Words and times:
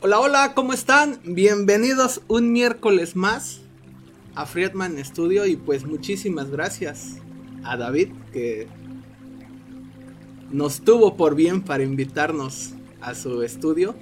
Hola, 0.00 0.20
hola, 0.20 0.54
¿cómo 0.54 0.74
están? 0.74 1.18
Bienvenidos 1.24 2.22
un 2.28 2.52
miércoles 2.52 3.16
más 3.16 3.62
a 4.36 4.46
Friedman 4.46 4.96
Studio 5.04 5.44
y 5.44 5.56
pues 5.56 5.84
muchísimas 5.84 6.52
gracias 6.52 7.16
a 7.64 7.76
David 7.76 8.10
que 8.32 8.68
nos 10.52 10.82
tuvo 10.82 11.16
por 11.16 11.34
bien 11.34 11.62
para 11.62 11.82
invitarnos 11.82 12.74
a 13.00 13.16
su 13.16 13.42
estudio. 13.42 13.96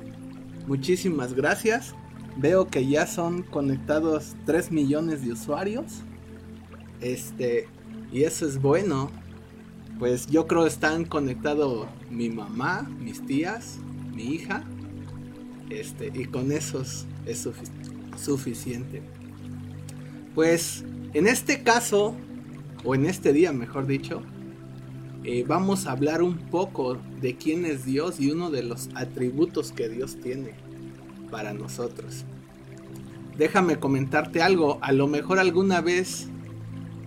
Muchísimas 0.66 1.32
gracias. 1.32 1.94
Veo 2.36 2.66
que 2.66 2.86
ya 2.86 3.06
son 3.06 3.42
conectados 3.42 4.36
3 4.44 4.72
millones 4.72 5.24
de 5.24 5.32
usuarios. 5.32 6.02
Este, 7.00 7.70
y 8.12 8.24
eso 8.24 8.46
es 8.46 8.60
bueno. 8.60 9.10
Pues 9.98 10.26
yo 10.26 10.46
creo 10.46 10.66
están 10.66 11.06
conectados 11.06 11.86
mi 12.10 12.28
mamá, 12.28 12.82
mis 13.00 13.24
tías, 13.24 13.78
mi 14.12 14.24
hija 14.24 14.62
este, 15.70 16.12
y 16.14 16.26
con 16.26 16.52
esos 16.52 17.06
es 17.26 17.48
suficiente. 18.16 19.02
Pues 20.34 20.84
en 21.14 21.26
este 21.26 21.62
caso, 21.62 22.14
o 22.84 22.94
en 22.94 23.06
este 23.06 23.32
día 23.32 23.52
mejor 23.52 23.86
dicho, 23.86 24.22
eh, 25.24 25.44
vamos 25.46 25.86
a 25.86 25.92
hablar 25.92 26.22
un 26.22 26.36
poco 26.36 26.98
de 27.20 27.36
quién 27.36 27.64
es 27.64 27.84
Dios 27.84 28.20
y 28.20 28.30
uno 28.30 28.50
de 28.50 28.62
los 28.62 28.90
atributos 28.94 29.72
que 29.72 29.88
Dios 29.88 30.20
tiene 30.20 30.54
para 31.30 31.52
nosotros. 31.52 32.24
Déjame 33.36 33.78
comentarte 33.78 34.40
algo, 34.40 34.78
a 34.82 34.92
lo 34.92 35.08
mejor 35.08 35.38
alguna 35.38 35.80
vez, 35.80 36.28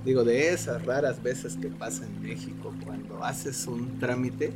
digo, 0.05 0.23
de 0.23 0.53
esas 0.53 0.85
raras 0.85 1.23
veces 1.23 1.55
que 1.55 1.69
pasa 1.69 2.05
en 2.05 2.21
México 2.21 2.73
cuando 2.83 3.23
haces 3.23 3.65
un 3.67 3.99
trámite 3.99 4.52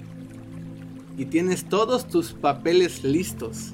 y 1.17 1.25
tienes 1.25 1.65
todos 1.65 2.07
tus 2.07 2.33
papeles 2.33 3.03
listos 3.03 3.73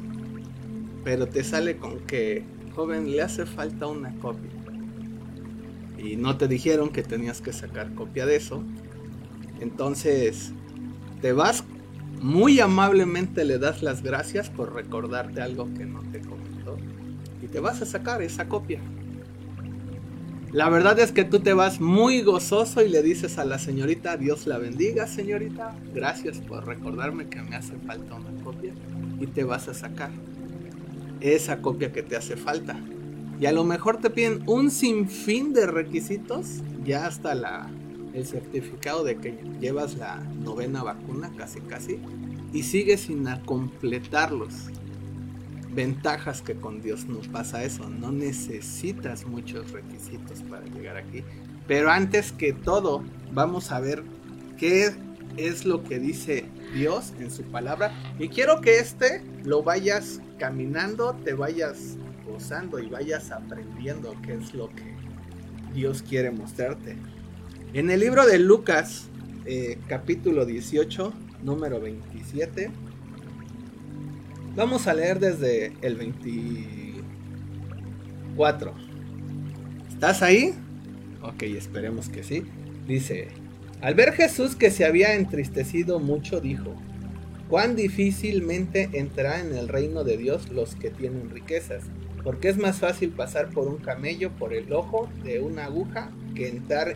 pero 1.03 1.27
te 1.27 1.43
sale 1.43 1.77
con 1.77 1.99
que, 1.99 2.43
joven, 2.75 3.11
le 3.11 3.21
hace 3.21 3.45
falta 3.45 3.87
una 3.87 4.13
copia. 4.15 4.51
Y 5.97 6.15
no 6.15 6.37
te 6.37 6.47
dijeron 6.47 6.89
que 6.89 7.03
tenías 7.03 7.41
que 7.41 7.51
sacar 7.51 7.93
copia 7.93 8.25
de 8.25 8.35
eso. 8.35 8.63
Entonces, 9.59 10.53
te 11.21 11.33
vas 11.33 11.63
muy 12.21 12.59
amablemente 12.59 13.45
le 13.45 13.59
das 13.59 13.81
las 13.81 14.03
gracias 14.03 14.49
por 14.49 14.73
recordarte 14.73 15.41
algo 15.41 15.73
que 15.73 15.85
no 15.85 16.01
te 16.11 16.21
comentó. 16.21 16.77
Y 17.41 17.47
te 17.47 17.59
vas 17.59 17.81
a 17.81 17.85
sacar 17.85 18.21
esa 18.21 18.47
copia. 18.47 18.81
La 20.51 20.67
verdad 20.69 20.99
es 20.99 21.11
que 21.11 21.23
tú 21.23 21.39
te 21.39 21.53
vas 21.53 21.79
muy 21.79 22.21
gozoso 22.21 22.83
y 22.83 22.89
le 22.89 23.03
dices 23.03 23.37
a 23.37 23.45
la 23.45 23.59
señorita, 23.59 24.17
Dios 24.17 24.47
la 24.47 24.57
bendiga 24.57 25.05
señorita, 25.05 25.77
gracias 25.93 26.39
por 26.39 26.65
recordarme 26.65 27.29
que 27.29 27.39
me 27.41 27.55
hace 27.55 27.75
falta 27.85 28.15
una 28.15 28.43
copia 28.43 28.73
y 29.19 29.27
te 29.27 29.43
vas 29.43 29.67
a 29.67 29.75
sacar 29.75 30.09
esa 31.21 31.61
copia 31.61 31.91
que 31.91 32.03
te 32.03 32.15
hace 32.15 32.35
falta. 32.35 32.79
Y 33.39 33.45
a 33.45 33.51
lo 33.51 33.63
mejor 33.63 33.97
te 33.97 34.09
piden 34.09 34.43
un 34.47 34.69
sinfín 34.69 35.53
de 35.53 35.65
requisitos, 35.65 36.61
ya 36.83 37.05
hasta 37.05 37.35
la, 37.35 37.69
el 38.13 38.25
certificado 38.25 39.03
de 39.03 39.17
que 39.17 39.37
llevas 39.61 39.97
la 39.97 40.17
novena 40.17 40.83
vacuna, 40.83 41.31
casi 41.37 41.61
casi, 41.61 41.99
y 42.51 42.63
sigues 42.63 43.01
sin 43.01 43.25
completarlos. 43.45 44.53
Ventajas 45.73 46.41
que 46.41 46.55
con 46.55 46.81
Dios 46.81 47.05
no 47.05 47.19
pasa 47.31 47.63
eso, 47.63 47.89
no 47.89 48.11
necesitas 48.11 49.25
muchos 49.25 49.71
requisitos 49.71 50.41
para 50.49 50.65
llegar 50.65 50.97
aquí. 50.97 51.23
Pero 51.67 51.91
antes 51.91 52.31
que 52.31 52.51
todo, 52.51 53.03
vamos 53.31 53.71
a 53.71 53.79
ver 53.79 54.03
qué 54.57 54.91
es 55.37 55.65
lo 55.65 55.83
que 55.83 55.99
dice 55.99 56.45
Dios 56.73 57.13
en 57.19 57.31
su 57.31 57.43
palabra. 57.43 57.93
Y 58.17 58.29
quiero 58.29 58.61
que 58.61 58.79
este 58.79 59.23
lo 59.43 59.63
vayas 59.63 60.21
caminando, 60.39 61.13
te 61.23 61.33
vayas 61.33 61.97
gozando 62.25 62.79
y 62.79 62.87
vayas 62.87 63.29
aprendiendo 63.31 64.15
qué 64.23 64.33
es 64.33 64.55
lo 64.55 64.69
que 64.69 64.95
Dios 65.73 66.01
quiere 66.01 66.31
mostrarte. 66.31 66.95
En 67.73 67.91
el 67.91 67.99
libro 67.99 68.25
de 68.25 68.39
Lucas, 68.39 69.09
eh, 69.45 69.77
capítulo 69.87 70.45
18, 70.45 71.13
número 71.43 71.79
27, 71.79 72.71
vamos 74.55 74.87
a 74.87 74.95
leer 74.95 75.19
desde 75.19 75.73
el 75.81 75.97
24. 75.97 78.73
¿Estás 79.89 80.23
ahí? 80.23 80.55
Ok, 81.21 81.43
esperemos 81.43 82.09
que 82.09 82.23
sí. 82.23 82.43
Dice, 82.87 83.27
al 83.81 83.93
ver 83.93 84.13
Jesús 84.13 84.55
que 84.55 84.71
se 84.71 84.85
había 84.85 85.13
entristecido 85.13 85.99
mucho, 85.99 86.41
dijo, 86.41 86.73
cuán 87.49 87.75
difícilmente 87.75 88.89
entrarán 88.93 89.47
en 89.47 89.57
el 89.57 89.67
reino 89.67 90.03
de 90.03 90.17
Dios 90.17 90.49
los 90.49 90.75
que 90.75 90.91
tienen 90.91 91.31
riquezas, 91.31 91.83
porque 92.23 92.49
es 92.49 92.57
más 92.57 92.77
fácil 92.77 93.09
pasar 93.09 93.49
por 93.49 93.67
un 93.67 93.77
camello 93.77 94.31
por 94.31 94.53
el 94.53 94.71
ojo 94.71 95.09
de 95.23 95.39
una 95.39 95.65
aguja 95.65 96.11
que 96.35 96.47
entrar 96.47 96.95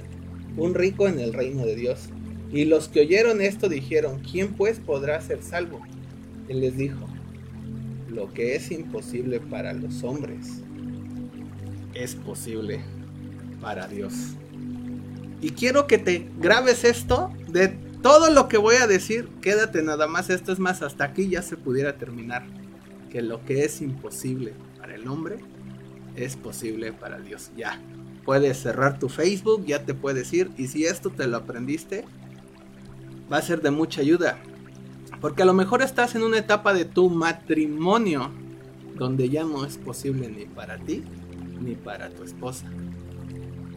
un 0.56 0.76
rico 0.76 1.08
en 1.08 1.20
el 1.20 1.34
reino 1.34 1.66
de 1.66 1.76
Dios. 1.76 2.10
Y 2.52 2.66
los 2.66 2.88
que 2.88 3.00
oyeron 3.02 3.42
esto 3.42 3.68
dijeron, 3.68 4.20
¿quién 4.20 4.54
pues 4.54 4.80
podrá 4.80 5.20
ser 5.22 5.42
salvo? 5.42 5.82
Él 6.48 6.62
les 6.62 6.78
dijo, 6.78 7.08
lo 8.10 8.32
que 8.32 8.56
es 8.56 8.70
imposible 8.70 9.40
para 9.40 9.74
los 9.74 10.04
hombres 10.04 10.62
es 11.96 12.14
posible 12.14 12.80
para 13.60 13.88
Dios. 13.88 14.14
Y 15.42 15.50
quiero 15.52 15.88
que 15.88 15.98
te 15.98 16.28
grabes 16.40 16.84
esto 16.84 17.32
de 17.50 17.76
todo 18.04 18.30
lo 18.30 18.48
que 18.48 18.58
voy 18.58 18.76
a 18.76 18.86
decir. 18.86 19.28
Quédate 19.42 19.82
nada 19.82 20.08
más. 20.08 20.30
Esto 20.30 20.52
es 20.52 20.60
más, 20.60 20.84
hasta 20.84 21.06
aquí 21.06 21.30
ya 21.30 21.42
se 21.42 21.58
pudiera 21.58 21.98
terminar. 21.98 22.44
Que 23.10 23.24
lo 23.24 23.44
que 23.46 23.64
es 23.64 23.82
imposible 23.82 24.54
para 24.78 24.94
el 24.94 25.08
hombre 25.08 25.40
es 26.16 26.36
posible 26.36 26.94
para 26.94 27.20
Dios. 27.20 27.50
Ya. 27.58 27.82
Puedes 28.26 28.62
cerrar 28.62 29.00
tu 29.00 29.10
Facebook, 29.10 29.66
ya 29.66 29.84
te 29.86 29.94
puedes 29.94 30.32
ir. 30.34 30.52
Y 30.58 30.68
si 30.68 30.86
esto 30.86 31.10
te 31.10 31.26
lo 31.28 31.38
aprendiste, 31.38 32.06
va 33.32 33.38
a 33.38 33.42
ser 33.42 33.62
de 33.62 33.72
mucha 33.72 34.02
ayuda. 34.02 34.38
Porque 35.20 35.44
a 35.44 35.46
lo 35.46 35.54
mejor 35.54 35.82
estás 35.82 36.16
en 36.16 36.24
una 36.24 36.38
etapa 36.38 36.74
de 36.74 36.86
tu 36.86 37.10
matrimonio 37.10 38.32
donde 38.96 39.30
ya 39.30 39.44
no 39.44 39.66
es 39.66 39.78
posible 39.78 40.30
ni 40.30 40.46
para 40.46 40.78
ti 40.78 41.04
ni 41.62 41.76
para 41.76 42.10
tu 42.10 42.24
esposa. 42.24 42.66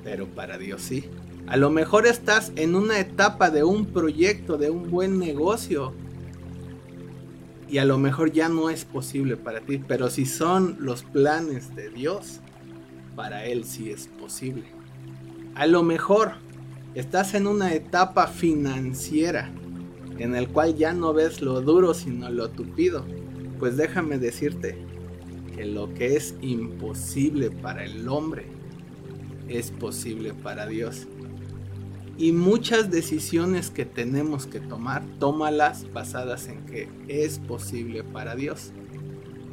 Pero 0.02 0.26
para 0.26 0.58
Dios 0.58 0.82
sí. 0.82 1.08
A 1.46 1.56
lo 1.56 1.70
mejor 1.70 2.06
estás 2.06 2.52
en 2.56 2.74
una 2.74 2.98
etapa 2.98 3.50
de 3.50 3.62
un 3.62 3.86
proyecto, 3.86 4.58
de 4.58 4.70
un 4.70 4.90
buen 4.90 5.18
negocio. 5.18 5.92
Y 7.68 7.78
a 7.78 7.84
lo 7.84 7.98
mejor 7.98 8.32
ya 8.32 8.48
no 8.48 8.68
es 8.68 8.84
posible 8.84 9.36
para 9.36 9.60
ti. 9.60 9.78
Pero 9.78 10.10
si 10.10 10.26
son 10.26 10.76
los 10.80 11.04
planes 11.04 11.76
de 11.76 11.88
Dios, 11.90 12.40
para 13.14 13.46
Él 13.46 13.64
sí 13.64 13.90
es 13.92 14.08
posible. 14.08 14.64
A 15.54 15.66
lo 15.66 15.84
mejor 15.84 16.32
estás 16.94 17.34
en 17.34 17.46
una 17.46 17.74
etapa 17.74 18.26
financiera 18.26 19.50
en 20.18 20.34
el 20.34 20.48
cual 20.48 20.76
ya 20.76 20.92
no 20.92 21.12
ves 21.12 21.42
lo 21.42 21.60
duro 21.60 21.94
sino 21.94 22.28
lo 22.28 22.50
tupido. 22.50 23.04
Pues 23.58 23.76
déjame 23.76 24.18
decirte 24.18 24.76
que 25.54 25.64
lo 25.64 25.94
que 25.94 26.16
es 26.16 26.34
imposible 26.40 27.50
para 27.50 27.84
el 27.84 28.08
hombre 28.08 28.46
es 29.48 29.70
posible 29.70 30.34
para 30.34 30.66
Dios. 30.66 31.06
Y 32.18 32.32
muchas 32.32 32.90
decisiones 32.90 33.70
que 33.70 33.84
tenemos 33.84 34.46
que 34.46 34.60
tomar, 34.60 35.02
tómalas 35.18 35.92
basadas 35.92 36.48
en 36.48 36.64
que 36.64 36.88
es 37.08 37.38
posible 37.38 38.04
para 38.04 38.34
Dios. 38.34 38.72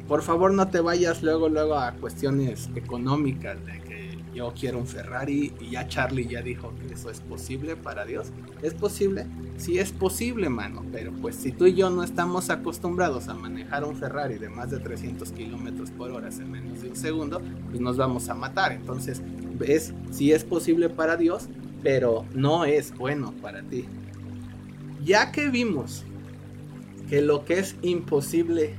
Por 0.08 0.22
favor 0.22 0.52
no 0.52 0.68
te 0.68 0.80
vayas 0.80 1.22
luego 1.22 1.48
luego 1.48 1.74
a 1.76 1.92
cuestiones 1.92 2.70
económicas 2.74 3.64
de 3.66 3.80
que 3.80 4.18
yo 4.34 4.52
quiero 4.58 4.78
un 4.78 4.86
Ferrari 4.86 5.52
y 5.60 5.70
ya 5.70 5.86
Charlie 5.86 6.26
ya 6.26 6.42
dijo 6.42 6.74
que 6.80 6.94
eso 6.94 7.10
es 7.10 7.20
posible 7.20 7.76
para 7.76 8.04
Dios. 8.04 8.28
¿Es 8.62 8.74
posible? 8.74 9.26
Sí 9.56 9.78
es 9.78 9.92
posible, 9.92 10.48
mano, 10.48 10.84
pero 10.90 11.12
pues 11.12 11.36
si 11.36 11.52
tú 11.52 11.66
y 11.66 11.74
yo 11.74 11.88
no 11.88 12.02
estamos 12.02 12.50
acostumbrados 12.50 13.28
a 13.28 13.34
manejar 13.34 13.84
un 13.84 13.96
Ferrari 13.96 14.38
de 14.38 14.48
más 14.48 14.70
de 14.70 14.80
300 14.80 15.30
kilómetros 15.32 15.90
por 15.90 16.10
hora 16.10 16.28
en 16.28 16.50
menos 16.50 16.82
de 16.82 16.88
un 16.88 16.96
segundo, 16.96 17.40
pues 17.70 17.80
nos 17.80 17.96
vamos 17.96 18.28
a 18.28 18.34
matar. 18.34 18.72
Entonces, 18.72 19.22
ves, 19.56 19.94
si 20.10 20.32
es 20.32 20.44
posible 20.44 20.90
para 20.90 21.16
Dios, 21.16 21.48
pero 21.84 22.24
no 22.32 22.64
es 22.64 22.96
bueno 22.96 23.32
para 23.42 23.62
ti. 23.62 23.84
Ya 25.04 25.30
que 25.30 25.48
vimos 25.50 26.02
que 27.08 27.20
lo 27.20 27.44
que 27.44 27.58
es 27.58 27.76
imposible 27.82 28.74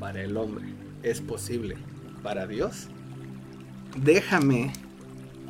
para 0.00 0.22
el 0.22 0.36
hombre 0.36 0.66
es 1.04 1.20
posible 1.20 1.76
para 2.24 2.48
Dios, 2.48 2.88
déjame 4.02 4.72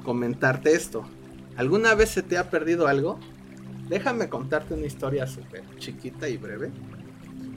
comentarte 0.05 0.75
esto. 0.75 1.09
¿Alguna 1.57 1.95
vez 1.95 2.11
se 2.11 2.23
te 2.23 2.37
ha 2.37 2.51
perdido 2.51 2.87
algo? 2.87 3.19
Déjame 3.89 4.29
contarte 4.29 4.75
una 4.75 4.85
historia 4.85 5.27
súper 5.27 5.65
chiquita 5.79 6.29
y 6.29 6.37
breve. 6.37 6.71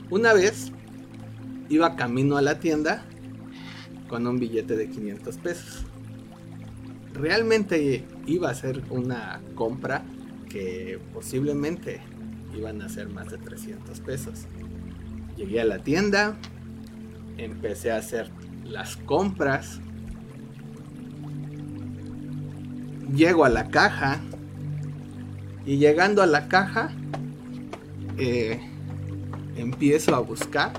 Una 0.09 0.33
vez 0.33 0.71
iba 1.67 1.97
camino 1.97 2.37
a 2.37 2.41
la 2.41 2.59
tienda 2.59 3.03
con 4.07 4.25
un 4.25 4.39
billete 4.39 4.77
de 4.77 4.89
500 4.89 5.37
pesos. 5.37 5.85
Realmente 7.19 8.06
iba 8.27 8.48
a 8.48 8.51
hacer 8.51 8.81
una 8.89 9.42
compra 9.54 10.04
que 10.50 11.01
posiblemente 11.13 12.00
iban 12.57 12.81
a 12.81 12.88
ser 12.88 13.10
más 13.10 13.30
de 13.30 13.38
300 13.38 14.00
pesos. 14.00 14.45
Llegué 15.36 15.60
a 15.60 15.66
la 15.66 15.80
tienda, 15.80 16.38
empecé 17.38 17.92
a 17.92 17.98
hacer 17.98 18.31
las 18.63 18.95
compras. 18.95 19.81
Llego 23.13 23.44
a 23.44 23.50
la 23.50 23.68
caja 23.68 24.22
y 25.65 25.77
llegando 25.77 26.22
a 26.22 26.25
la 26.25 26.48
caja 26.48 26.89
eh, 28.18 28.62
empiezo 29.57 30.15
a 30.15 30.19
buscar. 30.19 30.72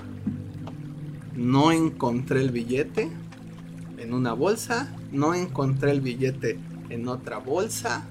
No 1.35 1.71
encontré 1.71 2.41
el 2.41 2.49
billete 2.49 3.11
en 3.99 4.13
una 4.15 4.33
bolsa, 4.33 4.91
no 5.11 5.33
encontré 5.33 5.91
el 5.91 6.01
billete 6.01 6.59
en 6.89 7.07
otra 7.07 7.37
bolsa. 7.37 8.07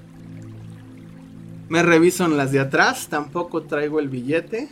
Me 1.69 1.83
reviso 1.83 2.25
en 2.25 2.37
las 2.37 2.53
de 2.53 2.61
atrás, 2.61 3.09
tampoco 3.09 3.63
traigo 3.63 4.01
el 4.01 4.09
billete 4.09 4.69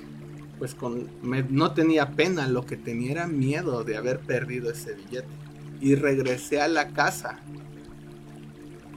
pues 0.58 0.74
con, 0.74 1.08
no 1.22 1.72
tenía 1.72 2.10
pena, 2.12 2.48
lo 2.48 2.66
que 2.66 2.76
tenía 2.76 3.12
era 3.12 3.26
miedo 3.26 3.84
de 3.84 3.96
haber 3.96 4.20
perdido 4.20 4.70
ese 4.70 4.94
billete. 4.94 5.28
Y 5.80 5.94
regresé 5.94 6.60
a 6.60 6.68
la 6.68 6.88
casa. 6.88 7.38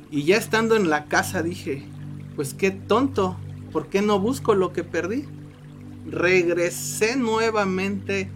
Y 0.10 0.24
ya 0.24 0.38
estando 0.38 0.76
en 0.76 0.90
la 0.90 1.06
casa 1.06 1.44
dije, 1.44 1.84
pues 2.36 2.54
qué 2.54 2.72
tonto, 2.72 3.38
¿por 3.72 3.88
qué 3.88 4.02
no 4.02 4.20
busco 4.20 4.56
lo 4.56 4.74
que 4.74 4.84
perdí? 4.84 5.26
Regresé 6.10 7.16
nuevamente 7.16 8.30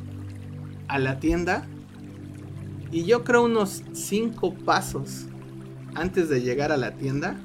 a 0.88 1.00
la 1.00 1.20
tienda 1.20 1.68
y 2.92 3.04
yo 3.04 3.24
creo 3.24 3.44
unos 3.44 3.84
cinco 3.94 4.54
pasos 4.54 5.26
antes 5.96 6.30
de 6.30 6.42
llegar 6.42 6.72
a 6.72 6.78
la 6.78 6.92
tienda 6.96 7.38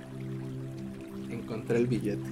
encontré 1.50 1.78
el 1.78 1.86
billete. 1.88 2.30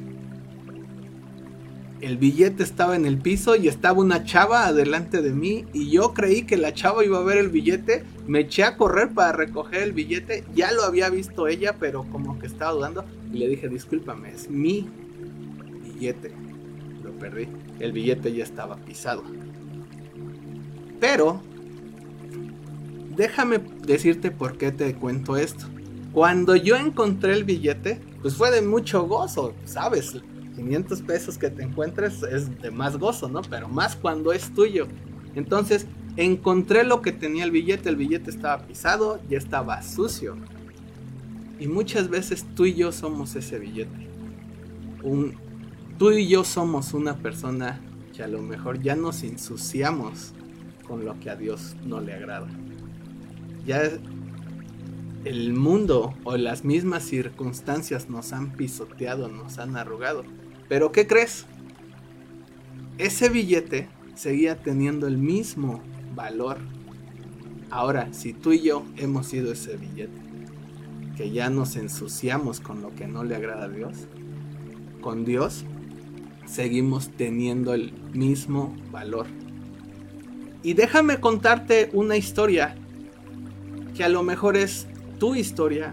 El 2.01 2.17
billete 2.17 2.63
estaba 2.63 2.95
en 2.95 3.07
el 3.07 3.19
piso 3.19 3.57
y 3.57 3.67
estaba 3.67 3.99
una 3.99 4.23
chava 4.23 4.67
adelante 4.67 5.21
de 5.21 5.33
mí 5.33 5.65
y 5.73 5.91
yo 5.91 6.15
creí 6.15 6.43
que 6.45 6.57
la 6.57 6.73
chava 6.73 7.05
iba 7.05 7.19
a 7.19 7.25
ver 7.25 7.39
el 7.39 7.49
billete, 7.49 8.05
me 8.29 8.41
eché 8.41 8.63
a 8.63 8.77
correr 8.77 9.13
para 9.13 9.33
recoger 9.33 9.83
el 9.83 9.93
billete, 9.93 10.45
ya 10.55 10.71
lo 10.71 10.85
había 10.85 11.11
visto 11.11 11.49
ella, 11.49 11.75
pero 11.81 12.05
como 12.05 12.39
que 12.39 12.47
estaba 12.47 12.71
dudando. 12.71 13.05
Y 13.33 13.39
le 13.39 13.49
dije, 13.49 13.69
discúlpame, 13.69 14.31
es 14.31 14.49
mi 14.49 14.89
billete, 15.83 16.33
lo 17.03 17.11
perdí, 17.19 17.49
el 17.81 17.91
billete 17.91 18.33
ya 18.33 18.45
estaba 18.45 18.77
pisado. 18.77 19.25
Pero, 21.01 21.43
déjame 23.19 23.59
decirte 23.59 24.31
por 24.31 24.57
qué 24.57 24.73
te 24.73 24.95
cuento 24.95 25.37
esto. 25.37 25.67
Cuando 26.13 26.57
yo 26.57 26.77
encontré 26.77 27.35
el 27.35 27.45
billete, 27.45 28.01
pues 28.23 28.37
fue 28.37 28.51
de 28.51 28.63
mucho 28.63 29.07
gozo, 29.07 29.55
¿sabes? 29.65 30.15
500 30.57 31.03
pesos 31.03 31.37
que 31.37 31.51
te 31.51 31.65
encuentres 31.65 32.23
es 32.23 32.63
de 32.63 32.71
más 32.71 32.97
gozo, 32.97 33.29
¿no? 33.29 33.43
Pero 33.43 33.69
más 33.69 33.97
cuando 33.97 34.33
es 34.33 34.55
tuyo. 34.55 34.87
Entonces, 35.35 35.87
encontré 36.17 36.85
lo 36.85 37.03
que 37.03 37.13
tenía 37.13 37.45
el 37.45 37.51
billete, 37.51 37.89
el 37.89 37.97
billete 37.97 38.31
estaba 38.31 38.63
pisado, 38.65 39.21
ya 39.29 39.37
estaba 39.37 39.83
sucio. 39.83 40.37
Y 41.59 41.67
muchas 41.67 42.09
veces 42.09 42.47
tú 42.55 42.67
y 42.67 42.75
yo 42.75 42.93
somos 42.93 43.35
ese 43.35 43.59
billete. 43.59 44.09
Un, 45.03 45.35
tú 45.99 46.13
y 46.13 46.29
yo 46.29 46.45
somos 46.45 46.95
una 46.95 47.17
persona 47.17 47.81
que 48.17 48.23
a 48.23 48.29
lo 48.29 48.43
mejor 48.43 48.81
ya 48.81 48.95
nos 48.95 49.25
ensuciamos 49.25 50.35
con 50.87 51.05
lo 51.05 51.19
que 51.19 51.31
a 51.31 51.37
Dios 51.37 51.77
no 51.85 52.01
le 52.01 52.15
agrada. 52.15 52.49
Ya 53.69 53.83
el 55.27 55.53
mundo 55.53 56.15
o 56.25 56.39
las 56.39 56.65
mismas 56.65 57.03
circunstancias 57.03 58.09
nos 58.09 58.33
han 58.33 58.53
pisoteado, 58.53 59.29
nos 59.29 59.59
han 59.59 59.77
arrugado. 59.77 60.25
Pero 60.71 60.91
¿qué 60.91 61.07
crees? 61.07 61.45
Ese 62.97 63.29
billete 63.29 63.91
seguía 64.15 64.57
teniendo 64.57 65.07
el 65.07 65.19
mismo 65.19 65.83
valor. 66.15 66.57
Ahora, 67.69 68.15
si 68.15 68.33
tú 68.33 68.53
y 68.53 68.63
yo 68.63 68.87
hemos 68.97 69.27
sido 69.27 69.53
ese 69.53 69.77
billete, 69.77 70.19
que 71.19 71.31
ya 71.31 71.51
nos 71.51 71.77
ensuciamos 71.77 72.61
con 72.61 72.81
lo 72.81 72.95
que 72.95 73.07
no 73.07 73.23
le 73.23 73.37
agrada 73.37 73.65
a 73.67 73.69
Dios, 73.69 74.09
con 75.03 75.27
Dios 75.27 75.67
seguimos 76.47 77.11
teniendo 77.11 77.75
el 77.75 77.93
mismo 78.15 78.75
valor. 78.91 79.27
Y 80.63 80.73
déjame 80.73 81.21
contarte 81.21 81.91
una 81.93 82.17
historia 82.17 82.75
que 83.99 84.05
a 84.05 84.09
lo 84.09 84.23
mejor 84.23 84.57
es 84.57 84.87
tu 85.19 85.35
historia 85.35 85.93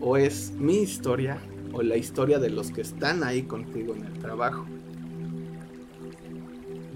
o 0.00 0.16
es 0.16 0.52
mi 0.52 0.78
historia 0.78 1.38
o 1.74 1.82
la 1.82 1.98
historia 1.98 2.38
de 2.38 2.48
los 2.48 2.70
que 2.70 2.80
están 2.80 3.22
ahí 3.22 3.42
contigo 3.42 3.94
en 3.94 4.06
el 4.06 4.14
trabajo. 4.14 4.64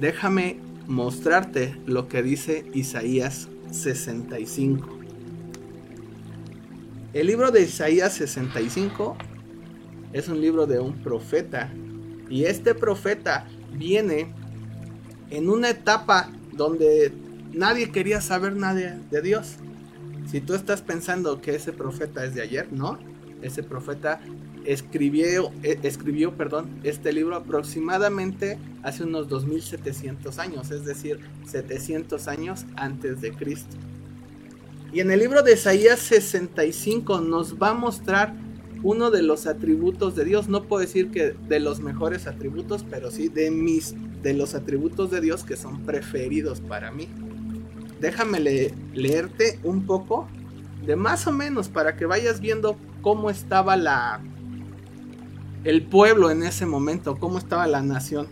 Déjame 0.01 0.61
mostrarte 0.87 1.77
lo 1.85 2.09
que 2.09 2.23
dice 2.23 2.65
Isaías 2.73 3.49
65. 3.71 4.99
El 7.13 7.27
libro 7.27 7.51
de 7.51 7.65
Isaías 7.65 8.15
65 8.15 9.15
es 10.15 10.29
un 10.29 10.41
libro 10.41 10.67
de 10.67 10.81
un 10.81 11.03
profeta 11.03 11.71
y 12.31 12.45
este 12.45 12.75
profeta 12.75 13.47
viene 13.75 14.33
en 15.29 15.51
una 15.51 15.69
etapa 15.69 16.31
donde 16.53 17.13
nadie 17.53 17.91
quería 17.91 18.23
saber 18.23 18.57
nada 18.57 18.99
de 19.11 19.21
Dios. 19.21 19.59
Si 20.31 20.43
tú 20.43 20.55
estás 20.55 20.83
pensando 20.83 21.41
que 21.41 21.55
ese 21.55 21.73
profeta 21.73 22.25
es 22.25 22.35
de 22.35 22.43
ayer, 22.43 22.71
no. 22.71 22.99
Ese 23.41 23.63
profeta 23.63 24.21
escribió, 24.67 25.51
eh, 25.63 25.79
escribió 25.83 26.37
perdón, 26.37 26.69
este 26.83 27.13
libro 27.13 27.37
aproximadamente 27.37 28.59
hace 28.83 29.05
unos 29.05 29.29
2700 29.29 30.39
años, 30.39 30.71
es 30.71 30.85
decir, 30.85 31.21
700 31.47 32.29
años 32.29 32.67
antes 32.77 33.23
de 33.23 33.33
Cristo. 33.33 33.77
Y 34.93 35.01
en 35.01 35.11
el 35.11 35.21
libro 35.21 35.43
de 35.43 35.55
Isaías 35.55 36.01
65 36.01 37.21
nos 37.21 37.55
va 37.55 37.71
a 37.71 37.75
mostrar 37.75 38.35
uno 38.83 39.11
de 39.11 39.23
los 39.23 39.47
atributos 39.47 40.15
de 40.15 40.25
Dios, 40.25 40.49
no 40.49 40.65
puedo 40.65 40.81
decir 40.81 41.11
que 41.11 41.35
de 41.49 41.61
los 41.61 41.81
mejores 41.81 42.27
atributos, 42.27 42.85
pero 42.89 43.11
sí 43.11 43.29
de 43.29 43.51
mis 43.51 43.95
de 44.23 44.35
los 44.35 44.55
atributos 44.55 45.11
de 45.11 45.21
Dios 45.21 45.45
que 45.45 45.57
son 45.57 45.85
preferidos 45.85 46.61
para 46.61 46.91
mí. 46.91 47.09
Déjame 48.01 48.41
leerte 48.95 49.59
un 49.65 49.87
poco 49.87 50.29
de 50.87 50.97
más 50.97 51.27
o 51.27 51.33
menos 51.33 51.69
para 51.69 51.97
que 51.97 52.07
vayas 52.07 52.41
viendo 52.41 52.77
cómo 53.03 53.31
estaba 53.31 53.77
la 53.77 54.21
el 55.65 55.85
pueblo 55.85 56.31
en 56.31 56.43
ese 56.45 56.67
momento, 56.67 57.19
cómo 57.19 57.39
estaba 57.39 57.67
la 57.67 57.83
nación. 57.83 58.29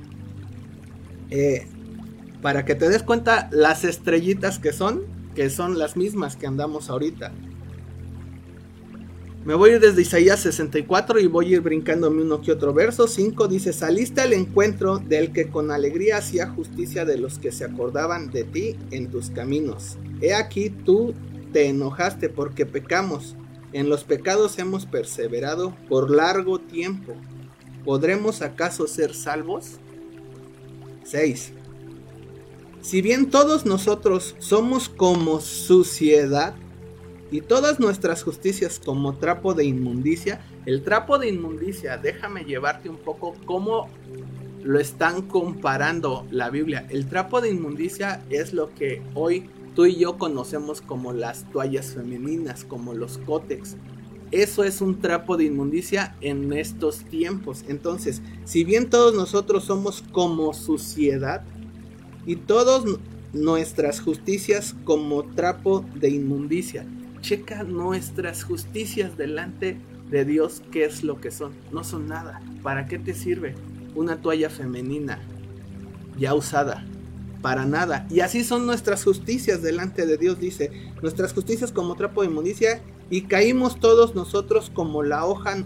Eh, 1.30 1.66
para 2.40 2.64
que 2.64 2.74
te 2.74 2.88
des 2.88 3.02
cuenta 3.02 3.48
las 3.50 3.84
estrellitas 3.84 4.58
que 4.58 4.72
son, 4.72 5.02
que 5.34 5.50
son 5.50 5.78
las 5.78 5.96
mismas 5.96 6.36
que 6.36 6.46
andamos 6.46 6.88
ahorita. 6.88 7.32
Me 9.46 9.54
voy 9.54 9.70
a 9.70 9.74
ir 9.74 9.80
desde 9.80 10.02
Isaías 10.02 10.40
64 10.40 11.20
y 11.20 11.28
voy 11.28 11.46
a 11.46 11.56
ir 11.58 11.60
brincándome 11.60 12.22
uno 12.22 12.40
que 12.40 12.50
otro 12.50 12.74
verso. 12.74 13.06
5 13.06 13.46
dice, 13.46 13.72
saliste 13.72 14.20
al 14.20 14.32
encuentro 14.32 14.98
del 14.98 15.32
que 15.32 15.50
con 15.50 15.70
alegría 15.70 16.16
hacía 16.16 16.48
justicia 16.48 17.04
de 17.04 17.16
los 17.16 17.38
que 17.38 17.52
se 17.52 17.64
acordaban 17.64 18.32
de 18.32 18.42
ti 18.42 18.76
en 18.90 19.08
tus 19.08 19.30
caminos. 19.30 19.98
He 20.20 20.34
aquí 20.34 20.70
tú 20.70 21.14
te 21.52 21.68
enojaste 21.68 22.28
porque 22.28 22.66
pecamos 22.66 23.36
en 23.72 23.88
los 23.88 24.02
pecados 24.02 24.58
hemos 24.58 24.84
perseverado 24.84 25.76
por 25.88 26.10
largo 26.10 26.58
tiempo. 26.58 27.14
¿Podremos 27.84 28.42
acaso 28.42 28.88
ser 28.88 29.14
salvos? 29.14 29.74
6. 31.04 31.52
Si 32.80 33.00
bien 33.00 33.30
todos 33.30 33.64
nosotros 33.64 34.34
somos 34.40 34.88
como 34.88 35.40
suciedad 35.40 36.56
y 37.30 37.40
todas 37.40 37.80
nuestras 37.80 38.22
justicias 38.22 38.80
como 38.84 39.14
trapo 39.16 39.54
de 39.54 39.64
inmundicia, 39.64 40.40
el 40.64 40.82
trapo 40.82 41.18
de 41.18 41.28
inmundicia, 41.28 41.96
déjame 41.96 42.44
llevarte 42.44 42.88
un 42.88 42.98
poco 42.98 43.34
cómo 43.44 43.88
lo 44.62 44.80
están 44.80 45.22
comparando 45.22 46.26
la 46.30 46.50
Biblia. 46.50 46.86
El 46.90 47.06
trapo 47.06 47.40
de 47.40 47.50
inmundicia 47.50 48.22
es 48.30 48.52
lo 48.52 48.74
que 48.74 49.02
hoy 49.14 49.48
tú 49.74 49.86
y 49.86 49.96
yo 49.96 50.18
conocemos 50.18 50.80
como 50.80 51.12
las 51.12 51.50
toallas 51.52 51.94
femeninas, 51.94 52.64
como 52.64 52.94
los 52.94 53.18
cótex. 53.18 53.76
Eso 54.32 54.64
es 54.64 54.80
un 54.80 55.00
trapo 55.00 55.36
de 55.36 55.44
inmundicia 55.44 56.16
en 56.20 56.52
estos 56.52 57.04
tiempos. 57.04 57.64
Entonces, 57.68 58.22
si 58.44 58.64
bien 58.64 58.90
todos 58.90 59.14
nosotros 59.14 59.64
somos 59.64 60.02
como 60.12 60.52
suciedad 60.52 61.44
y 62.24 62.36
todas 62.36 62.84
nuestras 63.32 64.00
justicias 64.00 64.74
como 64.84 65.24
trapo 65.24 65.84
de 65.94 66.10
inmundicia, 66.10 66.86
checa 67.26 67.64
nuestras 67.64 68.44
justicias 68.44 69.16
delante 69.16 69.80
de 70.08 70.24
Dios, 70.24 70.62
¿qué 70.70 70.84
es 70.84 71.02
lo 71.02 71.20
que 71.20 71.32
son? 71.32 71.54
No 71.72 71.82
son 71.82 72.06
nada. 72.06 72.40
¿Para 72.62 72.86
qué 72.86 73.00
te 73.00 73.14
sirve 73.14 73.56
una 73.96 74.22
toalla 74.22 74.48
femenina 74.48 75.18
ya 76.16 76.34
usada? 76.34 76.86
Para 77.42 77.66
nada. 77.66 78.06
Y 78.10 78.20
así 78.20 78.44
son 78.44 78.64
nuestras 78.64 79.02
justicias 79.02 79.60
delante 79.60 80.06
de 80.06 80.18
Dios, 80.18 80.38
dice. 80.38 80.70
Nuestras 81.02 81.32
justicias 81.32 81.72
como 81.72 81.96
trapo 81.96 82.22
de 82.22 82.28
inmundicia 82.28 82.80
y 83.10 83.22
caímos 83.22 83.80
todos 83.80 84.14
nosotros 84.14 84.70
como 84.72 85.02
la 85.02 85.26
hoja 85.26 85.56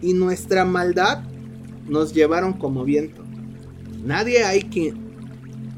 y 0.00 0.14
nuestra 0.14 0.64
maldad 0.64 1.24
nos 1.86 2.14
llevaron 2.14 2.54
como 2.54 2.84
viento. 2.84 3.22
Nadie 4.02 4.44
hay 4.44 4.62
que 4.62 4.94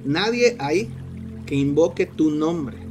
nadie 0.05 0.55
hay 0.61 0.91
que 1.45 1.57
invoque 1.57 2.07
tu 2.07 2.31
nombre. 2.31 2.84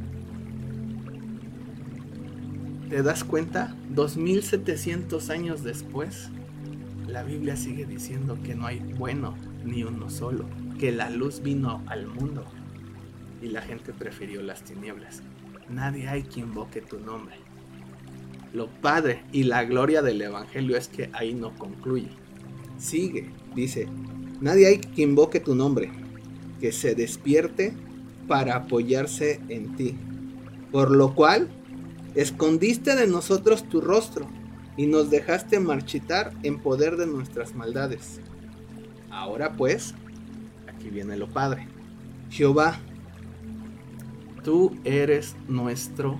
¿Te 2.88 3.02
das 3.02 3.24
cuenta? 3.24 3.74
2700 3.90 5.30
años 5.30 5.64
después, 5.64 6.28
la 7.08 7.22
Biblia 7.22 7.56
sigue 7.56 7.86
diciendo 7.86 8.38
que 8.44 8.54
no 8.54 8.66
hay 8.66 8.80
bueno 8.98 9.34
ni 9.64 9.84
uno 9.84 10.10
solo, 10.10 10.44
que 10.78 10.92
la 10.92 11.08
luz 11.08 11.42
vino 11.42 11.82
al 11.86 12.06
mundo 12.06 12.44
y 13.40 13.48
la 13.48 13.62
gente 13.62 13.92
prefirió 13.92 14.42
las 14.42 14.64
tinieblas. 14.64 15.22
Nadie 15.70 16.08
hay 16.08 16.24
que 16.24 16.40
invoque 16.40 16.82
tu 16.82 17.00
nombre. 17.00 17.36
Lo 18.52 18.68
padre 18.68 19.22
y 19.32 19.44
la 19.44 19.64
gloria 19.64 20.02
del 20.02 20.20
Evangelio 20.20 20.76
es 20.76 20.88
que 20.88 21.08
ahí 21.14 21.34
no 21.34 21.56
concluye. 21.56 22.10
Sigue, 22.78 23.30
dice, 23.54 23.88
nadie 24.40 24.66
hay 24.66 24.78
que 24.78 25.02
invoque 25.02 25.40
tu 25.40 25.54
nombre, 25.54 25.90
que 26.60 26.70
se 26.70 26.94
despierte 26.94 27.72
para 28.28 28.56
apoyarse 28.56 29.40
en 29.48 29.74
ti. 29.74 29.96
Por 30.70 30.90
lo 30.90 31.14
cual, 31.14 31.48
escondiste 32.14 32.94
de 32.94 33.06
nosotros 33.06 33.68
tu 33.68 33.80
rostro 33.80 34.26
y 34.76 34.86
nos 34.86 35.10
dejaste 35.10 35.60
marchitar 35.60 36.32
en 36.42 36.58
poder 36.58 36.96
de 36.96 37.06
nuestras 37.06 37.54
maldades. 37.54 38.20
Ahora 39.10 39.52
pues, 39.52 39.94
aquí 40.66 40.90
viene 40.90 41.16
lo 41.16 41.28
Padre. 41.28 41.68
Jehová, 42.30 42.78
tú 44.42 44.76
eres 44.84 45.34
nuestro 45.48 46.18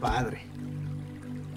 Padre. 0.00 0.42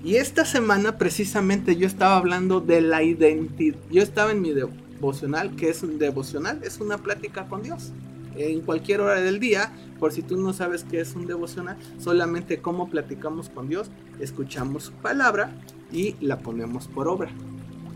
Y 0.03 0.15
esta 0.15 0.45
semana 0.45 0.97
precisamente 0.97 1.75
yo 1.75 1.87
estaba 1.87 2.17
hablando 2.17 2.61
de 2.61 2.81
la 2.81 3.03
identidad. 3.03 3.77
Yo 3.91 4.01
estaba 4.01 4.31
en 4.31 4.41
mi 4.41 4.51
devocional, 4.51 5.55
que 5.55 5.69
es 5.69 5.83
un 5.83 5.99
devocional, 5.99 6.61
es 6.63 6.79
una 6.79 6.97
plática 6.97 7.47
con 7.47 7.63
Dios. 7.63 7.91
En 8.37 8.61
cualquier 8.61 9.01
hora 9.01 9.19
del 9.19 9.39
día, 9.39 9.73
por 9.99 10.11
si 10.11 10.21
tú 10.21 10.37
no 10.37 10.53
sabes 10.53 10.83
qué 10.83 10.99
es 10.99 11.15
un 11.15 11.25
devocional, 11.25 11.77
solamente 11.97 12.61
cómo 12.61 12.89
platicamos 12.89 13.49
con 13.49 13.67
Dios, 13.67 13.89
escuchamos 14.19 14.83
su 14.83 14.91
palabra 14.93 15.51
y 15.91 16.15
la 16.21 16.39
ponemos 16.39 16.87
por 16.87 17.07
obra. 17.07 17.31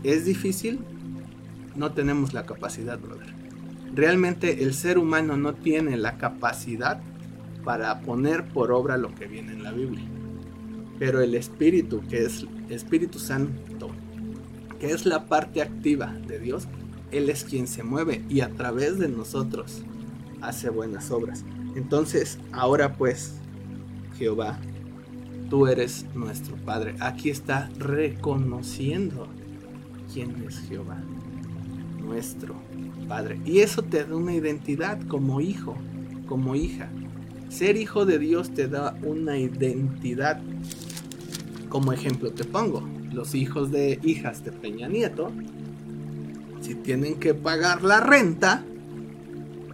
¿Es 0.02 0.24
difícil? 0.24 0.80
No 1.76 1.92
tenemos 1.92 2.32
la 2.32 2.44
capacidad, 2.44 2.98
brother. 2.98 3.32
Realmente 3.94 4.64
el 4.64 4.74
ser 4.74 4.98
humano 4.98 5.36
no 5.36 5.54
tiene 5.54 5.96
la 5.96 6.18
capacidad 6.18 7.00
para 7.64 8.00
poner 8.00 8.48
por 8.48 8.72
obra 8.72 8.96
lo 8.96 9.14
que 9.14 9.26
viene 9.26 9.52
en 9.52 9.62
la 9.62 9.70
Biblia. 9.70 10.04
Pero 10.98 11.20
el 11.20 11.34
Espíritu, 11.34 12.02
que 12.08 12.24
es 12.24 12.46
Espíritu 12.68 13.18
Santo, 13.18 13.90
que 14.80 14.90
es 14.90 15.06
la 15.06 15.26
parte 15.26 15.62
activa 15.62 16.06
de 16.26 16.38
Dios, 16.40 16.66
Él 17.12 17.28
es 17.28 17.44
quien 17.44 17.68
se 17.68 17.84
mueve 17.84 18.24
y 18.28 18.40
a 18.40 18.50
través 18.50 18.98
de 18.98 19.08
nosotros 19.08 19.84
hace 20.42 20.70
buenas 20.70 21.10
obras. 21.10 21.44
Entonces, 21.74 22.38
ahora 22.52 22.94
pues, 22.94 23.34
Jehová, 24.18 24.58
tú 25.48 25.66
eres 25.66 26.04
nuestro 26.14 26.56
Padre. 26.56 26.94
Aquí 27.00 27.30
está 27.30 27.70
reconociendo 27.78 29.28
quién 30.12 30.44
es 30.46 30.58
Jehová, 30.68 31.02
nuestro 32.00 32.54
Padre. 33.08 33.40
Y 33.44 33.60
eso 33.60 33.82
te 33.82 34.04
da 34.04 34.14
una 34.14 34.34
identidad 34.34 35.00
como 35.08 35.40
hijo, 35.40 35.76
como 36.26 36.54
hija. 36.54 36.88
Ser 37.48 37.76
hijo 37.76 38.06
de 38.06 38.18
Dios 38.18 38.54
te 38.54 38.68
da 38.68 38.96
una 39.02 39.38
identidad 39.38 40.40
como 41.72 41.94
ejemplo 41.94 42.30
te 42.30 42.44
pongo, 42.44 42.86
los 43.14 43.34
hijos 43.34 43.70
de 43.70 43.98
hijas 44.02 44.44
de 44.44 44.52
Peña 44.52 44.88
Nieto, 44.88 45.32
si 46.60 46.74
tienen 46.74 47.14
que 47.14 47.32
pagar 47.32 47.82
la 47.82 47.98
renta, 48.00 48.62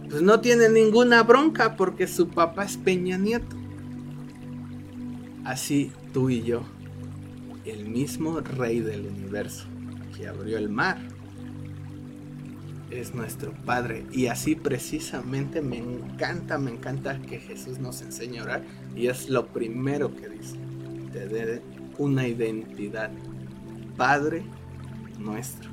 pues 0.09 0.21
no 0.21 0.39
tienen 0.39 0.73
ninguna 0.73 1.23
bronca 1.23 1.75
porque 1.75 2.07
su 2.07 2.29
papá 2.29 2.65
es 2.65 2.77
Peña 2.77 3.17
Nieto. 3.17 3.55
Así 5.45 5.91
tú 6.13 6.29
y 6.29 6.43
yo, 6.43 6.63
el 7.65 7.87
mismo 7.87 8.39
rey 8.39 8.79
del 8.79 9.07
universo 9.07 9.65
que 10.15 10.27
abrió 10.27 10.57
el 10.57 10.69
mar, 10.69 10.97
es 12.91 13.13
nuestro 13.13 13.53
Padre. 13.65 14.05
Y 14.11 14.27
así 14.27 14.55
precisamente 14.55 15.61
me 15.61 15.77
encanta, 15.77 16.57
me 16.57 16.71
encanta 16.71 17.19
que 17.19 17.39
Jesús 17.39 17.79
nos 17.79 18.01
enseñe 18.01 18.39
a 18.39 18.43
orar. 18.43 18.63
Y 18.95 19.07
es 19.07 19.29
lo 19.29 19.47
primero 19.47 20.15
que 20.15 20.27
dice. 20.27 20.57
Te, 21.13 21.27
de, 21.27 21.61
una 21.97 22.27
identidad, 22.27 23.11
Padre 23.97 24.43
nuestro. 25.19 25.69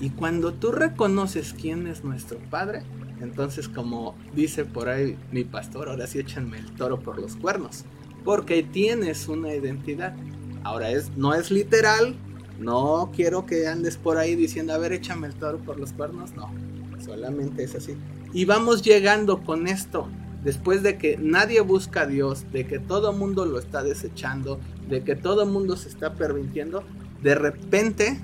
Y 0.00 0.10
cuando 0.10 0.52
tú 0.52 0.72
reconoces 0.72 1.54
quién 1.54 1.86
es 1.86 2.04
nuestro 2.04 2.38
Padre, 2.50 2.82
entonces 3.20 3.68
como 3.68 4.14
dice 4.34 4.64
por 4.64 4.88
ahí 4.88 5.16
mi 5.30 5.44
pastor, 5.44 5.88
ahora 5.88 6.06
sí 6.06 6.18
échanme 6.18 6.58
el 6.58 6.70
toro 6.72 7.00
por 7.00 7.18
los 7.20 7.36
cuernos, 7.36 7.84
porque 8.24 8.62
tienes 8.62 9.28
una 9.28 9.54
identidad. 9.54 10.14
Ahora 10.62 10.90
es 10.90 11.16
no 11.16 11.34
es 11.34 11.50
literal, 11.50 12.16
no 12.58 13.10
quiero 13.14 13.46
que 13.46 13.66
andes 13.66 13.96
por 13.96 14.16
ahí 14.16 14.34
diciendo, 14.34 14.72
a 14.72 14.78
ver, 14.78 14.92
échame 14.92 15.26
el 15.26 15.34
toro 15.34 15.58
por 15.58 15.78
los 15.78 15.92
cuernos, 15.92 16.34
no, 16.34 16.50
solamente 17.04 17.64
es 17.64 17.74
así. 17.74 17.96
Y 18.32 18.44
vamos 18.44 18.82
llegando 18.82 19.42
con 19.42 19.66
esto 19.66 20.08
después 20.42 20.82
de 20.82 20.98
que 20.98 21.16
nadie 21.16 21.60
busca 21.60 22.02
a 22.02 22.06
Dios, 22.06 22.44
de 22.52 22.66
que 22.66 22.78
todo 22.78 23.12
mundo 23.12 23.46
lo 23.46 23.58
está 23.58 23.82
desechando, 23.82 24.60
de 24.88 25.02
que 25.02 25.16
todo 25.16 25.46
mundo 25.46 25.76
se 25.76 25.88
está 25.88 26.14
permitiendo, 26.14 26.84
de 27.22 27.34
repente 27.34 28.20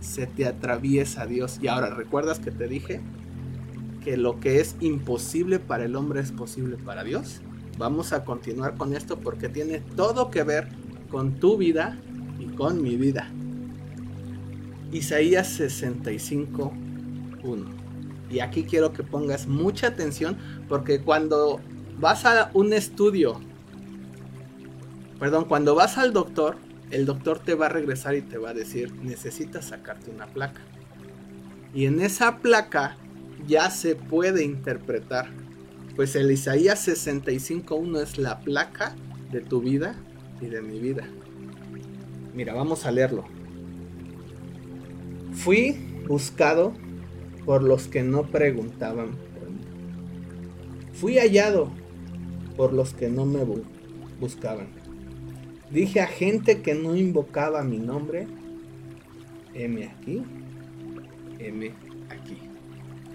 se 0.00 0.26
te 0.26 0.46
atraviesa 0.46 1.26
Dios. 1.26 1.58
Y 1.60 1.68
ahora, 1.68 1.90
¿recuerdas 1.90 2.38
que 2.38 2.50
te 2.50 2.66
dije 2.66 3.00
que 4.04 4.16
lo 4.18 4.38
que 4.38 4.60
es 4.60 4.76
imposible 4.80 5.58
para 5.58 5.86
el 5.86 5.96
hombre 5.96 6.20
es 6.20 6.30
posible 6.30 6.76
para 6.76 7.02
Dios? 7.02 7.40
Vamos 7.78 8.12
a 8.12 8.24
continuar 8.24 8.76
con 8.76 8.94
esto 8.94 9.18
porque 9.18 9.48
tiene 9.48 9.80
todo 9.80 10.30
que 10.30 10.42
ver 10.42 10.68
con 11.10 11.40
tu 11.40 11.56
vida 11.56 11.98
y 12.38 12.46
con 12.54 12.82
mi 12.82 12.96
vida. 12.96 13.30
Isaías 14.92 15.48
65, 15.48 16.72
1. 17.42 17.64
Y 18.30 18.40
aquí 18.40 18.64
quiero 18.64 18.92
que 18.92 19.02
pongas 19.02 19.46
mucha 19.46 19.88
atención 19.88 20.36
porque 20.68 21.00
cuando 21.00 21.60
vas 21.98 22.24
a 22.26 22.50
un 22.54 22.72
estudio, 22.72 23.40
perdón, 25.18 25.46
cuando 25.46 25.74
vas 25.74 25.98
al 25.98 26.12
doctor, 26.12 26.56
el 26.90 27.06
doctor 27.06 27.38
te 27.38 27.54
va 27.54 27.66
a 27.66 27.70
regresar 27.70 28.14
y 28.14 28.22
te 28.22 28.38
va 28.38 28.50
a 28.50 28.54
decir, 28.54 28.94
necesitas 29.02 29.66
sacarte 29.66 30.10
una 30.10 30.26
placa. 30.26 30.60
Y 31.74 31.86
en 31.86 32.00
esa 32.00 32.38
placa 32.38 32.96
ya 33.46 33.70
se 33.70 33.96
puede 33.96 34.44
interpretar. 34.44 35.28
Pues 35.96 36.16
el 36.16 36.30
Isaías 36.30 36.88
65.1 36.88 38.02
es 38.02 38.18
la 38.18 38.40
placa 38.40 38.96
de 39.30 39.40
tu 39.40 39.60
vida 39.60 39.94
y 40.40 40.46
de 40.46 40.60
mi 40.60 40.78
vida. 40.78 41.04
Mira, 42.34 42.54
vamos 42.54 42.84
a 42.84 42.90
leerlo. 42.90 43.24
Fui 45.32 45.76
buscado 46.08 46.74
por 47.44 47.62
los 47.62 47.86
que 47.86 48.02
no 48.02 48.24
preguntaban 48.24 49.10
por 49.10 49.50
mí. 49.50 49.60
Fui 50.92 51.18
hallado 51.18 51.70
por 52.56 52.72
los 52.72 52.94
que 52.94 53.08
no 53.08 53.24
me 53.24 53.44
buscaban. 54.20 54.68
Dije 55.70 56.00
a 56.00 56.06
gente 56.06 56.62
que 56.62 56.74
no 56.74 56.96
invocaba 56.96 57.62
mi 57.64 57.78
nombre, 57.78 58.26
M 59.54 59.84
aquí, 59.84 60.22
M 61.38 61.66
aquí. 61.66 61.83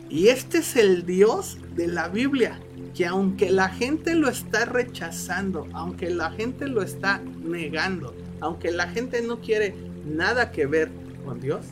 Y 0.10 0.30
este 0.30 0.60
es 0.60 0.76
el 0.76 1.06
Dios 1.06 1.58
de 1.76 1.88
la 1.88 2.10
Biblia, 2.10 2.60
que 2.96 3.06
aunque 3.06 3.52
la 3.52 3.70
gente 3.70 4.16
lo 4.16 4.28
está 4.28 4.66
rechazando, 4.66 5.68
aunque 5.74 6.10
la 6.10 6.32
gente 6.32 6.68
lo 6.68 6.82
está 6.82 7.20
negando, 7.20 8.16
aunque 8.42 8.72
la 8.72 8.88
gente 8.88 9.22
no 9.22 9.40
quiere 9.40 9.76
nada 10.06 10.52
que 10.52 10.66
ver 10.66 10.90
con 11.24 11.40
Dios, 11.40 11.66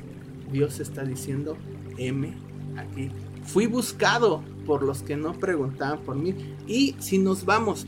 Dios 0.51 0.79
está 0.79 1.03
diciendo 1.03 1.57
M 1.97 2.33
aquí. 2.77 3.09
Fui 3.43 3.65
buscado 3.65 4.43
por 4.65 4.83
los 4.83 5.01
que 5.01 5.15
no 5.15 5.33
preguntaban 5.33 5.99
por 5.99 6.15
mí. 6.15 6.35
Y 6.67 6.95
si 6.99 7.17
nos 7.17 7.45
vamos 7.45 7.87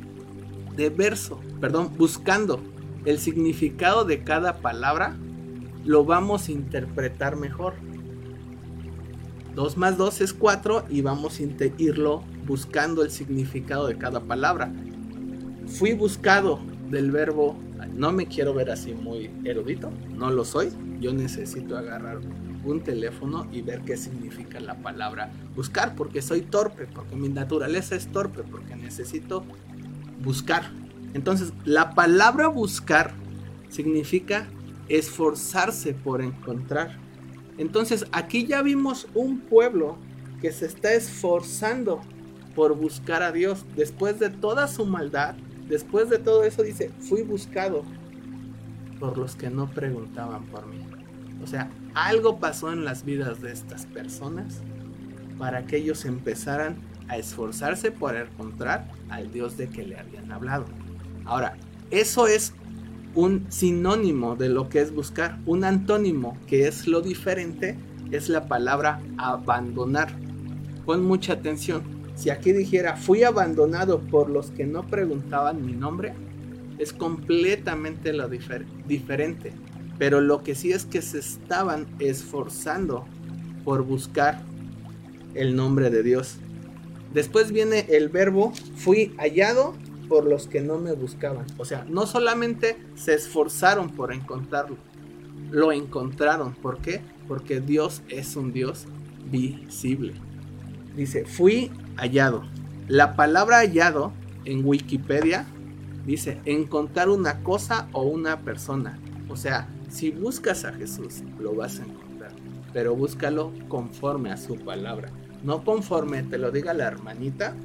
de 0.75 0.89
verso, 0.89 1.39
perdón, 1.59 1.91
buscando 1.97 2.61
el 3.05 3.19
significado 3.19 4.05
de 4.05 4.23
cada 4.23 4.57
palabra 4.61 5.17
lo 5.85 6.03
vamos 6.05 6.47
a 6.47 6.51
interpretar 6.51 7.35
mejor. 7.35 7.73
2 9.55 9.77
más 9.77 9.97
2 9.97 10.21
es 10.21 10.33
4 10.33 10.85
y 10.89 11.01
vamos 11.01 11.39
a 11.39 11.43
irlo 11.77 12.23
buscando 12.45 13.03
el 13.03 13.11
significado 13.11 13.87
de 13.87 13.97
cada 13.97 14.21
palabra. 14.21 14.71
Fui 15.67 15.93
buscado 15.93 16.59
del 16.89 17.11
verbo, 17.11 17.55
no 17.95 18.11
me 18.11 18.27
quiero 18.27 18.53
ver 18.53 18.71
así 18.71 18.93
muy 18.93 19.29
erudito, 19.43 19.91
no 20.15 20.31
lo 20.31 20.45
soy, 20.45 20.69
yo 20.99 21.13
necesito 21.13 21.77
agarrar 21.77 22.19
un 22.63 22.81
teléfono 22.81 23.47
y 23.51 23.61
ver 23.61 23.81
qué 23.81 23.95
significa 23.95 24.59
la 24.59 24.75
palabra 24.75 25.31
buscar, 25.55 25.95
porque 25.95 26.21
soy 26.21 26.41
torpe, 26.41 26.87
porque 26.87 27.15
mi 27.15 27.29
naturaleza 27.29 27.95
es 27.95 28.07
torpe, 28.07 28.43
porque 28.43 28.75
necesito 28.75 29.43
buscar. 30.21 30.71
Entonces, 31.13 31.53
la 31.65 31.95
palabra 31.95 32.47
buscar 32.47 33.13
significa 33.69 34.47
esforzarse 34.89 35.93
por 35.93 36.21
encontrar. 36.21 36.97
Entonces, 37.59 38.05
aquí 38.13 38.47
ya 38.47 38.61
vimos 38.61 39.09
un 39.13 39.41
pueblo 39.41 39.97
que 40.41 40.53
se 40.53 40.65
está 40.65 40.93
esforzando 40.93 41.99
por 42.55 42.73
buscar 42.77 43.21
a 43.21 43.33
Dios. 43.33 43.65
Después 43.75 44.17
de 44.17 44.29
toda 44.29 44.69
su 44.69 44.85
maldad, 44.85 45.35
después 45.67 46.09
de 46.09 46.19
todo 46.19 46.45
eso, 46.45 46.63
dice, 46.63 46.89
fui 47.01 47.21
buscado 47.21 47.83
por 48.97 49.17
los 49.17 49.35
que 49.35 49.49
no 49.49 49.69
preguntaban 49.69 50.45
por 50.45 50.67
mí. 50.67 50.85
O 51.43 51.47
sea, 51.47 51.69
algo 51.95 52.39
pasó 52.39 52.71
en 52.71 52.85
las 52.85 53.03
vidas 53.03 53.41
de 53.41 53.51
estas 53.51 53.85
personas 53.85 54.61
para 55.37 55.65
que 55.65 55.75
ellos 55.75 56.05
empezaran 56.05 56.77
a 57.09 57.17
esforzarse 57.17 57.91
por 57.91 58.15
encontrar 58.15 58.89
al 59.09 59.33
Dios 59.33 59.57
de 59.57 59.67
que 59.67 59.85
le 59.85 59.99
habían 59.99 60.31
hablado. 60.31 60.63
Ahora, 61.25 61.57
eso 61.91 62.25
es 62.25 62.53
un 63.15 63.45
sinónimo 63.49 64.35
de 64.35 64.49
lo 64.49 64.69
que 64.69 64.81
es 64.81 64.93
buscar. 64.93 65.39
Un 65.45 65.63
antónimo 65.63 66.37
que 66.47 66.67
es 66.67 66.87
lo 66.87 67.01
diferente 67.01 67.77
es 68.11 68.29
la 68.29 68.47
palabra 68.47 69.01
abandonar. 69.17 70.09
Pon 70.85 71.05
mucha 71.05 71.33
atención. 71.33 71.83
Si 72.15 72.29
aquí 72.29 72.51
dijera 72.51 72.95
fui 72.95 73.23
abandonado 73.23 73.99
por 73.99 74.29
los 74.29 74.51
que 74.51 74.65
no 74.65 74.85
preguntaban 74.87 75.65
mi 75.65 75.73
nombre, 75.73 76.13
es 76.77 76.93
completamente 76.93 78.13
lo 78.13 78.29
diferente. 78.29 79.53
Pero 79.97 80.21
lo 80.21 80.43
que 80.43 80.55
sí 80.55 80.71
es 80.71 80.85
que 80.85 81.01
se 81.01 81.19
estaban 81.19 81.87
esforzando 81.99 83.05
por 83.65 83.83
buscar 83.83 84.41
el 85.35 85.55
nombre 85.55 85.89
de 85.89 86.03
Dios. 86.03 86.37
Después 87.13 87.51
viene 87.51 87.85
el 87.89 88.09
verbo 88.09 88.53
fui 88.75 89.13
hallado 89.17 89.73
por 90.09 90.25
los 90.25 90.47
que 90.47 90.59
no 90.59 90.79
me 90.79 90.91
buscaban. 90.91 91.45
O 91.57 91.63
sea, 91.63 91.85
no 91.87 92.05
solamente 92.05 92.77
se 92.95 93.13
esforzaron 93.13 93.91
por 93.91 94.11
encontrarlo, 94.11 94.75
lo 95.51 95.71
encontraron. 95.71 96.53
¿Por 96.53 96.79
qué? 96.79 97.01
Porque 97.27 97.61
Dios 97.61 98.01
es 98.09 98.35
un 98.35 98.51
Dios 98.51 98.85
visible. 99.31 100.13
Dice, 100.95 101.25
fui 101.25 101.71
hallado. 101.95 102.43
La 102.87 103.15
palabra 103.15 103.59
hallado 103.59 104.11
en 104.45 104.65
Wikipedia 104.65 105.45
dice 106.05 106.41
encontrar 106.45 107.09
una 107.09 107.43
cosa 107.43 107.87
o 107.91 108.01
una 108.03 108.41
persona. 108.41 108.99
O 109.29 109.37
sea, 109.37 109.69
si 109.89 110.11
buscas 110.11 110.65
a 110.65 110.73
Jesús, 110.73 111.21
lo 111.39 111.53
vas 111.53 111.79
a 111.79 111.85
encontrar, 111.85 112.31
pero 112.73 112.95
búscalo 112.95 113.53
conforme 113.67 114.31
a 114.31 114.37
su 114.37 114.55
palabra, 114.57 115.09
no 115.43 115.63
conforme 115.63 116.23
te 116.23 116.37
lo 116.37 116.51
diga 116.51 116.73
la 116.73 116.87
hermanita, 116.87 117.55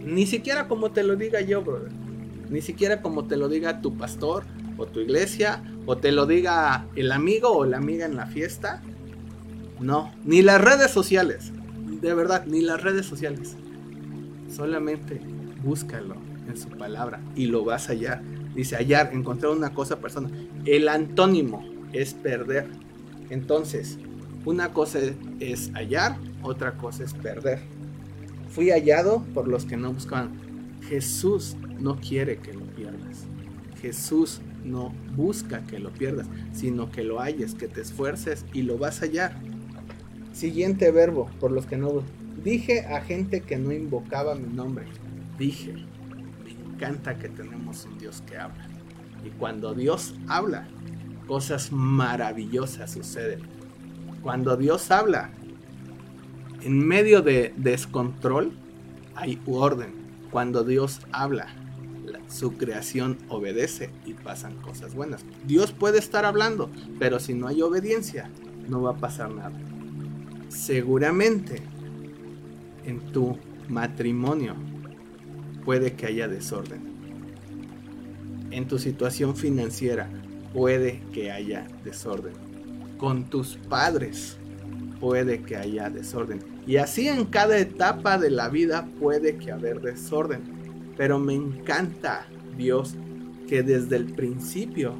ni 0.00 0.26
siquiera 0.26 0.68
como 0.68 0.90
te 0.90 1.02
lo 1.02 1.16
diga 1.16 1.40
yo, 1.40 1.62
brother, 1.62 1.92
ni 2.48 2.60
siquiera 2.60 3.02
como 3.02 3.26
te 3.26 3.36
lo 3.36 3.48
diga 3.48 3.80
tu 3.80 3.96
pastor 3.96 4.44
o 4.76 4.86
tu 4.86 5.00
iglesia, 5.00 5.62
o 5.86 5.98
te 5.98 6.12
lo 6.12 6.26
diga 6.26 6.86
el 6.96 7.12
amigo 7.12 7.50
o 7.50 7.64
la 7.64 7.76
amiga 7.76 8.06
en 8.06 8.16
la 8.16 8.26
fiesta. 8.26 8.82
No, 9.78 10.12
ni 10.24 10.42
las 10.42 10.60
redes 10.60 10.90
sociales, 10.90 11.52
de 12.00 12.14
verdad, 12.14 12.46
ni 12.46 12.60
las 12.60 12.82
redes 12.82 13.06
sociales. 13.06 13.56
Solamente 14.48 15.20
búscalo 15.62 16.16
en 16.48 16.56
su 16.56 16.68
palabra 16.70 17.20
y 17.34 17.46
lo 17.46 17.64
vas 17.64 17.88
a 17.88 17.92
hallar. 17.92 18.22
Dice 18.54 18.76
hallar, 18.76 19.10
encontrar 19.12 19.52
una 19.52 19.72
cosa, 19.72 20.00
persona. 20.00 20.30
El 20.64 20.88
antónimo 20.88 21.64
es 21.92 22.14
perder. 22.14 22.66
Entonces, 23.30 23.98
una 24.44 24.72
cosa 24.72 24.98
es 25.38 25.70
hallar, 25.74 26.16
otra 26.42 26.76
cosa 26.76 27.04
es 27.04 27.14
perder. 27.14 27.60
Fui 28.50 28.70
hallado 28.70 29.24
por 29.34 29.48
los 29.48 29.64
que 29.64 29.76
no 29.76 29.92
buscaban. 29.92 30.32
Jesús 30.88 31.56
no 31.78 32.00
quiere 32.00 32.38
que 32.38 32.52
lo 32.52 32.66
pierdas. 32.66 33.26
Jesús 33.80 34.40
no 34.64 34.92
busca 35.16 35.66
que 35.66 35.78
lo 35.78 35.90
pierdas, 35.90 36.26
sino 36.52 36.90
que 36.90 37.02
lo 37.02 37.20
halles, 37.20 37.54
que 37.54 37.68
te 37.68 37.80
esfuerces 37.80 38.44
y 38.52 38.62
lo 38.62 38.76
vas 38.76 39.00
a 39.00 39.06
hallar. 39.06 39.34
Siguiente 40.32 40.90
verbo, 40.90 41.30
por 41.40 41.50
los 41.50 41.66
que 41.66 41.76
no... 41.76 42.02
Dije 42.44 42.86
a 42.86 43.00
gente 43.02 43.42
que 43.42 43.58
no 43.58 43.72
invocaba 43.72 44.34
mi 44.34 44.52
nombre. 44.52 44.86
Dije, 45.38 45.74
encanta 46.80 47.18
que 47.18 47.28
tenemos 47.28 47.84
un 47.84 47.98
Dios 47.98 48.22
que 48.22 48.38
habla. 48.38 48.66
Y 49.24 49.28
cuando 49.38 49.74
Dios 49.74 50.14
habla, 50.28 50.66
cosas 51.26 51.72
maravillosas 51.72 52.92
suceden. 52.92 53.40
Cuando 54.22 54.56
Dios 54.56 54.90
habla, 54.90 55.30
en 56.62 56.86
medio 56.86 57.22
de 57.22 57.52
descontrol 57.56 58.52
hay 59.14 59.40
orden. 59.46 59.92
Cuando 60.30 60.62
Dios 60.62 61.00
habla, 61.12 61.48
su 62.28 62.56
creación 62.56 63.18
obedece 63.28 63.90
y 64.06 64.14
pasan 64.14 64.54
cosas 64.62 64.94
buenas. 64.94 65.24
Dios 65.46 65.72
puede 65.72 65.98
estar 65.98 66.24
hablando, 66.24 66.70
pero 66.98 67.18
si 67.18 67.34
no 67.34 67.48
hay 67.48 67.62
obediencia, 67.62 68.30
no 68.68 68.82
va 68.82 68.92
a 68.92 68.96
pasar 68.96 69.30
nada. 69.32 69.58
Seguramente 70.48 71.62
en 72.84 73.00
tu 73.12 73.36
matrimonio 73.68 74.54
puede 75.64 75.94
que 75.94 76.06
haya 76.06 76.28
desorden. 76.28 76.90
En 78.50 78.66
tu 78.68 78.78
situación 78.78 79.36
financiera 79.36 80.08
puede 80.52 81.02
que 81.12 81.30
haya 81.30 81.66
desorden. 81.84 82.32
Con 82.98 83.30
tus 83.30 83.56
padres 83.56 84.36
puede 85.00 85.42
que 85.42 85.56
haya 85.56 85.90
desorden. 85.90 86.40
Y 86.66 86.76
así 86.76 87.08
en 87.08 87.24
cada 87.24 87.58
etapa 87.58 88.18
de 88.18 88.30
la 88.30 88.48
vida 88.48 88.86
puede 89.00 89.36
que 89.38 89.50
haber 89.50 89.80
desorden. 89.80 90.42
Pero 90.96 91.18
me 91.18 91.34
encanta 91.34 92.26
Dios 92.56 92.94
que 93.48 93.62
desde 93.62 93.96
el 93.96 94.12
principio 94.12 94.94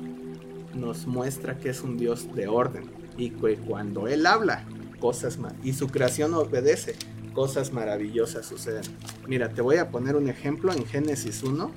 nos 0.75 1.07
muestra 1.07 1.59
que 1.59 1.71
es 1.71 1.83
un 1.83 1.97
Dios 1.99 2.35
de 2.35 2.49
orden 2.49 2.85
y 3.17 3.31
que 3.31 3.57
cuando 3.57 4.09
Él 4.09 4.27
habla, 4.27 4.65
cosas 4.99 5.39
y 5.63 5.73
su 5.73 5.89
creación 5.89 6.35
obedece, 6.35 6.95
cosas 7.35 7.73
maravillosas 7.73 8.47
suceden. 8.47 8.83
Mira, 9.29 9.51
te 9.51 9.63
voy 9.63 9.77
a 9.77 9.91
poner 9.91 10.17
un 10.17 10.29
ejemplo 10.29 10.73
en 10.73 10.85
Génesis 10.87 11.43
1. 11.43 11.71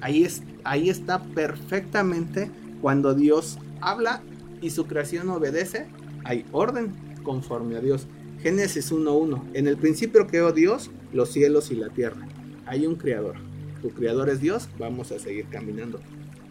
Ahí, 0.00 0.26
ahí 0.64 0.90
está 0.90 1.22
perfectamente 1.22 2.50
cuando 2.80 3.14
Dios 3.14 3.58
habla 3.80 4.22
y 4.60 4.70
su 4.70 4.86
creación 4.86 5.28
obedece, 5.30 5.86
hay 6.26 6.44
orden 6.52 6.92
conforme 7.22 7.76
a 7.76 7.80
Dios. 7.80 8.06
Génesis 8.42 8.92
1.1. 8.92 9.42
En 9.54 9.66
el 9.66 9.76
principio 9.76 10.26
creó 10.26 10.52
Dios 10.52 10.90
los 11.12 11.30
cielos 11.30 11.70
y 11.70 11.76
la 11.76 11.88
tierra. 11.88 12.26
Hay 12.66 12.86
un 12.86 12.96
creador. 12.96 13.36
Tu 13.82 13.90
creador 13.90 14.28
es 14.28 14.40
Dios. 14.40 14.68
Vamos 14.78 15.12
a 15.12 15.18
seguir 15.18 15.46
caminando. 15.46 16.00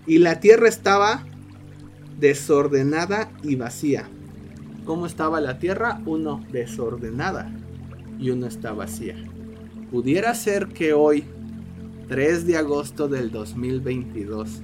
Y 0.07 0.19
la 0.19 0.39
tierra 0.39 0.67
estaba 0.67 1.25
desordenada 2.19 3.31
y 3.43 3.55
vacía 3.55 4.09
¿Cómo 4.85 5.07
estaba 5.07 5.41
la 5.41 5.57
tierra? 5.57 5.99
Uno, 6.05 6.45
desordenada 6.51 7.51
y 8.19 8.29
uno 8.29 8.45
está 8.45 8.71
vacía. 8.71 9.15
Pudiera 9.89 10.35
ser 10.35 10.67
que 10.67 10.93
hoy, 10.93 11.23
3 12.07 12.45
de 12.45 12.57
agosto 12.57 13.07
del 13.07 13.31
2022, 13.31 14.61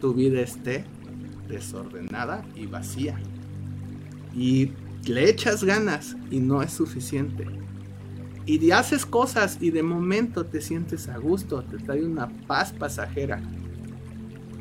tu 0.00 0.14
vida 0.14 0.40
esté 0.40 0.84
desordenada 1.48 2.44
y 2.56 2.66
vacía. 2.66 3.20
Y 4.36 4.72
le 5.06 5.28
echas 5.28 5.64
ganas 5.64 6.16
y 6.30 6.40
no 6.40 6.62
es 6.62 6.72
suficiente. 6.72 7.46
Y 8.44 8.70
haces 8.70 9.06
cosas 9.06 9.58
y 9.60 9.70
de 9.70 9.82
momento 9.82 10.46
te 10.46 10.60
sientes 10.60 11.08
a 11.08 11.18
gusto, 11.18 11.64
te 11.64 11.78
trae 11.78 12.04
una 12.04 12.28
paz 12.46 12.72
pasajera. 12.72 13.42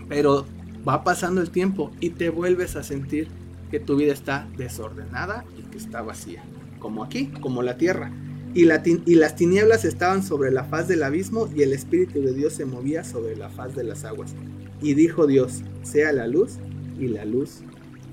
Pero 0.10 0.46
va 0.88 1.04
pasando 1.04 1.42
el 1.42 1.52
tiempo 1.52 1.92
y 2.00 2.12
te 2.12 2.30
vuelves 2.30 2.76
a 2.76 2.84
sentir 2.84 3.28
que 3.70 3.80
tu 3.80 3.98
vida 3.98 4.14
está 4.14 4.48
desordenada 4.58 5.46
y 5.58 5.64
que 5.64 5.78
está 5.78 6.02
vacía, 6.02 6.44
como 6.80 7.04
aquí, 7.04 7.28
como 7.42 7.62
la 7.62 7.78
tierra. 7.78 8.12
Y, 8.54 8.64
y, 8.64 9.16
las 9.16 9.36
tinieblas 9.36 9.84
estaban 9.84 10.24
sobre 10.24 10.50
la 10.50 10.64
faz 10.64 10.88
del 10.88 11.04
abismo 11.04 11.50
y 11.54 11.62
el 11.62 11.74
Espíritu 11.74 12.22
de 12.22 12.34
Dios 12.34 12.54
se 12.54 12.66
movía 12.66 13.04
sobre 13.04 13.36
la 13.36 13.50
faz 13.50 13.76
de 13.76 13.84
las 13.84 14.06
aguas. 14.06 14.34
Y 14.82 14.94
dijo 14.94 15.28
Dios, 15.28 15.62
sea 15.84 16.14
la 16.14 16.26
luz, 16.26 16.54
y 16.98 17.08
la 17.08 17.26
luz 17.26 17.60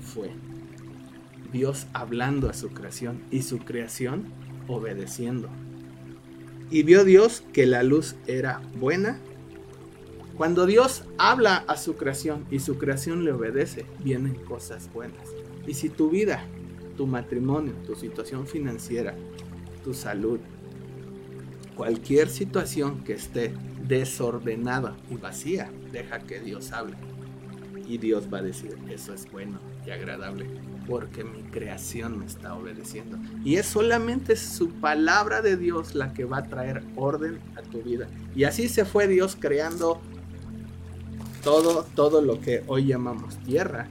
fue. 0.01 0.42
Dios 1.53 1.85
hablando 1.93 2.49
a 2.49 2.53
su 2.53 2.69
creación 2.69 3.21
y 3.29 3.43
su 3.43 3.59
creación 3.59 4.23
obedeciendo. 4.67 5.49
Y 6.71 6.81
vio 6.81 7.05
Dios 7.05 7.43
que 7.53 7.67
la 7.67 7.83
luz 7.83 8.15
era 8.25 8.61
buena 8.79 9.19
Cuando 10.35 10.65
Dios 10.65 11.03
habla 11.19 11.57
a 11.67 11.77
su 11.77 11.95
creación 11.95 12.45
y 12.49 12.57
su 12.57 12.79
creación 12.79 13.23
le 13.23 13.31
obedece, 13.31 13.85
vienen 14.03 14.33
cosas 14.33 14.91
buenas. 14.91 15.29
Y 15.67 15.75
si 15.75 15.89
tu 15.89 16.09
vida, 16.09 16.43
tu 16.97 17.05
matrimonio, 17.05 17.73
tu 17.85 17.93
situación 17.93 18.47
financiera, 18.47 19.13
tu 19.83 19.93
salud, 19.93 20.39
cualquier 21.75 22.29
situación 22.29 23.03
que 23.03 23.13
esté 23.13 23.53
desordenada 23.87 24.97
y 25.11 25.17
vacía, 25.17 25.71
deja 25.91 26.21
que 26.21 26.39
Dios 26.39 26.71
hable. 26.71 26.95
Y 27.87 27.99
Dios 27.99 28.27
va 28.33 28.39
a 28.39 28.41
decir, 28.41 28.75
eso 28.89 29.13
es 29.13 29.31
bueno 29.31 29.72
y 29.85 29.91
agradable, 29.91 30.47
porque 30.87 31.23
mi 31.23 31.43
creación 31.43 32.19
me 32.19 32.25
está 32.25 32.55
obedeciendo. 32.55 33.17
Y 33.43 33.55
es 33.55 33.65
solamente 33.65 34.35
su 34.35 34.69
palabra 34.69 35.41
de 35.41 35.57
Dios 35.57 35.95
la 35.95 36.13
que 36.13 36.25
va 36.25 36.39
a 36.39 36.43
traer 36.43 36.83
orden 36.95 37.39
a 37.55 37.61
tu 37.61 37.81
vida. 37.81 38.07
Y 38.35 38.43
así 38.45 38.69
se 38.69 38.85
fue 38.85 39.07
Dios 39.07 39.37
creando 39.39 40.01
todo, 41.43 41.85
todo 41.95 42.21
lo 42.21 42.39
que 42.39 42.63
hoy 42.67 42.85
llamamos 42.85 43.37
tierra. 43.39 43.87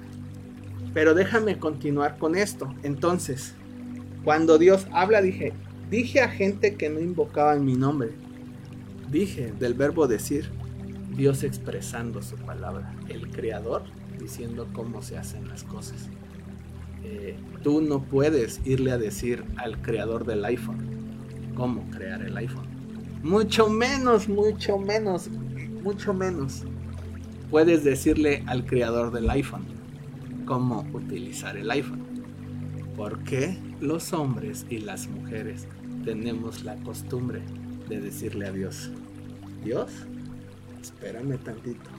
Pero 0.95 1.15
déjame 1.15 1.59
continuar 1.59 2.19
con 2.19 2.37
esto. 2.37 2.75
Entonces, 2.83 3.55
cuando 4.25 4.59
Dios 4.59 4.87
habla, 4.93 5.23
dije, 5.23 5.53
dije 5.91 6.21
a 6.21 6.29
gente 6.29 6.77
que 6.77 6.89
no 6.89 7.01
invocaba 7.01 7.55
en 7.55 7.65
mi 7.65 7.75
nombre. 7.75 8.11
Dije 9.11 9.53
del 9.59 9.75
verbo 9.75 10.07
decir, 10.07 10.51
Dios 11.17 11.43
expresando 11.43 12.23
su 12.23 12.37
palabra, 12.37 12.95
el 13.09 13.31
creador 13.31 13.83
diciendo 14.19 14.69
cómo 14.73 15.03
se 15.03 15.19
hacen 15.19 15.49
las 15.49 15.65
cosas. 15.65 16.09
Eh, 17.05 17.37
tú 17.63 17.81
no 17.81 18.03
puedes 18.03 18.61
irle 18.65 18.93
a 18.93 18.99
decir 18.99 19.45
al 19.57 19.81
creador 19.83 20.25
del 20.25 20.45
iPhone 20.45 21.53
cómo 21.55 21.89
crear 21.91 22.23
el 22.23 22.37
iPhone. 22.37 22.67
Mucho 23.23 23.69
menos, 23.69 24.29
mucho 24.29 24.79
menos, 24.79 25.29
mucho 25.83 26.15
menos 26.15 26.65
puedes 27.53 27.85
decirle 27.85 28.43
al 28.47 28.65
creador 28.65 29.13
del 29.13 29.29
iPhone 29.29 29.67
cómo 30.47 30.87
utilizar 30.95 31.55
el 31.59 31.71
iPhone. 31.71 32.03
Porque 32.97 33.59
los 33.79 34.15
hombres 34.15 34.65
y 34.71 34.79
las 34.79 35.07
mujeres 35.07 35.69
tenemos 36.03 36.65
la 36.65 36.77
costumbre 36.77 37.43
de 37.91 38.01
decirle 38.01 38.47
a 38.47 38.53
Dios, 38.53 38.91
Dios, 39.63 39.91
espérame 40.83 41.39
tantito. 41.39 41.91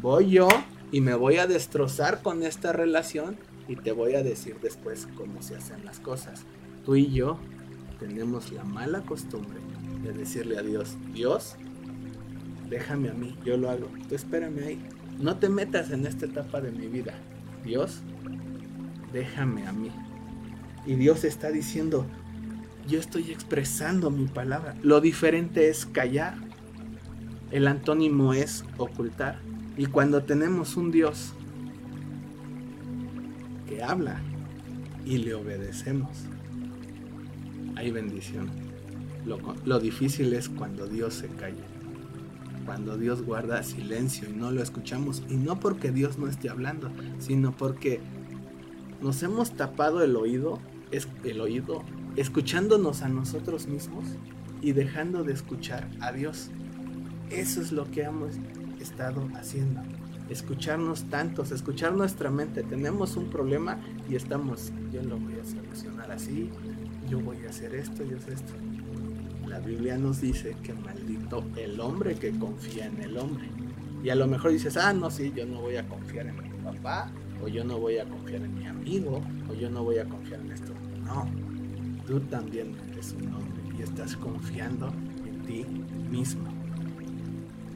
Voy 0.00 0.30
yo 0.30 0.48
y 0.90 1.00
me 1.00 1.14
voy 1.14 1.36
a 1.36 1.46
destrozar 1.46 2.22
con 2.22 2.42
esta 2.42 2.72
relación 2.72 3.36
y 3.68 3.76
te 3.76 3.92
voy 3.92 4.14
a 4.14 4.22
decir 4.22 4.56
después 4.62 5.08
cómo 5.16 5.42
se 5.42 5.56
hacen 5.56 5.84
las 5.84 6.00
cosas. 6.00 6.44
Tú 6.84 6.96
y 6.96 7.12
yo 7.12 7.38
tenemos 7.98 8.52
la 8.52 8.64
mala 8.64 9.02
costumbre 9.02 9.60
de 10.02 10.12
decirle 10.12 10.58
a 10.58 10.62
Dios, 10.62 10.96
Dios, 11.12 11.56
déjame 12.68 13.10
a 13.10 13.14
mí, 13.14 13.36
yo 13.44 13.56
lo 13.56 13.70
hago, 13.70 13.88
tú 14.08 14.14
espérame 14.14 14.64
ahí. 14.64 14.82
No 15.18 15.36
te 15.36 15.48
metas 15.48 15.90
en 15.90 16.06
esta 16.06 16.26
etapa 16.26 16.60
de 16.60 16.72
mi 16.72 16.88
vida. 16.88 17.14
Dios, 17.64 18.00
déjame 19.12 19.66
a 19.66 19.72
mí. 19.72 19.90
Y 20.84 20.94
Dios 20.94 21.22
está 21.22 21.50
diciendo, 21.50 22.06
yo 22.88 22.98
estoy 22.98 23.30
expresando 23.30 24.10
mi 24.10 24.26
palabra. 24.26 24.74
Lo 24.82 25.00
diferente 25.00 25.68
es 25.68 25.86
callar. 25.86 26.34
El 27.52 27.68
antónimo 27.68 28.32
es 28.32 28.64
ocultar. 28.78 29.38
Y 29.76 29.86
cuando 29.86 30.22
tenemos 30.22 30.76
un 30.76 30.90
Dios 30.90 31.34
que 33.68 33.82
habla 33.82 34.20
y 35.04 35.18
le 35.18 35.34
obedecemos, 35.34 36.10
hay 37.76 37.90
bendición. 37.90 38.50
Lo, 39.64 39.78
difícil 39.78 40.32
es 40.32 40.48
cuando 40.48 40.86
Dios 40.86 41.14
se 41.14 41.28
calla 41.28 41.62
cuando 42.64 42.96
Dios 42.96 43.22
guarda 43.22 43.64
silencio 43.64 44.30
y 44.30 44.34
no 44.34 44.52
lo 44.52 44.62
escuchamos. 44.62 45.24
Y 45.28 45.34
no 45.34 45.58
porque 45.58 45.90
Dios 45.90 46.16
no 46.16 46.28
esté 46.28 46.48
hablando, 46.48 46.90
sino 47.18 47.56
porque 47.56 48.00
nos 49.00 49.20
hemos 49.24 49.56
tapado 49.56 50.02
el 50.04 50.14
oído, 50.14 50.60
es, 50.92 51.08
el 51.24 51.40
oído, 51.40 51.82
escuchándonos 52.14 53.02
a 53.02 53.08
nosotros 53.08 53.66
mismos 53.66 54.04
y 54.60 54.72
dejando 54.72 55.24
de 55.24 55.32
escuchar 55.32 55.90
a 56.00 56.12
Dios. 56.12 56.50
Eso 57.32 57.60
es 57.60 57.72
lo 57.72 57.90
que 57.90 58.02
hemos 58.02 58.34
estado 58.80 59.28
haciendo. 59.34 59.80
Escucharnos 60.28 61.04
tantos, 61.04 61.50
escuchar 61.50 61.92
nuestra 61.92 62.30
mente. 62.30 62.62
Tenemos 62.62 63.16
un 63.16 63.30
problema 63.30 63.78
y 64.08 64.16
estamos, 64.16 64.72
yo 64.92 65.02
lo 65.02 65.18
voy 65.18 65.34
a 65.34 65.44
solucionar 65.44 66.10
así, 66.10 66.50
yo 67.08 67.20
voy 67.20 67.44
a 67.46 67.50
hacer 67.50 67.74
esto, 67.74 68.04
yo 68.04 68.16
hacer 68.16 68.34
esto 68.34 68.54
la 69.52 69.60
Biblia 69.60 69.98
nos 69.98 70.22
dice 70.22 70.56
que 70.62 70.72
maldito 70.72 71.44
el 71.56 71.78
hombre 71.78 72.14
que 72.14 72.30
confía 72.38 72.86
en 72.86 73.02
el 73.02 73.18
hombre. 73.18 73.50
Y 74.02 74.08
a 74.08 74.14
lo 74.14 74.26
mejor 74.26 74.50
dices, 74.50 74.78
ah, 74.78 74.94
no, 74.94 75.10
sí, 75.10 75.30
yo 75.36 75.44
no 75.44 75.60
voy 75.60 75.76
a 75.76 75.86
confiar 75.86 76.26
en 76.26 76.36
mi 76.42 76.48
papá, 76.64 77.10
o 77.44 77.48
yo 77.48 77.62
no 77.62 77.78
voy 77.78 77.98
a 77.98 78.08
confiar 78.08 78.40
en 78.40 78.58
mi 78.58 78.66
amigo, 78.66 79.20
o 79.50 79.54
yo 79.54 79.68
no 79.68 79.84
voy 79.84 79.98
a 79.98 80.06
confiar 80.06 80.40
en 80.40 80.52
esto. 80.52 80.72
No, 81.04 81.28
tú 82.06 82.18
también 82.20 82.74
eres 82.92 83.12
un 83.12 83.26
hombre 83.34 83.62
y 83.78 83.82
estás 83.82 84.16
confiando 84.16 84.88
en 85.26 85.42
ti 85.42 85.66
mismo. 86.10 86.48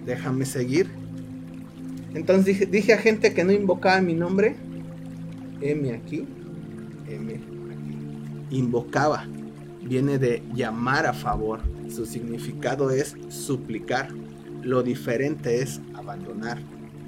Déjame 0.06 0.46
seguir. 0.46 0.88
Entonces 2.14 2.70
dije, 2.70 2.94
a 2.94 2.98
gente 2.98 3.34
que 3.34 3.44
no 3.44 3.52
invocaba 3.52 4.00
mi 4.00 4.14
nombre, 4.14 4.56
M 5.60 5.92
aquí, 5.92 6.26
M 7.08 7.34
aquí. 7.34 8.56
Invocaba 8.56 9.26
viene 9.86 10.18
de 10.18 10.42
llamar 10.54 11.06
a 11.06 11.12
favor. 11.12 11.60
Su 11.88 12.06
significado 12.06 12.90
es 12.90 13.16
suplicar. 13.28 14.08
Lo 14.62 14.82
diferente 14.82 15.62
es 15.62 15.80
abandonar, 15.94 16.58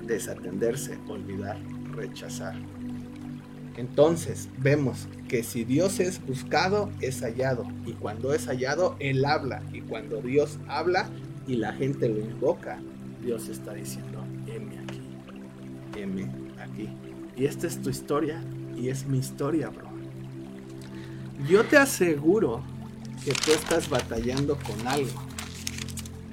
desatenderse, 0.07 0.99
olvidar, 1.09 1.59
rechazar. 1.95 2.55
Entonces 3.77 4.49
vemos 4.59 5.09
que 5.29 5.43
si 5.43 5.65
Dios 5.65 6.01
es 6.01 6.25
buscado, 6.25 6.91
es 7.01 7.21
hallado. 7.23 7.65
Y 7.85 7.93
cuando 7.93 8.33
es 8.33 8.47
hallado, 8.47 8.97
Él 9.01 9.25
habla. 9.25 9.63
Y 9.73 9.81
cuando 9.81 10.21
Dios 10.21 10.59
habla 10.69 11.09
y 11.49 11.57
la 11.57 11.73
gente 11.73 12.09
lo 12.09 12.21
invoca, 12.21 12.79
Dios 13.25 13.49
está 13.49 13.73
diciendo, 13.73 14.23
heme 14.47 14.79
aquí, 14.79 15.01
heme 15.97 16.31
aquí. 16.61 16.89
Y 17.37 17.47
esta 17.47 17.67
es 17.67 17.81
tu 17.81 17.89
historia 17.89 18.45
y 18.77 18.91
es 18.91 19.07
mi 19.07 19.19
historia, 19.19 19.71
bro. 19.71 19.89
Yo 21.49 21.65
te 21.65 21.79
aseguro 21.79 22.63
que 23.25 23.33
tú 23.33 23.53
estás 23.53 23.89
batallando 23.89 24.59
con 24.59 24.87
algo. 24.87 25.23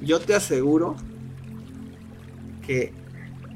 Yo 0.01 0.19
te 0.19 0.36
aseguro 0.36 0.97
que 2.65 2.91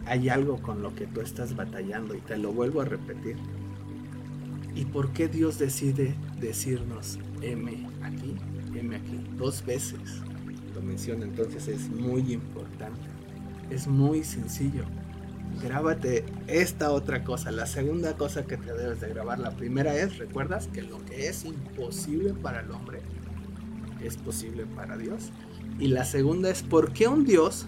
hay 0.05 0.29
algo 0.29 0.61
con 0.61 0.81
lo 0.81 0.95
que 0.95 1.07
tú 1.07 1.19
estás 1.19 1.55
batallando 1.55 2.15
y 2.15 2.21
te 2.21 2.37
lo 2.37 2.53
vuelvo 2.53 2.81
a 2.81 2.85
repetir. 2.85 3.35
¿Y 4.75 4.85
por 4.85 5.11
qué 5.11 5.27
Dios 5.27 5.59
decide 5.59 6.15
decirnos 6.39 7.19
M 7.41 7.85
aquí, 8.01 8.35
M 8.73 8.95
aquí, 8.95 9.19
dos 9.37 9.65
veces? 9.65 10.21
Lo 10.81 11.23
entonces 11.23 11.67
es 11.67 11.89
muy 11.89 12.33
importante. 12.33 13.07
Es 13.69 13.87
muy 13.87 14.23
sencillo 14.23 14.85
grábate 15.61 16.25
esta 16.47 16.91
otra 16.91 17.23
cosa. 17.23 17.51
La 17.51 17.65
segunda 17.65 18.15
cosa 18.15 18.45
que 18.45 18.57
te 18.57 18.73
debes 18.73 19.01
de 19.01 19.09
grabar. 19.09 19.39
La 19.39 19.51
primera 19.51 19.95
es, 19.95 20.17
recuerdas 20.17 20.67
que 20.67 20.81
lo 20.81 21.03
que 21.05 21.27
es 21.27 21.45
imposible 21.45 22.33
para 22.33 22.61
el 22.61 22.71
hombre 22.71 23.01
es 24.01 24.17
posible 24.17 24.65
para 24.65 24.97
Dios. 24.97 25.31
Y 25.79 25.87
la 25.87 26.05
segunda 26.05 26.49
es, 26.49 26.63
¿por 26.63 26.93
qué 26.93 27.07
un 27.07 27.25
Dios 27.25 27.65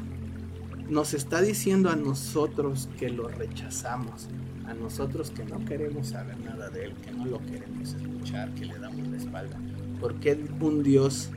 nos 0.89 1.13
está 1.13 1.41
diciendo 1.41 1.89
a 1.89 1.95
nosotros 1.95 2.89
que 2.97 3.09
lo 3.09 3.27
rechazamos? 3.27 4.27
A 4.65 4.73
nosotros 4.73 5.31
que 5.31 5.43
no 5.43 5.63
queremos 5.65 6.07
saber 6.07 6.39
nada 6.39 6.69
de 6.69 6.85
Él, 6.85 6.93
que 7.03 7.11
no 7.11 7.25
lo 7.25 7.39
queremos 7.45 7.93
escuchar, 7.93 8.53
que 8.53 8.65
le 8.65 8.77
damos 8.79 9.07
la 9.07 9.17
espalda. 9.17 9.59
¿Por 9.99 10.15
qué 10.15 10.39
un 10.61 10.81
Dios 10.83 11.29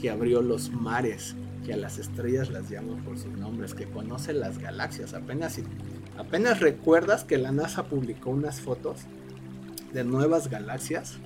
que 0.00 0.10
abrió 0.10 0.42
los 0.42 0.70
mares, 0.70 1.34
que 1.64 1.74
a 1.74 1.76
las 1.76 1.98
estrellas 1.98 2.50
las 2.50 2.70
llama 2.70 3.02
por 3.04 3.18
sus 3.18 3.32
nombres, 3.32 3.74
que 3.74 3.86
conoce 3.86 4.32
las 4.32 4.58
galaxias. 4.58 5.12
Apenas, 5.12 5.58
apenas 6.16 6.60
recuerdas 6.60 7.24
que 7.24 7.38
la 7.38 7.52
NASA 7.52 7.84
publicó 7.84 8.30
unas 8.30 8.60
fotos 8.60 9.00
de 9.92 10.04
nuevas 10.04 10.48
galaxias. 10.48 11.18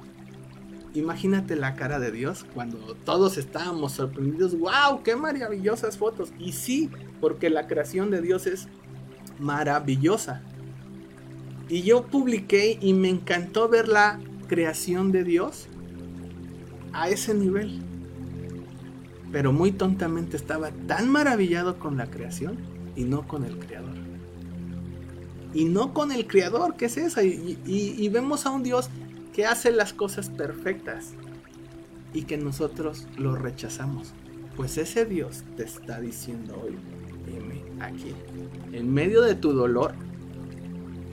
Imagínate 0.95 1.57
la 1.57 1.75
cara 1.75 1.99
de 1.99 2.11
Dios 2.11 2.45
cuando 2.55 2.95
todos 3.05 3.39
estábamos 3.39 3.93
sorprendidos. 3.93 4.59
¡Wow! 4.59 5.03
¡Qué 5.05 5.17
maravillosas 5.17 5.97
fotos! 5.97 6.33
Y 6.39 6.53
sí, 6.53 6.91
porque 7.21 7.51
la 7.51 7.67
creación 7.67 8.11
de 8.11 8.21
Dios 8.21 8.47
es 8.47 8.69
maravillosa. 9.39 10.43
Y 11.69 11.83
yo 11.83 12.07
publiqué 12.07 12.79
y 12.81 12.93
me 12.93 13.09
encantó 13.09 13.69
ver 13.69 13.89
la 13.89 14.21
creación 14.49 15.13
de 15.13 15.25
Dios 15.25 15.69
a 16.93 17.09
ese 17.09 17.33
nivel 17.33 17.81
pero 19.33 19.53
muy 19.53 19.73
tontamente 19.73 20.37
estaba 20.37 20.71
tan 20.87 21.09
maravillado 21.09 21.79
con 21.79 21.97
la 21.97 22.11
creación 22.11 22.59
y 22.95 23.05
no 23.05 23.27
con 23.27 23.45
el 23.45 23.59
creador. 23.59 23.95
Y 25.55 25.65
no 25.65 25.95
con 25.95 26.13
el 26.13 26.27
creador, 26.27 26.77
¿qué 26.77 26.85
es 26.87 26.99
eso? 26.99 27.23
Y, 27.23 28.09
vemos 28.11 28.47
a 28.47 28.51
un 28.51 28.63
Dios 28.63 28.91
que 29.33 29.47
hace 29.47 29.73
las 29.73 29.93
cosas 29.95 30.29
perfectas 30.29 31.13
y 32.13 32.23
que 32.23 32.37
nosotros 32.37 33.07
lo 33.17 33.35
rechazamos. 33.35 34.13
Pues 34.57 34.77
ese 34.77 35.07
Dios 35.07 35.45
te 35.57 35.65
está 35.65 35.99
diciendo 36.01 36.61
hoy 36.63 36.77
heme 37.27 37.63
aquí. 37.83 38.15
En 38.73 38.93
medio 38.93 39.23
de 39.23 39.35
tu 39.35 39.53
dolor, 39.53 39.93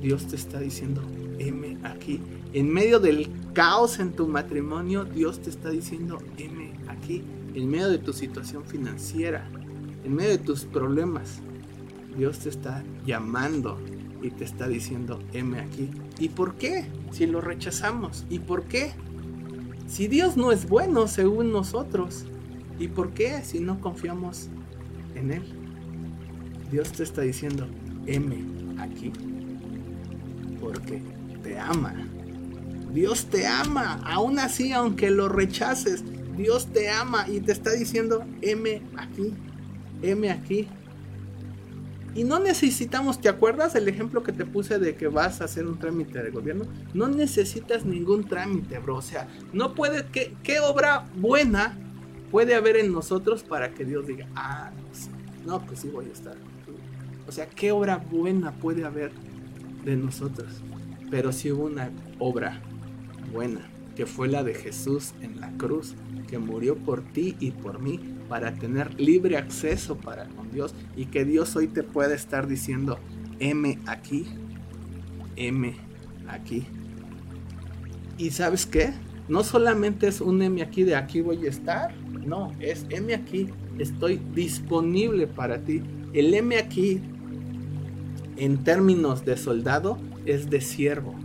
Dios 0.01 0.27
te 0.27 0.35
está 0.35 0.59
diciendo, 0.59 1.01
heme 1.37 1.77
aquí. 1.83 2.21
En 2.53 2.71
medio 2.71 2.99
del 2.99 3.29
caos 3.53 3.99
en 3.99 4.11
tu 4.11 4.27
matrimonio, 4.27 5.05
Dios 5.05 5.41
te 5.41 5.49
está 5.49 5.69
diciendo, 5.69 6.17
heme 6.37 6.73
aquí. 6.87 7.23
En 7.53 7.69
medio 7.69 7.89
de 7.89 7.97
tu 7.97 8.13
situación 8.13 8.63
financiera, 8.65 9.49
en 10.03 10.15
medio 10.15 10.31
de 10.31 10.37
tus 10.37 10.65
problemas, 10.65 11.39
Dios 12.17 12.39
te 12.39 12.49
está 12.49 12.83
llamando 13.05 13.77
y 14.21 14.31
te 14.31 14.43
está 14.43 14.67
diciendo, 14.67 15.19
heme 15.33 15.59
aquí. 15.59 15.89
¿Y 16.19 16.29
por 16.29 16.55
qué? 16.55 16.85
Si 17.11 17.25
lo 17.25 17.41
rechazamos. 17.41 18.25
¿Y 18.29 18.39
por 18.39 18.63
qué? 18.63 18.91
Si 19.87 20.07
Dios 20.07 20.37
no 20.37 20.51
es 20.51 20.67
bueno 20.67 21.07
según 21.07 21.51
nosotros. 21.51 22.25
¿Y 22.77 22.87
por 22.87 23.11
qué 23.11 23.43
si 23.43 23.59
no 23.59 23.81
confiamos 23.81 24.49
en 25.15 25.31
Él? 25.31 25.43
Dios 26.71 26.91
te 26.91 27.03
está 27.03 27.21
diciendo, 27.21 27.67
heme 28.05 28.45
aquí. 28.79 29.11
Porque 30.61 31.01
te 31.41 31.57
ama. 31.57 31.95
Dios 32.93 33.25
te 33.25 33.47
ama. 33.47 34.01
Aún 34.03 34.39
así, 34.39 34.71
aunque 34.71 35.09
lo 35.09 35.29
rechaces, 35.29 36.03
Dios 36.39 36.67
te 36.67 36.89
ama 36.89 37.27
y 37.27 37.41
te 37.41 37.51
está 37.51 37.71
diciendo, 37.73 38.23
heme 38.41 38.81
aquí. 38.95 39.33
Heme 40.01 40.31
aquí. 40.31 40.69
Y 42.15 42.23
no 42.23 42.39
necesitamos, 42.39 43.19
¿te 43.19 43.27
acuerdas 43.27 43.75
el 43.75 43.89
ejemplo 43.89 44.23
que 44.23 44.31
te 44.31 44.45
puse 44.45 44.79
de 44.79 44.95
que 44.95 45.09
vas 45.09 45.41
a 45.41 45.45
hacer 45.45 45.67
un 45.67 45.77
trámite 45.77 46.23
de 46.23 46.31
gobierno? 46.31 46.63
No 46.93 47.09
necesitas 47.09 47.85
ningún 47.85 48.23
trámite, 48.23 48.79
bro. 48.79 48.95
O 48.95 49.01
sea, 49.01 49.27
no 49.51 49.75
puede, 49.75 50.05
¿qué, 50.07 50.59
obra 50.61 51.05
buena 51.17 51.77
puede 52.31 52.55
haber 52.55 52.77
en 52.77 52.93
nosotros 52.93 53.43
para 53.43 53.73
que 53.73 53.83
Dios 53.83 54.07
diga, 54.07 54.25
ah, 54.33 54.71
no, 55.45 55.65
pues 55.65 55.79
sí 55.79 55.89
voy 55.89 56.05
a 56.05 56.13
estar 56.13 56.35
O 57.27 57.31
sea, 57.31 57.49
¿qué 57.49 57.71
obra 57.71 57.97
buena 57.97 58.53
puede 58.53 58.85
haber 58.85 59.11
de 59.83 59.97
nosotros? 59.97 60.61
Pero 61.11 61.33
sí 61.33 61.51
hubo 61.51 61.65
una 61.65 61.91
obra 62.17 62.61
buena, 63.33 63.69
que 63.99 64.05
fue 64.05 64.29
la 64.29 64.45
de 64.45 64.53
Jesús 64.53 65.11
en 65.21 65.41
la 65.41 65.51
cruz, 65.57 65.93
que 66.29 66.39
murió 66.39 66.77
por 66.77 67.01
ti 67.01 67.35
y 67.41 67.51
por 67.51 67.81
mí 67.81 67.99
para 68.29 68.53
tener 68.53 68.97
libre 68.97 69.35
acceso 69.35 69.97
para 69.97 70.23
con 70.29 70.49
Dios 70.53 70.73
y 70.95 71.07
que 71.07 71.25
Dios 71.25 71.53
hoy 71.57 71.67
te 71.67 71.83
pueda 71.83 72.15
estar 72.15 72.47
diciendo, 72.47 72.97
M 73.41 73.77
aquí, 73.87 74.25
M 75.35 75.75
aquí. 76.29 76.65
¿Y 78.17 78.31
sabes 78.31 78.65
qué? 78.65 78.93
No 79.27 79.43
solamente 79.43 80.07
es 80.07 80.21
un 80.21 80.41
M 80.41 80.61
aquí 80.61 80.83
de 80.83 80.95
aquí 80.95 81.19
voy 81.19 81.45
a 81.45 81.49
estar, 81.49 81.93
no, 82.25 82.53
es 82.61 82.85
M 82.89 83.13
aquí, 83.13 83.49
estoy 83.79 84.21
disponible 84.33 85.27
para 85.27 85.59
ti. 85.59 85.83
El 86.13 86.33
M 86.33 86.57
aquí, 86.57 87.01
en 88.37 88.63
términos 88.63 89.25
de 89.25 89.35
soldado, 89.35 89.97
es 90.25 90.49
de 90.49 90.61
siervo. 90.61 91.15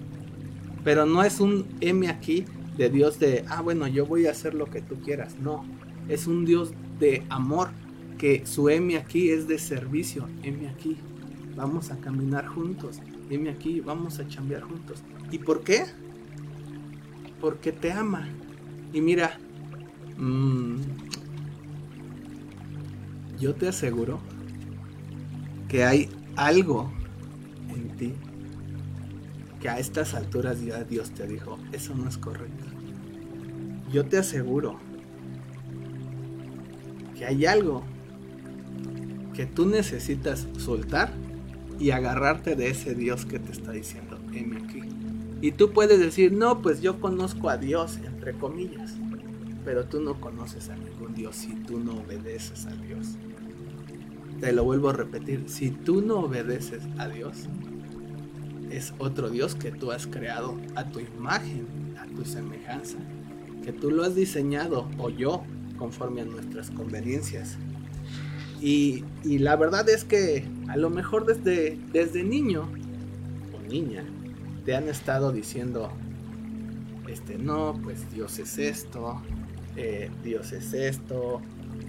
Pero 0.82 1.06
no 1.06 1.22
es 1.22 1.38
un 1.38 1.66
M 1.80 2.08
aquí 2.08 2.44
de 2.76 2.90
Dios 2.90 3.18
de, 3.18 3.44
ah, 3.48 3.62
bueno, 3.62 3.87
yo 3.87 4.06
voy 4.06 4.26
a 4.26 4.30
hacer 4.30 4.54
lo 4.54 4.66
que 4.66 4.80
tú 4.80 4.96
quieras. 4.96 5.37
No, 5.40 5.64
es 6.08 6.26
un 6.26 6.44
Dios 6.44 6.72
de 6.98 7.24
amor, 7.28 7.70
que 8.18 8.46
su 8.46 8.68
M 8.68 8.96
aquí 8.96 9.30
es 9.30 9.48
de 9.48 9.58
servicio. 9.58 10.28
M 10.42 10.68
aquí, 10.68 10.96
vamos 11.56 11.90
a 11.90 11.98
caminar 11.98 12.46
juntos. 12.46 13.00
M 13.30 13.48
aquí, 13.50 13.80
vamos 13.80 14.18
a 14.18 14.28
chambear 14.28 14.62
juntos. 14.62 15.02
¿Y 15.30 15.38
por 15.38 15.62
qué? 15.62 15.84
Porque 17.40 17.72
te 17.72 17.92
ama. 17.92 18.28
Y 18.92 19.00
mira, 19.00 19.38
mmm, 20.16 20.76
yo 23.38 23.54
te 23.54 23.68
aseguro 23.68 24.20
que 25.68 25.84
hay 25.84 26.08
algo 26.37 26.92
en 27.68 27.88
ti 27.96 28.12
que 29.60 29.68
a 29.68 29.78
estas 29.78 30.14
alturas 30.14 30.60
ya 30.62 30.84
Dios 30.84 31.10
te 31.12 31.26
dijo, 31.26 31.58
eso 31.72 31.94
no 31.94 32.08
es 32.08 32.18
correcto. 32.18 32.63
Yo 33.94 34.04
te 34.04 34.18
aseguro 34.18 34.80
que 37.16 37.26
hay 37.26 37.46
algo 37.46 37.85
que 39.35 39.46
tú 39.46 39.66
necesitas 39.66 40.48
soltar 40.59 41.12
y 41.78 41.92
agarrarte 41.92 42.57
de 42.57 42.70
ese 42.70 42.96
Dios 42.96 43.24
que 43.24 43.38
te 43.38 43.52
está 43.52 43.70
diciendo, 43.70 44.18
heme 44.33 44.57
aquí. 44.57 44.80
Y 45.40 45.52
tú 45.52 45.72
puedes 45.72 46.00
decir, 46.00 46.33
no, 46.33 46.61
pues 46.61 46.83
yo 46.83 47.00
conozco 47.00 47.48
a 47.48 47.57
Dios, 47.57 48.00
entre 48.04 48.33
comillas, 48.33 48.94
pero 49.64 49.85
tú 49.85 50.00
no 50.00 50.20
conoces 50.20 50.70
a 50.70 50.76
ningún 50.76 51.14
Dios 51.14 51.37
si 51.37 51.54
tú 51.54 51.78
no 51.78 51.92
obedeces 51.92 52.66
a 52.66 52.74
Dios. 52.74 53.16
Te 54.40 54.52
lo 54.52 54.64
vuelvo 54.64 54.88
a 54.88 54.94
repetir, 54.94 55.44
si 55.46 55.70
tú 55.70 56.02
no 56.02 56.16
obedeces 56.16 56.83
a 56.98 57.07
Dios, 57.07 57.48
es 58.72 58.92
otro 58.98 59.30
Dios 59.30 59.54
que 59.54 59.70
tú 59.70 59.92
has 59.92 60.09
creado 60.09 60.59
a 60.74 60.90
tu 60.90 60.98
imagen, 60.98 61.94
a 61.96 62.07
tu 62.07 62.24
semejanza, 62.24 62.98
que 63.64 63.72
tú 63.72 63.90
lo 63.90 64.05
has 64.05 64.14
diseñado 64.14 64.88
o 64.98 65.11
yo 65.11 65.42
conforme 65.79 66.20
a 66.20 66.24
nuestras 66.24 66.70
conveniencias. 66.70 67.57
Y, 68.61 69.05
la 69.24 69.57
verdad 69.57 69.88
es 69.88 70.05
que 70.05 70.44
a 70.68 70.77
lo 70.77 70.88
mejor 70.88 71.27
desde, 71.27 71.79
desde 71.92 72.22
niño 72.24 72.68
o 73.53 73.68
niña 73.68 74.05
te 74.64 74.74
han 74.74 74.88
estado 74.88 75.33
diciendo, 75.33 75.90
este 77.09 77.37
no, 77.37 77.79
pues 77.83 78.11
Dios 78.12 78.38
es 78.38 78.59
esto, 78.59 79.20
eh, 79.77 80.11
Dios 80.22 80.53
es 80.53 80.72
esto, 80.72 81.42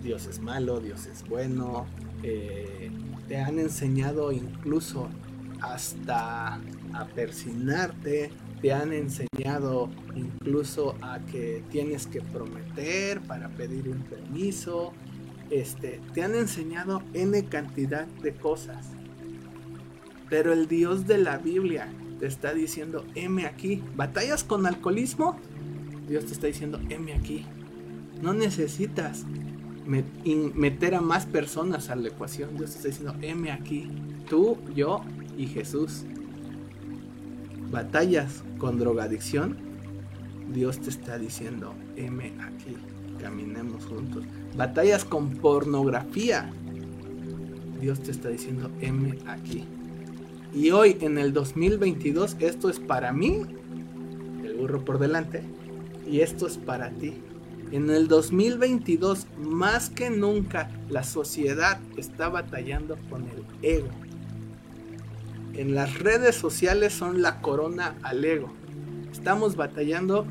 Dios 0.03 0.25
es 0.27 0.39
malo, 0.39 0.79
Dios 0.79 1.05
es 1.05 1.27
bueno. 1.27 1.85
Eh, 2.23 2.91
te 3.27 3.37
han 3.37 3.59
enseñado 3.59 4.31
incluso 4.31 5.07
hasta 5.61 6.59
a 6.93 7.05
persinarte, 7.15 8.31
te 8.61 8.73
han 8.73 8.93
enseñado 8.93 9.89
incluso 10.15 10.95
a 11.01 11.19
que 11.19 11.63
tienes 11.69 12.07
que 12.07 12.21
prometer 12.21 13.21
para 13.21 13.49
pedir 13.49 13.89
un 13.89 14.01
permiso, 14.03 14.93
este, 15.49 16.01
te 16.13 16.23
han 16.23 16.35
enseñado 16.35 17.03
n 17.13 17.45
cantidad 17.45 18.07
de 18.07 18.33
cosas. 18.33 18.87
Pero 20.29 20.53
el 20.53 20.67
Dios 20.67 21.05
de 21.05 21.19
la 21.19 21.37
Biblia 21.37 21.87
te 22.19 22.25
está 22.25 22.53
diciendo, 22.53 23.05
M 23.15 23.45
aquí, 23.45 23.83
batallas 23.95 24.43
con 24.43 24.65
alcoholismo, 24.65 25.37
Dios 26.07 26.25
te 26.25 26.33
está 26.33 26.47
diciendo, 26.47 26.79
M 26.89 27.13
aquí. 27.13 27.45
No 28.21 28.33
necesitas 28.33 29.25
meter 29.85 30.95
a 30.95 31.01
más 31.01 31.25
personas 31.25 31.89
a 31.89 31.95
la 31.95 32.07
ecuación. 32.07 32.57
Dios 32.57 32.71
te 32.71 32.77
está 32.77 32.87
diciendo, 32.87 33.15
M 33.21 33.51
aquí, 33.51 33.87
tú, 34.27 34.57
yo 34.73 35.01
y 35.37 35.47
Jesús 35.47 36.05
batallas 37.75 38.41
con 38.57 38.79
drogadicción, 38.79 39.57
Dios 40.53 40.79
te 40.79 40.89
está 40.89 41.17
diciendo, 41.17 41.73
heme 41.97 42.31
aquí, 42.39 42.77
caminemos 43.19 43.85
juntos. 43.85 44.23
Batallas 44.55 45.03
con 45.03 45.31
pornografía, 45.31 46.49
Dios 47.81 47.99
te 47.99 48.11
está 48.11 48.29
diciendo, 48.29 48.71
heme 48.79 49.17
aquí. 49.27 49.65
Y 50.53 50.71
hoy 50.71 50.95
en 51.01 51.17
el 51.17 51.33
2022 51.33 52.37
esto 52.39 52.69
es 52.69 52.79
para 52.79 53.11
mí, 53.11 53.41
el 54.45 54.55
burro 54.55 54.85
por 54.85 54.97
delante, 54.97 55.43
y 56.09 56.21
esto 56.21 56.47
es 56.47 56.57
para 56.57 56.91
ti. 56.91 57.15
En 57.73 57.89
el 57.89 58.07
2022, 58.07 59.27
más 59.37 59.89
que 59.89 60.09
nunca, 60.09 60.71
la 60.87 61.03
sociedad 61.03 61.81
está 61.97 62.29
batallando 62.29 62.95
con 63.09 63.23
el 63.23 63.43
ego 63.61 63.89
en 65.57 65.75
las 65.75 65.99
redes 65.99 66.35
sociales 66.35 66.93
son 66.93 67.21
la 67.21 67.41
corona 67.41 67.95
al 68.03 68.23
ego. 68.23 68.51
Estamos 69.11 69.55
batallando 69.55 70.25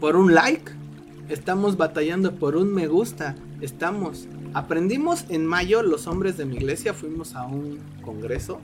por 0.00 0.16
un 0.16 0.34
like, 0.34 0.72
estamos 1.28 1.76
batallando 1.76 2.34
por 2.34 2.56
un 2.56 2.72
me 2.72 2.88
gusta, 2.88 3.34
estamos 3.60 4.26
aprendimos 4.54 5.24
en 5.28 5.46
mayo 5.46 5.82
los 5.82 6.06
hombres 6.06 6.36
de 6.36 6.44
mi 6.44 6.56
iglesia 6.56 6.92
fuimos 6.92 7.34
a 7.34 7.44
un 7.44 7.78
congreso 8.02 8.60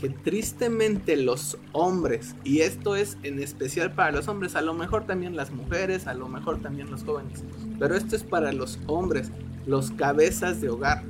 que 0.00 0.10
tristemente 0.10 1.16
los 1.16 1.56
hombres, 1.72 2.34
y 2.44 2.60
esto 2.60 2.96
es 2.96 3.16
en 3.22 3.38
especial 3.42 3.92
para 3.92 4.12
los 4.12 4.28
hombres, 4.28 4.54
a 4.54 4.60
lo 4.60 4.74
mejor 4.74 5.06
también 5.06 5.36
las 5.36 5.50
mujeres, 5.52 6.06
a 6.06 6.12
lo 6.12 6.28
mejor 6.28 6.60
también 6.60 6.90
los 6.90 7.02
jóvenes, 7.02 7.44
pero 7.78 7.94
esto 7.94 8.14
es 8.14 8.22
para 8.22 8.52
los 8.52 8.78
hombres, 8.86 9.30
los 9.66 9.90
cabezas 9.92 10.60
de 10.60 10.68
hogar, 10.68 11.02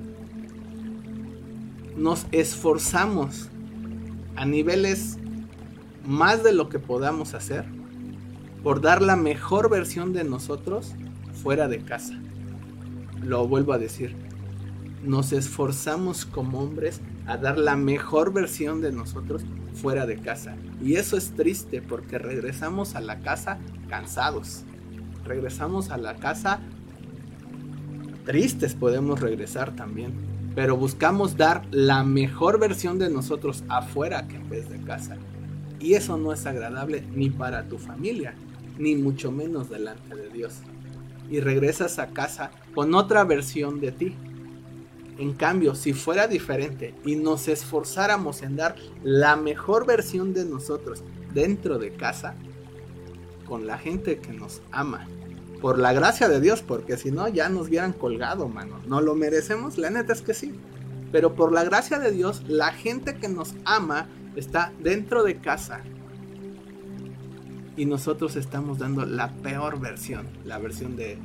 nos 1.97 2.27
esforzamos 2.33 3.49
a 4.37 4.45
niveles 4.45 5.19
más 6.05 6.43
de 6.45 6.53
lo 6.53 6.69
que 6.69 6.79
podamos 6.79 7.35
hacer 7.35 7.65
por 8.63 8.81
dar 8.81 9.03
la 9.03 9.17
mejor 9.17 9.71
versión 9.71 10.13
de 10.13 10.25
nosotros 10.25 10.95
fuera 11.43 11.69
de 11.69 11.81
casa. 11.81 12.15
Lo 13.23 13.47
vuelvo 13.49 13.73
a 13.73 13.79
decir, 13.79 14.15
nos 15.03 15.33
esforzamos 15.33 16.27
como 16.27 16.61
hombres 16.61 17.01
a 17.27 17.37
dar 17.37 17.59
la 17.59 17.77
mejor 17.77 18.33
versión 18.33 18.81
de 18.81 18.93
nosotros 18.93 19.45
fuera 19.75 20.07
de 20.07 20.19
casa. 20.19 20.57
Y 20.83 20.95
eso 20.97 21.17
es 21.17 21.33
triste 21.33 21.81
porque 21.83 22.19
regresamos 22.19 22.95
a 22.95 23.01
la 23.01 23.21
casa 23.21 23.59
cansados. 23.89 24.65
Regresamos 25.25 25.91
a 25.91 25.97
la 25.97 26.17
casa 26.17 26.61
tristes 28.27 28.75
podemos 28.75 29.21
regresar 29.21 29.75
también. 29.77 30.36
Pero 30.57 30.75
buscamos 30.75 31.37
dar 31.37 31.67
la 31.71 32.03
mejor 32.03 32.59
versión 32.59 32.99
de 32.99 33.11
nosotros 33.11 33.63
afuera 33.69 34.27
que 34.27 34.37
en 34.37 34.49
vez 34.49 34.71
de 34.71 34.81
casa. 34.81 35.19
Y 35.79 35.95
eso 35.95 36.17
no 36.17 36.33
es 36.33 36.47
agradable 36.47 37.05
ni 37.15 37.29
para 37.29 37.69
tu 37.69 37.77
familia, 37.77 38.35
ni 38.79 38.97
mucho 38.97 39.31
menos 39.31 39.69
delante 39.69 40.17
de 40.17 40.31
Dios. 40.31 40.55
Y 41.31 41.41
regresas 41.41 41.99
a 41.99 42.07
casa 42.09 42.53
con 42.75 42.95
otra 42.95 43.23
versión 43.25 43.81
de 43.81 43.93
ti. 43.93 44.15
En 45.19 45.35
cambio, 45.35 45.75
si 45.75 45.93
fuera 45.93 46.27
diferente 46.27 46.95
y 47.05 47.17
nos 47.17 47.49
esforzáramos 47.49 48.41
en 48.41 48.57
dar 48.57 48.77
la 49.05 49.37
mejor 49.37 49.87
versión 49.87 50.33
de 50.33 50.47
nosotros 50.47 51.05
dentro 51.35 51.79
de 51.79 51.93
casa, 51.93 52.35
con 53.47 53.67
la 53.67 53.77
gente 53.77 54.21
que 54.21 54.33
nos 54.33 54.63
ama, 54.73 55.07
por 55.61 55.79
la 55.79 55.93
gracia 55.93 56.29
de 56.29 56.41
Dios, 56.41 56.63
porque 56.63 56.97
si 56.97 57.11
no 57.11 57.29
ya 57.29 57.49
nos 57.49 57.69
hubieran 57.69 57.93
colgado, 57.93 58.49
mano. 58.49 58.81
¿No 58.87 59.01
lo 59.01 59.15
merecemos? 59.15 59.79
La 59.79 59.91
neta 59.91 60.13
es 60.13 60.23
que 60.23 60.35
sí. 60.35 60.55
Pero 61.13 61.35
por 61.35 61.53
la 61.53 61.65
gracia 61.65 61.99
de 61.99 62.11
Dios, 62.11 62.43
la 62.47 62.73
gente 62.73 63.17
que 63.17 63.29
nos 63.29 63.55
ama 63.65 64.07
está 64.35 64.73
dentro 64.81 65.23
de 65.23 65.37
casa. 65.37 65.81
Y 67.77 67.87
nosotros 67.87 68.37
estamos 68.37 68.79
dando 68.79 69.05
la 69.05 69.33
peor 69.33 69.81
versión, 69.81 70.27
la 70.45 70.59
versión 70.59 70.97
de... 70.97 71.19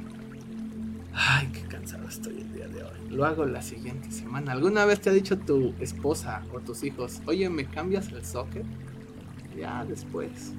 Ay, 1.14 1.50
qué 1.54 1.62
cansado 1.64 2.08
estoy 2.08 2.40
el 2.40 2.54
día 2.54 2.68
de 2.68 2.84
hoy. 2.84 3.10
Lo 3.10 3.26
hago 3.26 3.46
la 3.46 3.62
siguiente 3.62 4.12
semana. 4.12 4.54
¿Alguna 4.54 4.86
vez 4.86 5.02
te 5.02 5.10
ha 5.10 5.14
dicho 5.14 5.38
tu 5.38 5.74
esposa 5.80 6.44
o 6.54 6.60
tus 6.60 6.84
hijos, 6.84 7.22
oye, 7.26 7.50
¿me 7.50 7.66
cambias 7.66 8.10
el 8.10 8.24
socket? 8.24 8.66
Ya 9.58 9.84
después, 9.86 10.54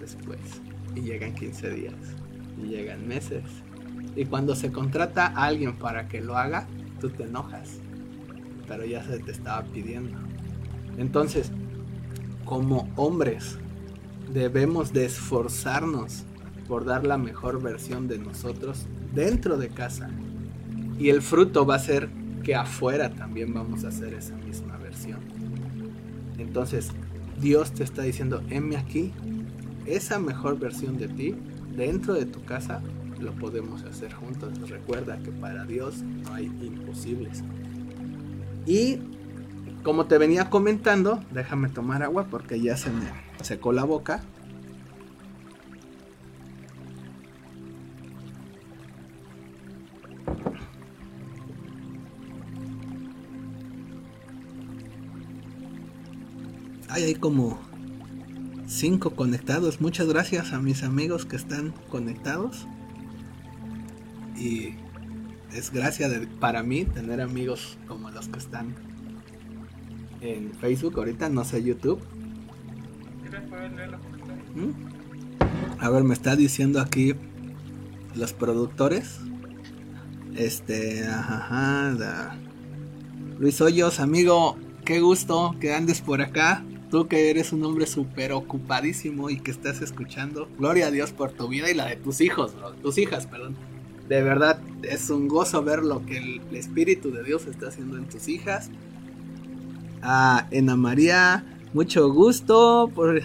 después. 0.00 0.40
Y 0.94 1.02
llegan 1.02 1.34
15 1.34 1.70
días 1.70 1.94
y 2.62 2.68
llegan 2.68 3.06
meses. 3.06 3.44
Y 4.14 4.24
cuando 4.24 4.54
se 4.54 4.72
contrata 4.72 5.26
a 5.26 5.44
alguien 5.44 5.76
para 5.76 6.08
que 6.08 6.20
lo 6.20 6.36
haga, 6.36 6.66
tú 7.00 7.10
te 7.10 7.24
enojas. 7.24 7.80
Pero 8.66 8.84
ya 8.84 9.04
se 9.04 9.18
te 9.18 9.30
estaba 9.30 9.62
pidiendo. 9.64 10.18
Entonces, 10.96 11.52
como 12.44 12.88
hombres, 12.96 13.58
debemos 14.32 14.92
de 14.92 15.04
esforzarnos 15.04 16.24
por 16.66 16.84
dar 16.84 17.06
la 17.06 17.18
mejor 17.18 17.62
versión 17.62 18.08
de 18.08 18.18
nosotros 18.18 18.86
dentro 19.14 19.56
de 19.56 19.68
casa. 19.68 20.10
Y 20.98 21.10
el 21.10 21.22
fruto 21.22 21.66
va 21.66 21.76
a 21.76 21.80
ser 21.80 22.08
que 22.42 22.54
afuera 22.54 23.10
también 23.10 23.52
vamos 23.52 23.84
a 23.84 23.88
hacer 23.88 24.14
esa 24.14 24.36
misma 24.36 24.76
versión. 24.78 25.20
Entonces, 26.38 26.90
Dios 27.40 27.72
te 27.72 27.84
está 27.84 28.02
diciendo, 28.02 28.42
heme 28.48 28.76
aquí, 28.76 29.12
esa 29.84 30.18
mejor 30.18 30.58
versión 30.58 30.96
de 30.96 31.08
ti 31.08 31.34
dentro 31.76 32.14
de 32.14 32.26
tu 32.26 32.44
casa 32.44 32.82
lo 33.20 33.32
podemos 33.32 33.82
hacer 33.84 34.12
juntos. 34.12 34.68
Recuerda 34.68 35.18
que 35.18 35.30
para 35.30 35.64
Dios 35.64 36.02
no 36.02 36.34
hay 36.34 36.46
imposibles. 36.46 37.42
Y 38.66 38.98
como 39.82 40.06
te 40.06 40.18
venía 40.18 40.50
comentando, 40.50 41.22
déjame 41.32 41.68
tomar 41.68 42.02
agua 42.02 42.26
porque 42.30 42.60
ya 42.60 42.76
se 42.76 42.90
me 42.90 43.06
secó 43.42 43.72
la 43.72 43.84
boca. 43.84 44.22
Hay 56.88 57.02
ahí 57.04 57.14
como 57.14 57.60
cinco 58.66 59.10
conectados. 59.10 59.80
Muchas 59.80 60.08
gracias 60.08 60.52
a 60.52 60.60
mis 60.60 60.82
amigos 60.82 61.26
que 61.26 61.36
están 61.36 61.72
conectados. 61.88 62.66
Y 64.36 64.74
es 65.52 65.70
gracia 65.72 66.08
para 66.40 66.62
mí 66.62 66.84
tener 66.84 67.20
amigos 67.20 67.78
como 67.86 68.10
los 68.10 68.28
que 68.28 68.38
están 68.38 68.74
en 70.20 70.52
Facebook 70.60 70.98
ahorita, 70.98 71.28
no 71.28 71.44
sé 71.44 71.62
YouTube. 71.62 72.00
¿Mm? 74.54 74.70
A 75.78 75.90
ver, 75.90 76.04
me 76.04 76.14
está 76.14 76.36
diciendo 76.36 76.80
aquí 76.80 77.14
los 78.14 78.32
productores. 78.32 79.20
Este, 80.34 81.06
ajá, 81.06 82.36
Luis 83.38 83.60
Hoyos, 83.60 84.00
amigo, 84.00 84.58
qué 84.84 85.00
gusto 85.00 85.54
que 85.60 85.74
andes 85.74 86.00
por 86.00 86.20
acá. 86.20 86.64
Tú 86.90 87.08
que 87.08 87.30
eres 87.30 87.52
un 87.52 87.64
hombre 87.64 87.86
súper 87.86 88.32
ocupadísimo 88.32 89.28
y 89.28 89.40
que 89.40 89.50
estás 89.50 89.82
escuchando. 89.82 90.48
Gloria 90.58 90.86
a 90.86 90.90
Dios 90.90 91.12
por 91.12 91.32
tu 91.32 91.48
vida 91.48 91.70
y 91.70 91.74
la 91.74 91.86
de 91.86 91.96
tus 91.96 92.20
hijos, 92.20 92.54
Tus 92.82 92.98
hijas, 92.98 93.26
perdón. 93.26 93.56
De 94.08 94.22
verdad, 94.22 94.60
es 94.82 95.10
un 95.10 95.26
gozo 95.26 95.62
ver 95.64 95.82
lo 95.82 96.06
que 96.06 96.18
el 96.18 96.40
Espíritu 96.56 97.10
de 97.10 97.24
Dios 97.24 97.46
está 97.46 97.68
haciendo 97.68 97.96
en 97.96 98.08
tus 98.08 98.28
hijas. 98.28 98.70
A 100.00 100.46
Ena 100.52 100.76
María, 100.76 101.44
mucho 101.72 102.12
gusto. 102.12 102.90
Por... 102.94 103.22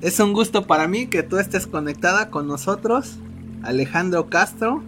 Es 0.00 0.18
un 0.18 0.32
gusto 0.32 0.66
para 0.66 0.88
mí 0.88 1.06
que 1.06 1.22
tú 1.22 1.38
estés 1.38 1.68
conectada 1.68 2.30
con 2.30 2.48
nosotros. 2.48 3.18
Alejandro 3.62 4.28
Castro. 4.28 4.82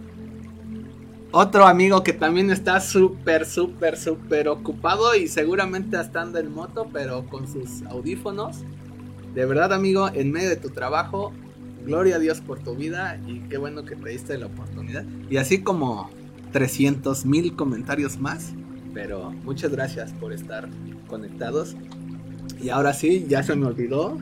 Otro 1.33 1.65
amigo 1.65 2.03
que 2.03 2.11
también 2.11 2.51
está 2.51 2.81
súper, 2.81 3.45
súper, 3.45 3.95
súper 3.97 4.49
ocupado 4.49 5.15
y 5.15 5.29
seguramente 5.29 5.97
estando 5.97 6.39
en 6.39 6.53
moto, 6.53 6.89
pero 6.91 7.25
con 7.27 7.47
sus 7.47 7.83
audífonos. 7.83 8.57
De 9.33 9.45
verdad, 9.45 9.71
amigo, 9.71 10.09
en 10.13 10.29
medio 10.29 10.49
de 10.49 10.57
tu 10.57 10.71
trabajo, 10.71 11.31
gloria 11.85 12.17
a 12.17 12.19
Dios 12.19 12.41
por 12.41 12.59
tu 12.59 12.75
vida 12.75 13.17
y 13.25 13.39
qué 13.47 13.57
bueno 13.57 13.85
que 13.85 13.95
te 13.95 14.09
diste 14.09 14.37
la 14.37 14.47
oportunidad. 14.47 15.05
Y 15.29 15.37
así 15.37 15.61
como 15.61 16.09
300 16.51 17.25
mil 17.25 17.55
comentarios 17.55 18.19
más, 18.19 18.51
pero 18.93 19.31
muchas 19.31 19.71
gracias 19.71 20.11
por 20.11 20.33
estar 20.33 20.67
conectados. 21.07 21.77
Y 22.61 22.71
ahora 22.71 22.91
sí, 22.91 23.25
ya 23.29 23.41
se 23.41 23.55
me 23.55 23.67
olvidó. 23.67 24.17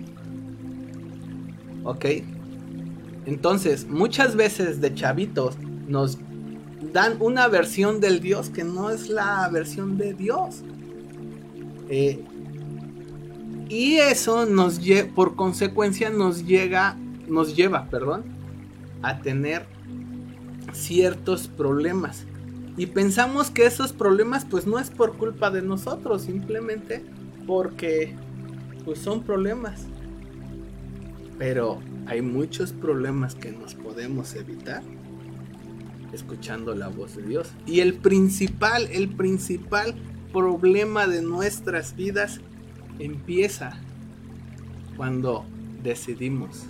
Ok. 1.84 2.06
Entonces, 3.26 3.88
muchas 3.88 4.36
veces 4.36 4.80
de 4.80 4.94
chavitos 4.94 5.58
nos 5.88 6.20
dan 6.82 7.18
una 7.20 7.48
versión 7.48 8.00
del 8.00 8.20
Dios 8.20 8.50
que 8.50 8.64
no 8.64 8.90
es 8.90 9.10
la 9.10 9.48
versión 9.50 9.98
de 9.98 10.14
Dios. 10.14 10.64
Eh, 11.90 12.24
y 13.68 13.98
eso 13.98 14.46
nos 14.46 14.80
por 15.14 15.36
consecuencia 15.36 16.10
nos 16.10 16.46
llega, 16.46 16.98
nos 17.28 17.56
lleva, 17.56 17.88
perdón, 17.90 18.24
a 19.02 19.20
tener 19.20 19.66
ciertos 20.74 21.48
problemas. 21.48 22.26
Y 22.78 22.88
pensamos 22.88 23.52
que 23.52 23.66
esos 23.66 23.92
problemas 23.92 24.46
pues 24.46 24.66
no 24.66 24.80
es 24.80 24.90
por 24.90 25.18
culpa 25.18 25.52
de 25.52 25.62
nosotros, 25.62 26.24
simplemente 26.24 27.04
porque 27.46 28.16
pues 28.86 29.00
son 29.00 29.24
problemas. 29.24 29.86
Pero 31.38 31.80
hay 32.08 32.22
muchos 32.22 32.72
problemas 32.72 33.36
que 33.36 33.52
nos 33.52 33.76
podemos 33.76 34.34
evitar 34.36 34.82
escuchando 36.14 36.76
la 36.76 36.88
voz 36.88 37.16
de 37.16 37.24
Dios. 37.24 37.52
Y 37.66 37.80
el 37.82 37.96
principal, 37.96 38.88
el 38.92 39.10
principal 39.10 39.96
problema 40.32 41.08
de 41.08 41.22
nuestras 41.22 41.96
vidas 41.96 42.40
empieza 43.00 43.78
cuando 44.98 45.46
decidimos 45.84 46.66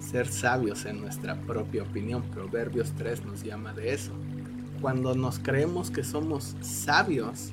ser 0.00 0.26
sabios 0.26 0.84
en 0.86 1.00
nuestra 1.00 1.40
propia 1.42 1.82
opinión. 1.82 2.22
Proverbios 2.30 2.92
3 2.96 3.24
nos 3.24 3.42
llama 3.42 3.72
de 3.72 3.94
eso. 3.94 4.12
Cuando 4.80 5.14
nos 5.14 5.38
creemos 5.38 5.90
que 5.90 6.02
somos 6.02 6.56
sabios 6.60 7.52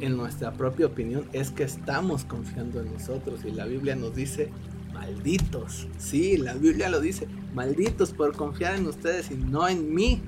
en 0.00 0.16
nuestra 0.16 0.52
propia 0.52 0.86
opinión 0.86 1.26
es 1.32 1.50
que 1.50 1.64
estamos 1.64 2.24
confiando 2.24 2.80
en 2.80 2.92
nosotros 2.92 3.44
y 3.44 3.50
la 3.50 3.66
Biblia 3.66 3.96
nos 3.96 4.14
dice 4.14 4.50
malditos. 4.98 5.86
Sí, 5.98 6.36
la 6.36 6.54
Biblia 6.54 6.88
lo 6.88 7.00
dice. 7.00 7.26
Malditos 7.54 8.10
por 8.10 8.36
confiar 8.36 8.74
en 8.74 8.86
ustedes 8.86 9.30
y 9.30 9.34
no 9.34 9.68
en 9.68 9.94
mí. 9.94 10.20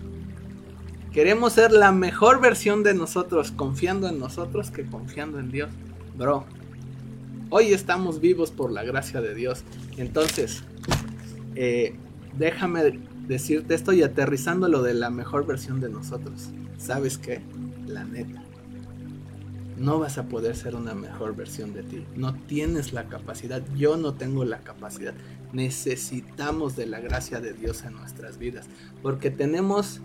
Queremos 1.12 1.54
ser 1.54 1.72
la 1.72 1.92
mejor 1.92 2.40
versión 2.40 2.82
de 2.82 2.94
nosotros 2.94 3.50
confiando 3.50 4.08
en 4.08 4.18
nosotros 4.18 4.70
que 4.70 4.86
confiando 4.86 5.40
en 5.40 5.50
Dios. 5.50 5.70
Bro, 6.16 6.44
hoy 7.50 7.72
estamos 7.72 8.20
vivos 8.20 8.50
por 8.52 8.70
la 8.70 8.84
gracia 8.84 9.20
de 9.20 9.34
Dios. 9.34 9.64
Entonces, 9.96 10.62
eh, 11.56 11.96
déjame 12.38 13.00
decirte 13.26 13.74
esto 13.74 13.92
y 13.92 14.02
aterrizando 14.02 14.68
lo 14.68 14.82
de 14.82 14.94
la 14.94 15.10
mejor 15.10 15.46
versión 15.46 15.80
de 15.80 15.88
nosotros. 15.88 16.50
¿Sabes 16.78 17.18
qué? 17.18 17.42
La 17.86 18.04
neta 18.04 18.49
no 19.80 19.98
vas 19.98 20.18
a 20.18 20.28
poder 20.28 20.56
ser 20.56 20.76
una 20.76 20.94
mejor 20.94 21.34
versión 21.34 21.72
de 21.72 21.82
ti. 21.82 22.04
No 22.14 22.34
tienes 22.34 22.92
la 22.92 23.08
capacidad, 23.08 23.62
yo 23.74 23.96
no 23.96 24.12
tengo 24.12 24.44
la 24.44 24.58
capacidad. 24.58 25.14
Necesitamos 25.54 26.76
de 26.76 26.84
la 26.84 27.00
gracia 27.00 27.40
de 27.40 27.54
Dios 27.54 27.82
en 27.84 27.94
nuestras 27.94 28.36
vidas, 28.36 28.66
porque 29.02 29.30
tenemos, 29.30 30.02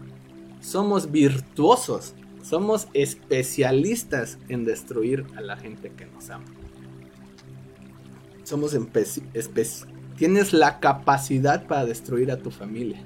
somos 0.62 1.12
virtuosos, 1.12 2.14
somos 2.42 2.88
especialistas 2.94 4.38
en 4.48 4.64
destruir 4.64 5.26
a 5.36 5.42
la 5.42 5.58
gente 5.58 5.92
que 5.92 6.06
nos 6.06 6.30
ama. 6.30 6.46
Somos 8.44 8.78
tienes 10.16 10.54
la 10.54 10.80
capacidad 10.80 11.68
para 11.68 11.86
destruir 11.86 12.32
a 12.32 12.38
tu 12.38 12.50
familia. 12.50 13.02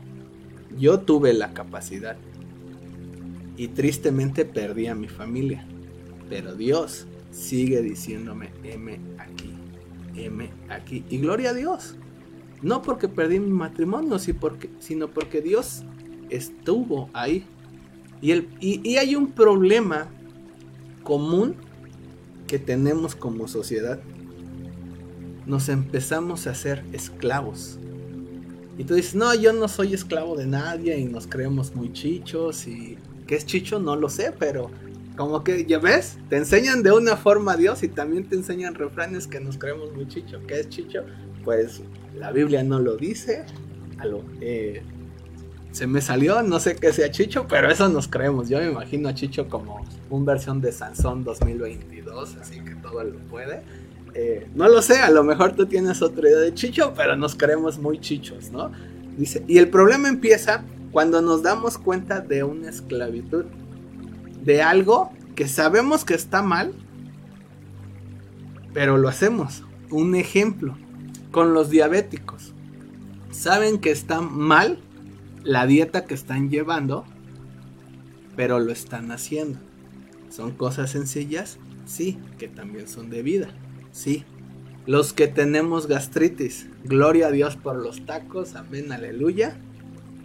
Yo 0.78 0.99
tuve 0.99 1.34
la 1.34 1.51
capacidad 1.53 2.15
Y 3.57 3.70
tristemente 3.70 4.45
perdí 4.45 4.86
a 4.86 4.93
mi 4.93 5.07
familia. 5.07 5.65
Pero 6.30 6.55
Dios 6.55 7.07
sigue 7.32 7.82
diciéndome, 7.82 8.51
M 8.63 8.99
aquí, 9.17 9.53
M 10.15 10.49
aquí. 10.69 11.03
Y 11.09 11.17
gloria 11.17 11.49
a 11.49 11.53
Dios. 11.53 11.95
No 12.61 12.82
porque 12.82 13.07
perdí 13.07 13.39
mi 13.39 13.51
matrimonio, 13.51 14.17
sino 14.19 15.07
porque 15.09 15.41
Dios 15.41 15.84
estuvo 16.30 17.09
ahí. 17.13 17.45
Y, 18.21 18.32
el, 18.32 18.49
y 18.59 18.97
hay 18.97 19.15
un 19.15 19.32
problema 19.32 20.07
común 21.03 21.55
que 22.47 22.59
tenemos 22.59 23.15
como 23.15 23.47
sociedad. 23.47 23.99
Nos 25.45 25.69
empezamos 25.69 26.47
a 26.47 26.51
hacer 26.51 26.84
esclavos. 26.91 27.80
Y 28.77 28.86
tú 28.86 28.93
dices, 28.93 29.13
no, 29.13 29.36
yo 29.36 29.53
no 29.53 29.67
soy 29.67 29.93
esclavo 29.93 30.36
de 30.36 30.47
nadie 30.47 30.97
y 30.97 31.05
nos 31.05 31.27
creemos 31.27 31.75
muy 31.75 31.91
chichos 31.93 32.67
y... 32.67 32.97
¿Qué 33.27 33.36
es 33.36 33.45
chicho? 33.45 33.80
No 33.80 33.95
lo 33.95 34.09
sé, 34.09 34.34
pero 34.39 34.71
como 35.20 35.43
que, 35.43 35.65
ya 35.65 35.80
ves, 35.80 36.17
te 36.30 36.38
enseñan 36.38 36.82
de 36.82 36.93
una 36.93 37.17
forma 37.17 37.51
a 37.51 37.57
Dios 37.57 37.84
y 37.84 37.89
también 37.89 38.30
te 38.30 38.38
enseñan 38.38 38.74
refranes 38.74 39.28
que 39.28 39.41
nos 39.41 39.57
creemos 39.57 39.93
muy 39.93 40.07
chicho. 40.07 40.39
¿Qué 40.47 40.61
es 40.61 40.70
chicho? 40.70 41.01
Pues 41.43 41.82
la 42.17 42.32
Biblia 42.32 42.63
no 42.63 42.80
lo 42.80 42.95
dice. 42.95 43.43
Eh, 44.39 44.82
se 45.74 45.88
me 45.88 45.99
salió, 45.99 46.41
no 46.41 46.61
sé 46.61 46.78
qué 46.78 46.93
sea 46.93 47.11
Chicho, 47.11 47.47
pero 47.49 47.70
eso 47.70 47.89
nos 47.89 48.07
creemos. 48.07 48.47
Yo 48.47 48.59
me 48.59 48.72
imagino 48.72 49.09
a 49.09 49.13
Chicho 49.13 49.49
como 49.49 49.86
un 50.09 50.24
versión 50.24 50.61
de 50.61 50.72
Sansón 50.72 51.26
2022, 51.26 52.38
así 52.38 52.61
que 52.61 52.76
todo 52.76 53.03
lo 53.03 53.20
puede. 53.28 53.61
Eh, 54.13 54.47
no 54.55 54.70
lo 54.70 54.82
sé, 54.82 54.99
a 54.99 55.09
lo 55.09 55.26
mejor 55.26 55.53
tú 55.53 55.65
tienes 55.65 56.01
otra 56.01 56.30
idea 56.30 56.39
de 56.39 56.53
Chicho, 56.53 56.93
pero 56.95 57.17
nos 57.17 57.36
creemos 57.36 57.78
muy 57.78 57.99
chichos, 57.99 58.51
¿no? 58.51 58.72
Dice, 59.17 59.43
y 59.49 59.57
el 59.57 59.67
problema 59.67 60.07
empieza 60.07 60.63
cuando 60.93 61.22
nos 61.22 61.43
damos 61.43 61.78
cuenta 61.78 62.22
de 62.22 62.45
una 62.45 62.70
esclavitud, 62.70 63.43
de 64.43 64.61
algo 64.61 65.11
que 65.35 65.47
sabemos 65.47 66.05
que 66.05 66.13
está 66.13 66.41
mal, 66.41 66.73
pero 68.73 68.97
lo 68.97 69.07
hacemos. 69.07 69.63
Un 69.89 70.15
ejemplo, 70.15 70.77
con 71.31 71.53
los 71.53 71.69
diabéticos. 71.69 72.53
Saben 73.31 73.79
que 73.79 73.91
está 73.91 74.21
mal 74.21 74.79
la 75.43 75.65
dieta 75.65 76.05
que 76.05 76.13
están 76.13 76.49
llevando, 76.49 77.05
pero 78.35 78.59
lo 78.59 78.71
están 78.71 79.11
haciendo. 79.11 79.59
¿Son 80.29 80.51
cosas 80.51 80.91
sencillas? 80.91 81.57
Sí, 81.85 82.19
que 82.37 82.47
también 82.47 82.87
son 82.87 83.09
de 83.09 83.23
vida. 83.23 83.49
Sí. 83.91 84.25
Los 84.85 85.13
que 85.13 85.27
tenemos 85.27 85.87
gastritis, 85.87 86.67
gloria 86.83 87.27
a 87.27 87.31
Dios 87.31 87.55
por 87.55 87.75
los 87.75 88.05
tacos, 88.05 88.55
amén, 88.55 88.91
aleluya. 88.91 89.57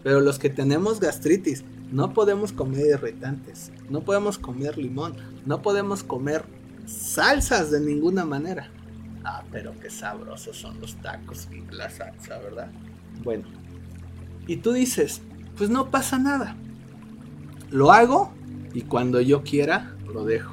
Pero 0.03 0.21
los 0.21 0.39
que 0.39 0.51
tenemos 0.51 1.01
gastritis, 1.01 1.65
no 1.95 2.13
podemos 2.13 2.51
comer 2.53 2.87
irritantes, 2.89 3.71
no 3.89 4.01
podemos 4.01 4.37
comer 4.37 4.77
limón, 4.77 5.15
no 5.47 5.63
podemos 5.63 6.03
comer 6.03 6.45
salsas 6.87 7.71
de 7.71 7.79
ninguna 7.79 8.25
manera. 8.25 8.69
Ah, 9.23 9.45
pero 9.53 9.79
qué 9.79 9.91
sabrosos 9.91 10.57
son 10.57 10.81
los 10.81 10.97
tacos 10.97 11.49
y 11.53 11.73
la 11.73 11.89
salsa, 11.89 12.39
¿verdad? 12.39 12.69
Bueno, 13.23 13.45
y 14.49 14.57
tú 14.57 14.73
dices, 14.73 15.23
pues 15.57 15.71
no 15.71 15.93
pasa 15.93 16.19
nada. 16.19 16.57
Lo 17.71 17.93
hago 17.93 18.33
y 18.73 18.83
cuando 18.83 19.21
yo 19.21 19.45
quiera, 19.45 19.95
lo 20.13 20.25
dejo. 20.25 20.53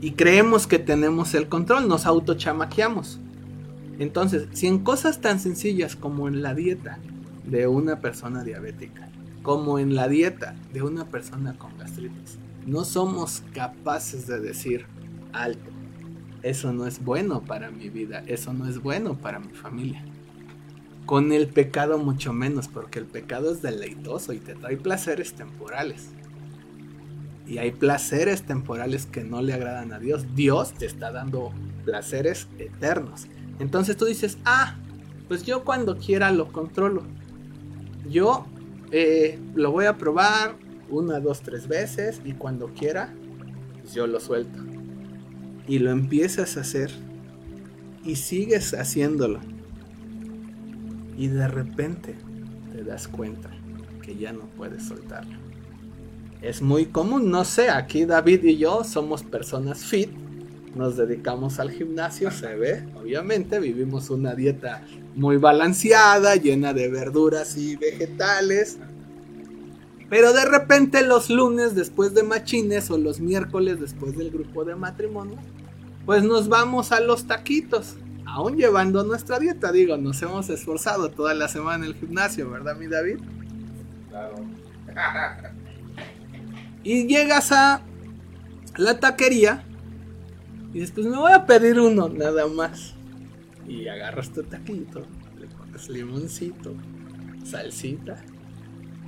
Y 0.00 0.12
creemos 0.12 0.66
que 0.66 0.78
tenemos 0.78 1.34
el 1.34 1.50
control, 1.50 1.86
nos 1.86 2.06
autochamaqueamos. 2.06 3.20
Entonces, 3.98 4.48
si 4.52 4.68
en 4.68 4.78
cosas 4.78 5.20
tan 5.20 5.38
sencillas 5.38 5.96
como 5.96 6.28
en 6.28 6.40
la 6.40 6.54
dieta 6.54 6.98
de 7.44 7.66
una 7.66 8.00
persona 8.00 8.42
diabética, 8.42 9.07
como 9.48 9.78
en 9.78 9.94
la 9.94 10.08
dieta 10.08 10.54
de 10.74 10.82
una 10.82 11.06
persona 11.06 11.56
con 11.56 11.78
gastritis, 11.78 12.36
no 12.66 12.84
somos 12.84 13.42
capaces 13.54 14.26
de 14.26 14.40
decir 14.40 14.84
alto, 15.32 15.70
eso 16.42 16.74
no 16.74 16.86
es 16.86 17.02
bueno 17.02 17.40
para 17.40 17.70
mi 17.70 17.88
vida, 17.88 18.22
eso 18.26 18.52
no 18.52 18.68
es 18.68 18.82
bueno 18.82 19.14
para 19.14 19.38
mi 19.38 19.54
familia. 19.54 20.04
Con 21.06 21.32
el 21.32 21.48
pecado 21.48 21.96
mucho 21.96 22.34
menos, 22.34 22.68
porque 22.68 22.98
el 22.98 23.06
pecado 23.06 23.50
es 23.50 23.62
deleitoso 23.62 24.34
y 24.34 24.38
te 24.38 24.54
trae 24.54 24.76
placeres 24.76 25.32
temporales. 25.32 26.10
Y 27.46 27.56
hay 27.56 27.70
placeres 27.70 28.42
temporales 28.42 29.06
que 29.06 29.24
no 29.24 29.40
le 29.40 29.54
agradan 29.54 29.94
a 29.94 29.98
Dios. 29.98 30.26
Dios 30.34 30.74
te 30.74 30.84
está 30.84 31.10
dando 31.10 31.54
placeres 31.86 32.48
eternos. 32.58 33.28
Entonces 33.60 33.96
tú 33.96 34.04
dices, 34.04 34.36
ah, 34.44 34.76
pues 35.26 35.42
yo 35.44 35.64
cuando 35.64 35.96
quiera 35.96 36.32
lo 36.32 36.52
controlo. 36.52 37.02
Yo 38.10 38.44
eh, 38.90 39.38
lo 39.54 39.72
voy 39.72 39.86
a 39.86 39.96
probar 39.96 40.56
una, 40.90 41.20
dos, 41.20 41.40
tres 41.40 41.68
veces 41.68 42.20
y 42.24 42.32
cuando 42.32 42.68
quiera, 42.68 43.14
yo 43.94 44.06
lo 44.06 44.20
suelto 44.20 44.58
y 45.66 45.78
lo 45.78 45.90
empiezas 45.90 46.56
a 46.56 46.60
hacer 46.60 46.90
y 48.04 48.16
sigues 48.16 48.72
haciéndolo. 48.72 49.40
Y 51.16 51.28
de 51.28 51.48
repente 51.48 52.14
te 52.72 52.84
das 52.84 53.06
cuenta 53.08 53.50
que 54.02 54.16
ya 54.16 54.32
no 54.32 54.46
puedes 54.56 54.84
soltarlo. 54.84 55.36
Es 56.40 56.62
muy 56.62 56.86
común, 56.86 57.30
no 57.30 57.44
sé, 57.44 57.68
aquí 57.68 58.04
David 58.04 58.44
y 58.44 58.56
yo 58.56 58.84
somos 58.84 59.24
personas 59.24 59.84
fit, 59.84 60.10
nos 60.74 60.96
dedicamos 60.96 61.58
al 61.58 61.70
gimnasio, 61.70 62.30
se 62.30 62.54
ve, 62.54 62.88
obviamente, 62.94 63.58
vivimos 63.58 64.10
una 64.10 64.34
dieta 64.34 64.82
muy 65.14 65.36
balanceada, 65.36 66.36
llena 66.36 66.72
de 66.72 66.88
verduras 66.88 67.56
y 67.56 67.76
vegetales. 67.76 68.78
Pero 70.08 70.32
de 70.32 70.44
repente 70.44 71.06
los 71.06 71.28
lunes 71.28 71.74
después 71.74 72.14
de 72.14 72.22
machines 72.22 72.90
o 72.90 72.98
los 72.98 73.20
miércoles 73.20 73.80
después 73.80 74.16
del 74.16 74.30
grupo 74.30 74.64
de 74.64 74.74
matrimonio, 74.74 75.36
pues 76.06 76.22
nos 76.22 76.48
vamos 76.48 76.92
a 76.92 77.00
los 77.00 77.26
taquitos. 77.26 77.96
Aún 78.26 78.56
llevando 78.56 79.04
nuestra 79.04 79.38
dieta, 79.38 79.72
digo, 79.72 79.96
nos 79.96 80.20
hemos 80.22 80.48
esforzado 80.50 81.10
toda 81.10 81.34
la 81.34 81.48
semana 81.48 81.84
en 81.86 81.92
el 81.92 81.94
gimnasio, 81.94 82.50
¿verdad, 82.50 82.76
mi 82.76 82.86
David? 82.86 83.18
Claro. 84.08 84.36
y 86.82 87.06
llegas 87.06 87.52
a 87.52 87.82
la 88.76 89.00
taquería 89.00 89.64
y 90.72 90.80
después 90.80 91.06
me 91.06 91.16
voy 91.16 91.32
a 91.32 91.46
pedir 91.46 91.80
uno, 91.80 92.08
nada 92.08 92.46
más. 92.46 92.94
Y 93.66 93.88
agarras 93.88 94.30
tu 94.30 94.42
taquito, 94.42 95.02
le 95.38 95.46
pones 95.46 95.88
limoncito, 95.88 96.74
salsita 97.44 98.22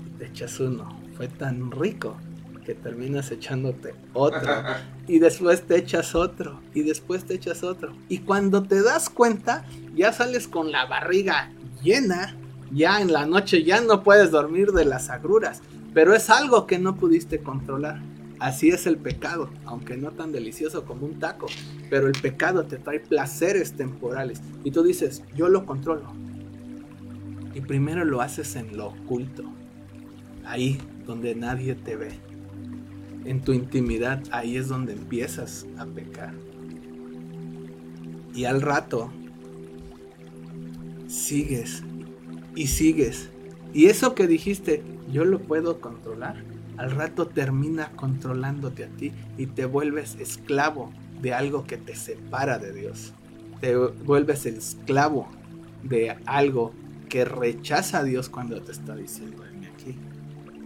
y 0.06 0.18
te 0.18 0.26
echas 0.26 0.58
uno. 0.61 1.00
Fue 1.16 1.28
tan 1.28 1.70
rico 1.70 2.16
que 2.64 2.74
terminas 2.74 3.30
echándote 3.30 3.94
otro. 4.12 4.40
Y 5.08 5.18
después 5.18 5.62
te 5.62 5.76
echas 5.76 6.14
otro 6.14 6.61
y 6.72 6.82
después 6.82 7.24
te 7.24 7.34
echas 7.34 7.64
otro. 7.64 7.96
Y 8.08 8.18
cuando 8.18 8.62
te 8.62 8.80
das 8.80 9.11
cuenta 9.11 9.64
ya 9.96 10.12
sales 10.12 10.46
con 10.46 10.70
la 10.70 10.86
barriga 10.86 11.50
llena. 11.82 12.36
Ya 12.70 13.00
en 13.00 13.12
la 13.12 13.26
noche 13.26 13.64
ya 13.64 13.80
no 13.80 14.04
puedes 14.04 14.30
dormir 14.30 14.70
de 14.70 14.84
las 14.84 15.11
agruras. 15.11 15.62
Pero 15.92 16.14
es 16.14 16.30
algo 16.30 16.68
que 16.68 16.78
no 16.78 16.94
pudiste 16.94 17.40
controlar 17.40 18.00
así 18.41 18.70
es 18.70 18.86
el 18.86 18.97
pecado 18.97 19.51
aunque 19.64 19.97
no 19.97 20.11
tan 20.11 20.32
delicioso 20.32 20.84
como 20.84 21.07
un 21.07 21.18
taco 21.18 21.47
pero 21.88 22.09
el 22.09 22.20
pecado 22.20 22.64
te 22.64 22.78
trae 22.78 23.01
placeres 23.01 23.72
temporales 23.74 24.41
y 24.64 24.70
tú 24.70 24.82
dices 24.82 25.22
yo 25.36 25.49
lo 25.49 25.66
controlo 25.66 26.12
y 27.55 27.61
primero 27.61 28.05
lo 28.05 28.20
haces 28.20 28.57
en 28.57 28.76
lo 28.76 28.88
oculto 28.88 29.45
ahí 30.45 30.78
donde 31.07 31.34
nadie 31.34 31.74
te 31.74 31.97
ve 31.97 32.30
en 33.24 33.41
tu 33.43 33.53
intimidad, 33.53 34.22
ahí 34.30 34.57
es 34.57 34.68
donde 34.68 34.93
empiezas 34.93 35.66
a 35.78 35.86
pecar. 35.86 36.34
Y 38.34 38.45
al 38.45 38.62
rato 38.62 39.11
sigues 41.07 41.82
y 42.55 42.68
sigues. 42.68 43.30
Y 43.72 43.86
eso 43.86 44.14
que 44.14 44.26
dijiste, 44.26 44.82
yo 45.12 45.24
lo 45.24 45.41
puedo 45.41 45.80
controlar, 45.80 46.43
al 46.81 46.93
rato 46.93 47.26
termina 47.26 47.93
controlándote 47.95 48.85
a 48.85 48.89
ti 48.89 49.12
y 49.37 49.45
te 49.45 49.66
vuelves 49.66 50.16
esclavo 50.18 50.91
de 51.20 51.35
algo 51.35 51.66
que 51.66 51.76
te 51.76 51.95
separa 51.95 52.59
de 52.59 52.72
Dios. 52.72 53.12
Te 53.61 53.76
vuelves 53.76 54.47
esclavo 54.47 55.28
de 55.83 56.16
algo 56.24 56.72
que 57.11 57.26
rechaza 57.26 57.99
a 57.99 58.03
Dios 58.03 58.31
cuando 58.31 58.62
te 58.62 58.72
está 58.72 58.97
diciendo, 58.97 59.45
aquí. 59.74 59.95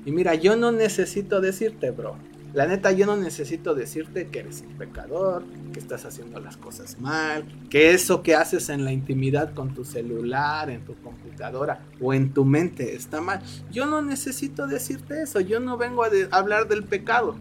Y 0.05 0.12
mira, 0.12 0.37
yo 0.37 0.55
no 0.55 0.71
necesito 0.71 1.41
decirte, 1.41 1.91
bro, 1.91 2.15
la 2.55 2.68
neta, 2.68 2.92
yo 2.92 3.05
no 3.05 3.16
necesito 3.16 3.74
decirte 3.74 4.28
que 4.28 4.38
eres 4.38 4.62
un 4.64 4.78
pecador, 4.78 5.42
que 5.72 5.80
estás 5.80 6.05
haciendo 6.05 6.38
las 6.38 6.57
cosas 6.57 7.00
mal, 7.00 7.44
que 7.68 7.90
eso 7.90 8.22
que 8.22 8.36
haces 8.36 8.68
en 8.68 8.84
la 8.84 8.92
intimidad 8.92 9.52
con 9.55 9.74
tu 9.74 9.84
celular, 9.84 10.70
en 10.70 10.84
tu 10.84 10.94
computadora 11.02 11.80
o 12.00 12.14
en 12.14 12.32
tu 12.32 12.44
mente 12.44 12.94
está 12.94 13.20
mal. 13.20 13.42
Yo 13.72 13.86
no 13.86 14.02
necesito 14.02 14.68
decirte 14.68 15.22
eso, 15.22 15.40
yo 15.40 15.59
no 15.59 15.76
vengo 15.76 16.05
a, 16.05 16.11
hablar 16.30 16.68
del 16.68 16.84
pecado. 16.84 17.34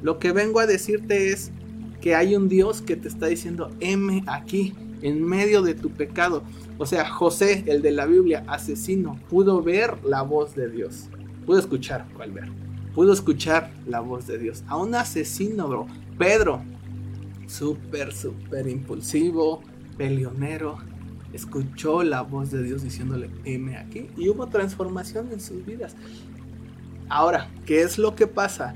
Lo 0.00 0.20
que 0.20 0.30
vengo 0.30 0.60
a 0.60 0.66
decirte 0.66 1.32
es 1.32 1.50
que 2.00 2.14
hay 2.14 2.36
un 2.36 2.48
Dios 2.48 2.82
que 2.82 2.94
te 2.94 3.08
está 3.08 3.26
diciendo, 3.26 3.72
M 3.80 4.22
aquí, 4.28 4.74
en 5.02 5.24
medio 5.24 5.60
de 5.62 5.74
tu 5.74 5.90
pecado. 5.90 6.44
O 6.78 6.86
sea, 6.86 7.08
José, 7.08 7.64
el 7.66 7.82
de 7.82 7.90
la 7.90 8.06
Biblia, 8.06 8.44
asesino, 8.46 9.18
pudo 9.28 9.60
ver 9.60 10.04
la 10.04 10.22
voz 10.22 10.54
de 10.54 10.70
Dios. 10.70 11.08
Pudo 11.44 11.58
escuchar, 11.58 12.06
cuál 12.14 12.30
ver 12.30 12.65
pudo 12.96 13.12
escuchar 13.12 13.70
la 13.86 14.00
voz 14.00 14.26
de 14.26 14.38
Dios. 14.38 14.64
A 14.68 14.78
un 14.78 14.94
asesino, 14.94 15.68
bro. 15.68 15.86
Pedro, 16.16 16.62
súper, 17.46 18.14
súper 18.14 18.66
impulsivo, 18.68 19.60
peleonero, 19.98 20.78
escuchó 21.34 22.02
la 22.02 22.22
voz 22.22 22.50
de 22.50 22.62
Dios 22.62 22.82
diciéndole, 22.82 23.28
heme 23.44 23.76
aquí. 23.76 24.08
Y 24.16 24.30
hubo 24.30 24.46
transformación 24.46 25.30
en 25.30 25.40
sus 25.40 25.66
vidas. 25.66 25.94
Ahora, 27.10 27.50
¿qué 27.66 27.82
es 27.82 27.98
lo 27.98 28.14
que 28.14 28.26
pasa? 28.26 28.74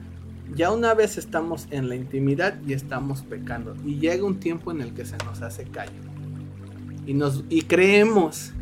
Ya 0.54 0.70
una 0.70 0.92
vez 0.92 1.16
estamos 1.16 1.66
en 1.70 1.88
la 1.88 1.94
intimidad 1.94 2.60
y 2.66 2.74
estamos 2.74 3.22
pecando. 3.22 3.74
Y 3.86 4.00
llega 4.00 4.22
un 4.22 4.38
tiempo 4.38 4.70
en 4.70 4.82
el 4.82 4.92
que 4.92 5.06
se 5.06 5.16
nos 5.24 5.40
hace 5.40 5.64
callo. 5.64 5.92
Y, 7.06 7.14
nos, 7.14 7.42
y 7.48 7.62
creemos 7.62 8.52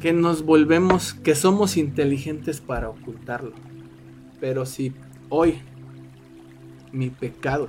que 0.00 0.12
nos 0.12 0.44
volvemos, 0.44 1.14
que 1.14 1.36
somos 1.36 1.76
inteligentes 1.76 2.60
para 2.60 2.88
ocultarlo. 2.88 3.67
Pero 4.40 4.66
si 4.66 4.94
hoy 5.28 5.60
mi 6.92 7.10
pecado 7.10 7.68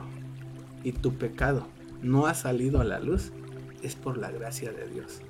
y 0.83 0.91
tu 0.91 1.13
pecado 1.13 1.67
no 2.01 2.27
ha 2.27 2.33
salido 2.33 2.79
a 2.79 2.83
la 2.83 2.99
luz, 2.99 3.31
es 3.83 3.95
por 3.95 4.17
la 4.17 4.31
gracia 4.31 4.71
de 4.71 4.87
Dios. 4.87 5.21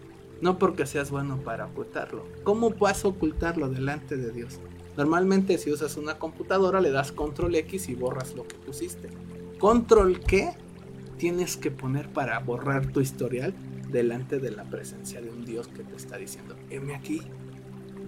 No 0.42 0.58
porque 0.58 0.86
seas 0.86 1.12
bueno 1.12 1.38
para 1.38 1.66
ocultarlo. 1.66 2.26
¿Cómo 2.44 2.72
vas 2.72 3.04
a 3.04 3.10
ocultarlo 3.10 3.70
delante 3.70 4.16
de 4.16 4.32
Dios? 4.32 4.60
Normalmente 4.96 5.58
si 5.58 5.72
usas 5.72 5.98
una 5.98 6.18
computadora 6.18 6.82
le 6.82 6.92
das 6.92 7.12
control 7.12 7.56
X 7.56 7.90
y 7.90 7.96
borras 7.96 8.36
lo 8.36 8.48
que 8.48 8.56
pusiste. 8.56 9.10
Control 9.60 10.20
qué 10.22 10.52
tienes 11.18 11.58
que 11.58 11.72
poner 11.72 12.10
para 12.12 12.40
borrar 12.40 12.88
tu 12.88 13.02
historial 13.02 13.54
delante 13.92 14.40
de 14.40 14.52
la 14.52 14.64
presencia 14.64 15.22
de 15.22 15.30
un 15.30 15.46
Dios 15.46 15.68
que 15.68 15.84
te 15.84 15.96
está 15.96 16.18
diciendo, 16.18 16.56
heme 16.70 16.96
aquí, 16.96 17.22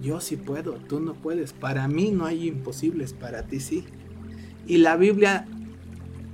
yo 0.02 0.20
sí 0.20 0.36
puedo, 0.36 0.74
tú 0.74 1.00
no 1.00 1.14
puedes, 1.14 1.52
para 1.52 1.88
mí 1.88 2.10
no 2.10 2.26
hay 2.26 2.48
imposibles, 2.48 3.12
para 3.12 3.44
ti 3.44 3.60
sí. 3.60 3.84
Y 4.66 4.78
la 4.78 4.96
Biblia, 4.96 5.46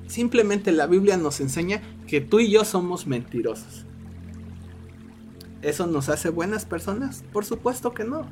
simplemente 0.06 0.72
la 0.72 0.86
Biblia 0.86 1.16
nos 1.16 1.40
enseña 1.40 1.82
que 2.06 2.20
tú 2.20 2.40
y 2.40 2.50
yo 2.50 2.64
somos 2.64 3.06
mentirosos. 3.06 3.84
¿Eso 5.62 5.86
nos 5.86 6.08
hace 6.08 6.30
buenas 6.30 6.64
personas? 6.64 7.24
Por 7.32 7.44
supuesto 7.44 7.92
que 7.92 8.04
no. 8.04 8.26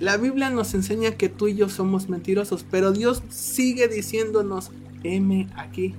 La 0.00 0.16
Biblia 0.16 0.50
nos 0.50 0.74
enseña 0.74 1.12
que 1.12 1.28
tú 1.28 1.48
y 1.48 1.56
yo 1.56 1.68
somos 1.68 2.08
mentirosos, 2.08 2.64
pero 2.70 2.92
Dios 2.92 3.22
sigue 3.28 3.88
diciéndonos, 3.88 4.70
heme 5.02 5.48
aquí. 5.56 5.94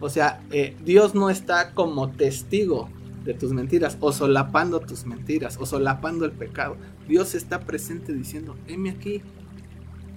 O 0.00 0.08
sea, 0.08 0.42
eh, 0.50 0.76
Dios 0.84 1.14
no 1.14 1.30
está 1.30 1.72
como 1.72 2.10
testigo 2.10 2.88
de 3.24 3.34
tus 3.34 3.52
mentiras, 3.52 3.96
o 4.00 4.12
solapando 4.12 4.80
tus 4.80 5.06
mentiras, 5.06 5.56
o 5.58 5.66
solapando 5.66 6.24
el 6.24 6.32
pecado. 6.32 6.76
Dios 7.08 7.34
está 7.34 7.60
presente 7.60 8.12
diciendo, 8.12 8.56
heme 8.66 8.90
aquí. 8.90 9.22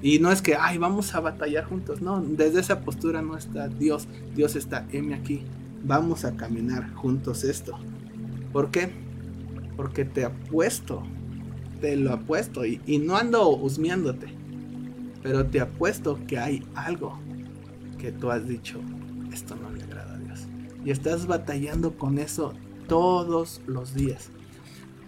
Y 0.02 0.20
no 0.20 0.32
es 0.32 0.42
que, 0.42 0.56
ay, 0.56 0.78
vamos 0.78 1.16
a 1.16 1.20
batallar 1.20 1.66
juntos. 1.66 2.02
No, 2.02 2.22
desde 2.22 2.60
esa 2.60 2.82
postura 2.82 3.22
no 3.22 3.38
está 3.38 3.68
Dios. 3.68 4.08
Dios 4.36 4.56
está, 4.56 4.86
heme 4.92 5.16
aquí. 5.16 5.44
Vamos 5.84 6.26
a 6.26 6.36
caminar 6.36 6.94
juntos 6.94 7.44
esto. 7.44 7.78
¿Por 8.52 8.70
qué? 8.70 8.92
Porque 9.76 10.06
te 10.06 10.26
apuesto 10.26 11.04
te 11.84 11.98
lo 11.98 12.14
apuesto 12.14 12.66
y, 12.66 12.80
y 12.86 12.98
no 12.98 13.18
ando 13.18 13.50
husmeándote, 13.50 14.28
pero 15.22 15.46
te 15.46 15.60
apuesto 15.60 16.18
que 16.26 16.40
hay 16.40 16.66
algo 16.76 17.20
que 18.00 18.14
tú 18.14 18.32
has 18.32 18.48
dicho, 18.48 18.80
esto 19.34 19.58
no 19.58 19.70
le 19.70 19.84
agrada 19.84 20.16
a 20.16 20.18
Dios. 20.18 20.48
Y 20.86 20.92
estás 20.92 21.28
batallando 21.28 21.98
con 21.98 22.20
eso 22.20 22.54
todos 22.94 23.60
los 23.66 23.96
días. 23.96 24.30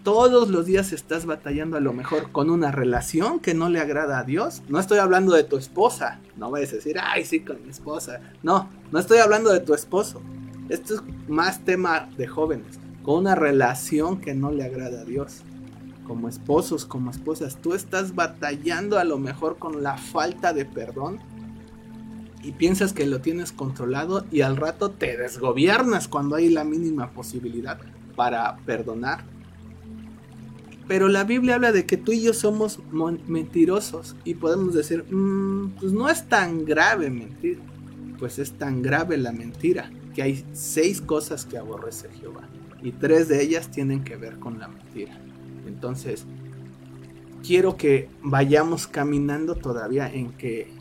Todos 0.03 0.49
los 0.49 0.65
días 0.65 0.91
estás 0.91 1.27
batallando 1.27 1.77
a 1.77 1.79
lo 1.79 1.93
mejor 1.93 2.31
con 2.31 2.49
una 2.49 2.71
relación 2.71 3.39
que 3.39 3.53
no 3.53 3.69
le 3.69 3.79
agrada 3.79 4.17
a 4.17 4.23
Dios. 4.23 4.63
No 4.67 4.79
estoy 4.79 4.97
hablando 4.97 5.35
de 5.35 5.43
tu 5.43 5.55
esposa. 5.55 6.19
No 6.35 6.49
vayas 6.49 6.73
a 6.73 6.77
decir, 6.77 6.97
ay, 6.99 7.25
sí, 7.25 7.41
con 7.41 7.61
mi 7.63 7.69
esposa. 7.69 8.21
No, 8.41 8.71
no 8.91 8.97
estoy 8.97 9.19
hablando 9.19 9.53
de 9.53 9.59
tu 9.59 9.75
esposo. 9.75 10.19
Esto 10.67 10.95
es 10.95 11.03
más 11.27 11.63
tema 11.63 12.09
de 12.17 12.25
jóvenes. 12.25 12.79
Con 13.03 13.19
una 13.19 13.35
relación 13.35 14.19
que 14.19 14.33
no 14.33 14.49
le 14.49 14.63
agrada 14.63 15.01
a 15.01 15.05
Dios 15.05 15.43
como 16.07 16.27
esposos, 16.27 16.87
como 16.87 17.11
esposas, 17.11 17.61
tú 17.61 17.75
estás 17.75 18.15
batallando 18.15 18.97
a 18.97 19.03
lo 19.03 19.19
mejor 19.19 19.59
con 19.59 19.83
la 19.83 19.95
falta 19.97 20.53
de 20.53 20.65
perdón 20.65 21.19
y 22.45 22.51
piensas 22.51 22.93
que 22.93 23.07
lo 23.07 23.21
tienes 23.21 23.51
controlado 23.51 24.23
y 24.31 24.41
al 24.41 24.55
rato 24.55 24.91
te 24.91 25.17
desgobiernas 25.17 26.07
cuando 26.07 26.35
hay 26.35 26.49
la 26.49 26.63
mínima 26.63 27.09
posibilidad 27.09 27.79
para 28.15 28.57
perdonar. 28.57 29.23
Pero 30.87 31.07
la 31.07 31.23
Biblia 31.23 31.55
habla 31.55 31.71
de 31.71 31.87
que 31.87 31.97
tú 31.97 32.11
y 32.11 32.21
yo 32.21 32.33
somos 32.33 32.79
mentirosos 33.27 34.15
y 34.23 34.35
podemos 34.35 34.75
decir, 34.75 35.03
mm, 35.11 35.71
pues 35.79 35.91
no 35.91 36.07
es 36.07 36.29
tan 36.29 36.65
grave 36.65 37.09
mentir, 37.09 37.59
pues 38.19 38.37
es 38.37 38.51
tan 38.51 38.83
grave 38.83 39.17
la 39.17 39.31
mentira 39.31 39.91
que 40.13 40.21
hay 40.21 40.45
seis 40.53 41.01
cosas 41.01 41.45
que 41.45 41.57
aborrece 41.57 42.09
Jehová 42.19 42.47
y 42.83 42.91
tres 42.91 43.27
de 43.27 43.41
ellas 43.41 43.71
tienen 43.71 44.03
que 44.03 44.17
ver 44.17 44.37
con 44.37 44.59
la 44.59 44.67
mentira. 44.67 45.19
Entonces, 45.65 46.25
quiero 47.45 47.77
que 47.77 48.07
vayamos 48.21 48.85
caminando 48.85 49.55
todavía 49.55 50.07
en 50.13 50.31
que 50.33 50.71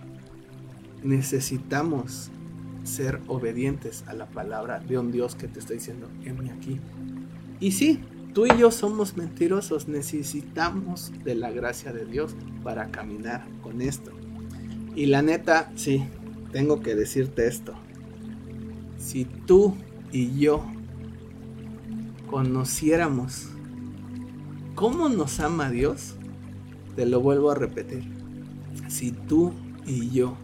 necesitamos 1.05 2.31
ser 2.83 3.21
obedientes 3.29 4.05
a 4.07 4.15
la 4.15 4.27
palabra 4.27 4.81
de 4.81 4.99
un 4.99 5.13
Dios 5.13 5.37
que 5.37 5.49
te 5.49 5.61
está 5.61 5.75
diciendo, 5.75 6.09
heme 6.25 6.51
aquí. 6.51 6.81
Y 7.61 7.73
sí, 7.73 8.01
tú 8.33 8.47
y 8.47 8.57
yo 8.59 8.71
somos 8.71 9.17
mentirosos, 9.17 9.87
necesitamos 9.87 11.13
de 11.25 11.35
la 11.35 11.51
gracia 11.51 11.93
de 11.93 12.05
Dios 12.05 12.35
para 12.63 12.91
caminar 12.91 13.47
con 13.63 13.81
esto. 13.81 14.11
Y 14.97 15.07
la 15.07 15.23
neta, 15.23 15.71
sí, 15.77 16.05
tengo 16.53 16.81
que 16.81 16.95
decirte 16.95 17.47
esto. 17.47 17.75
Si 18.99 19.25
tú 19.25 19.77
y 20.11 20.39
yo 20.39 20.65
conociéramos 22.31 23.55
¿Cómo 24.75 25.09
nos 25.09 25.39
ama 25.39 25.71
Dios? 25.71 26.15
Te 26.97 27.07
lo 27.07 27.21
vuelvo 27.21 27.53
a 27.53 27.55
repetir. 27.55 28.03
Si 28.89 29.13
tú 29.13 29.53
y 29.87 30.11
yo 30.11 30.37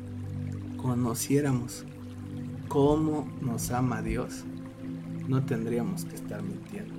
conociéramos 0.80 1.84
cómo 2.68 3.28
nos 3.40 3.70
ama 3.70 4.02
Dios, 4.02 4.44
no 5.28 5.44
tendríamos 5.44 6.04
que 6.04 6.14
estar 6.14 6.42
mintiendo. 6.42 6.94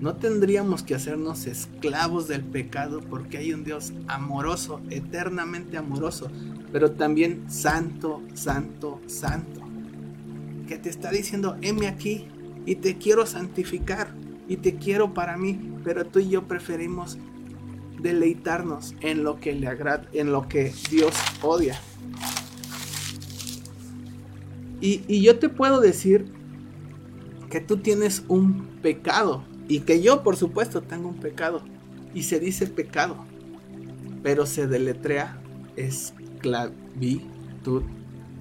No 0.00 0.16
tendríamos 0.16 0.82
que 0.82 0.94
hacernos 0.94 1.46
esclavos 1.46 2.26
del 2.26 2.42
pecado 2.42 3.00
porque 3.00 3.36
hay 3.36 3.52
un 3.52 3.64
Dios 3.64 3.92
amoroso, 4.06 4.80
eternamente 4.88 5.76
amoroso, 5.76 6.30
pero 6.72 6.92
también 6.92 7.50
santo, 7.50 8.22
santo, 8.32 9.00
santo. 9.06 9.60
Que 10.66 10.78
te 10.78 10.88
está 10.88 11.10
diciendo, 11.10 11.58
heme 11.60 11.86
aquí 11.86 12.28
y 12.64 12.76
te 12.76 12.96
quiero 12.96 13.26
santificar 13.26 14.14
y 14.48 14.56
te 14.56 14.76
quiero 14.76 15.12
para 15.12 15.36
mí 15.36 15.70
pero 15.84 16.06
tú 16.06 16.18
y 16.18 16.28
yo 16.28 16.46
preferimos 16.46 17.18
deleitarnos 18.00 18.94
en 19.00 19.24
lo 19.24 19.40
que 19.40 19.52
le 19.52 19.68
agrada, 19.68 20.08
en 20.12 20.32
lo 20.32 20.48
que 20.48 20.72
Dios 20.90 21.14
odia. 21.42 21.78
Y, 24.80 25.20
yo 25.20 25.38
te 25.38 25.48
puedo 25.48 25.80
decir 25.80 26.32
que 27.50 27.60
tú 27.60 27.78
tienes 27.78 28.24
un 28.28 28.66
pecado 28.82 29.44
y 29.68 29.80
que 29.80 30.00
yo 30.00 30.22
por 30.22 30.36
supuesto 30.36 30.82
tengo 30.82 31.08
un 31.08 31.20
pecado 31.20 31.62
y 32.14 32.22
se 32.22 32.40
dice 32.40 32.66
pecado, 32.66 33.24
pero 34.22 34.46
se 34.46 34.66
deletrea 34.66 35.40
esclavitud. 35.76 37.82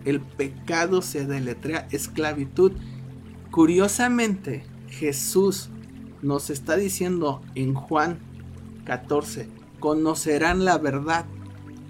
El 0.06 0.22
pecado 0.22 1.02
se 1.02 1.26
deletrea 1.26 1.88
esclavitud. 1.92 2.72
Curiosamente, 3.52 4.64
Jesús 4.88 5.70
nos 6.22 6.50
está 6.50 6.78
diciendo 6.78 7.42
en 7.56 7.74
Juan 7.74 8.20
14, 8.86 9.48
conocerán 9.80 10.66
la 10.66 10.78
verdad 10.78 11.26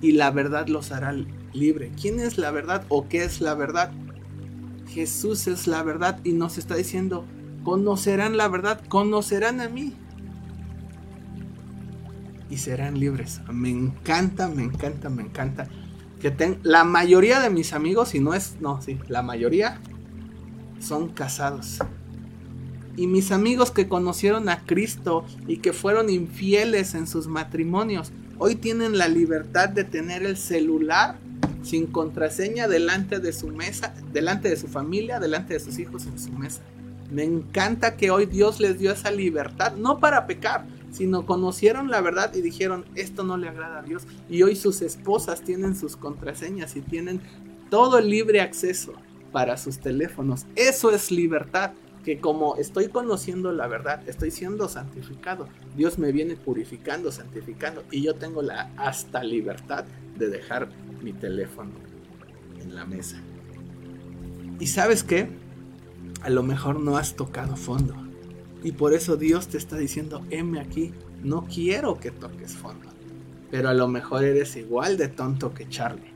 y 0.01 0.13
la 0.13 0.31
verdad 0.31 0.67
los 0.67 0.91
hará 0.91 1.13
libre. 1.53 1.91
¿Quién 1.99 2.19
es 2.19 2.37
la 2.37 2.51
verdad 2.51 2.85
o 2.89 3.07
qué 3.07 3.23
es 3.23 3.41
la 3.41 3.53
verdad? 3.53 3.91
Jesús 4.89 5.47
es 5.47 5.67
la 5.67 5.83
verdad 5.83 6.19
y 6.23 6.33
nos 6.33 6.57
está 6.57 6.75
diciendo, 6.75 7.25
conocerán 7.63 8.37
la 8.37 8.47
verdad, 8.47 8.81
conocerán 8.87 9.61
a 9.61 9.69
mí 9.69 9.93
y 12.49 12.57
serán 12.57 12.99
libres. 12.99 13.41
Me 13.51 13.69
encanta, 13.69 14.47
me 14.47 14.63
encanta, 14.63 15.09
me 15.09 15.23
encanta 15.23 15.67
que 16.19 16.57
la 16.63 16.83
mayoría 16.83 17.39
de 17.39 17.49
mis 17.49 17.73
amigos, 17.73 18.09
si 18.09 18.19
no 18.19 18.33
es, 18.33 18.57
no, 18.59 18.81
sí, 18.81 18.99
la 19.07 19.21
mayoría 19.21 19.79
son 20.79 21.09
casados 21.09 21.79
y 22.99 23.07
mis 23.07 23.31
amigos 23.31 23.71
que 23.71 23.87
conocieron 23.87 24.49
a 24.49 24.65
Cristo 24.65 25.23
y 25.47 25.59
que 25.59 25.71
fueron 25.71 26.09
infieles 26.09 26.95
en 26.95 27.07
sus 27.07 27.27
matrimonios, 27.27 28.11
hoy 28.37 28.55
tienen 28.55 28.97
la 28.97 29.07
libertad 29.07 29.69
de 29.69 29.85
tener 29.85 30.23
el 30.23 30.35
celular 30.35 31.17
sin 31.63 31.87
contraseña 31.87 32.67
delante 32.67 33.19
de 33.19 33.33
su 33.33 33.47
mesa, 33.47 33.93
delante 34.11 34.49
de 34.49 34.57
su 34.57 34.67
familia, 34.67 35.19
delante 35.19 35.53
de 35.53 35.59
sus 35.59 35.79
hijos 35.79 36.05
en 36.05 36.19
su 36.19 36.31
mesa. 36.31 36.61
Me 37.11 37.23
encanta 37.23 37.97
que 37.97 38.11
hoy 38.11 38.25
Dios 38.25 38.59
les 38.59 38.77
dio 38.77 38.91
esa 38.91 39.11
libertad, 39.11 39.75
no 39.75 39.99
para 39.99 40.27
pecar, 40.27 40.65
sino 40.91 41.25
conocieron 41.25 41.89
la 41.89 42.01
verdad 42.01 42.33
y 42.35 42.41
dijeron, 42.41 42.85
esto 42.95 43.23
no 43.23 43.37
le 43.37 43.49
agrada 43.49 43.79
a 43.79 43.83
Dios. 43.83 44.03
Y 44.29 44.43
hoy 44.43 44.55
sus 44.55 44.81
esposas 44.81 45.41
tienen 45.41 45.75
sus 45.75 45.95
contraseñas 45.95 46.75
y 46.75 46.81
tienen 46.81 47.21
todo 47.69 47.99
libre 47.99 48.41
acceso 48.41 48.93
para 49.31 49.57
sus 49.57 49.79
teléfonos. 49.79 50.45
Eso 50.55 50.91
es 50.91 51.11
libertad 51.11 51.71
que 52.09 52.19
como 52.19 52.55
estoy 52.55 52.87
conociendo 52.87 53.51
la 53.51 53.67
verdad, 53.67 54.01
estoy 54.09 54.31
siendo 54.31 54.67
santificado, 54.67 55.47
Dios 55.77 55.99
me 55.99 56.11
viene 56.11 56.35
purificando, 56.35 57.11
santificando 57.11 57.83
y 57.91 58.01
yo 58.01 58.15
tengo 58.15 58.41
la 58.41 58.71
hasta 58.77 59.23
libertad 59.23 59.85
de 60.17 60.27
dejar 60.27 60.69
mi 61.03 61.13
teléfono 61.13 61.69
en 62.59 62.73
la 62.73 62.83
mesa. 62.83 63.21
¿Y 64.59 64.65
sabes 64.65 65.03
qué? 65.03 65.29
A 66.23 66.31
lo 66.31 66.41
mejor 66.41 66.79
no 66.79 66.97
has 66.97 67.15
tocado 67.15 67.55
fondo. 67.55 67.93
Y 68.63 68.71
por 68.71 68.95
eso 68.95 69.15
Dios 69.15 69.47
te 69.47 69.59
está 69.59 69.77
diciendo, 69.77 70.25
heme 70.31 70.61
aquí, 70.61 70.91
no 71.21 71.45
quiero 71.45 71.99
que 71.99 72.09
toques 72.09 72.55
fondo. 72.55 72.89
Pero 73.51 73.69
a 73.69 73.75
lo 73.75 73.87
mejor 73.87 74.23
eres 74.23 74.55
igual 74.55 74.97
de 74.97 75.09
tonto 75.09 75.53
que 75.53 75.69
Charlie. 75.69 76.15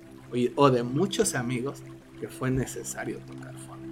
O 0.55 0.71
de 0.71 0.81
muchos 0.81 1.35
amigos 1.35 1.83
que 2.19 2.29
fue 2.29 2.49
necesario 2.49 3.19
tocar 3.19 3.55
fondo 3.59 3.82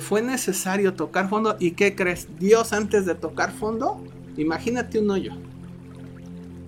fue 0.00 0.22
necesario 0.22 0.94
tocar 0.94 1.28
fondo. 1.28 1.56
¿Y 1.58 1.72
qué 1.72 1.94
crees? 1.94 2.28
Dios 2.38 2.72
antes 2.72 3.06
de 3.06 3.14
tocar 3.14 3.52
fondo, 3.52 4.02
imagínate 4.36 4.98
un 4.98 5.10
hoyo. 5.10 5.32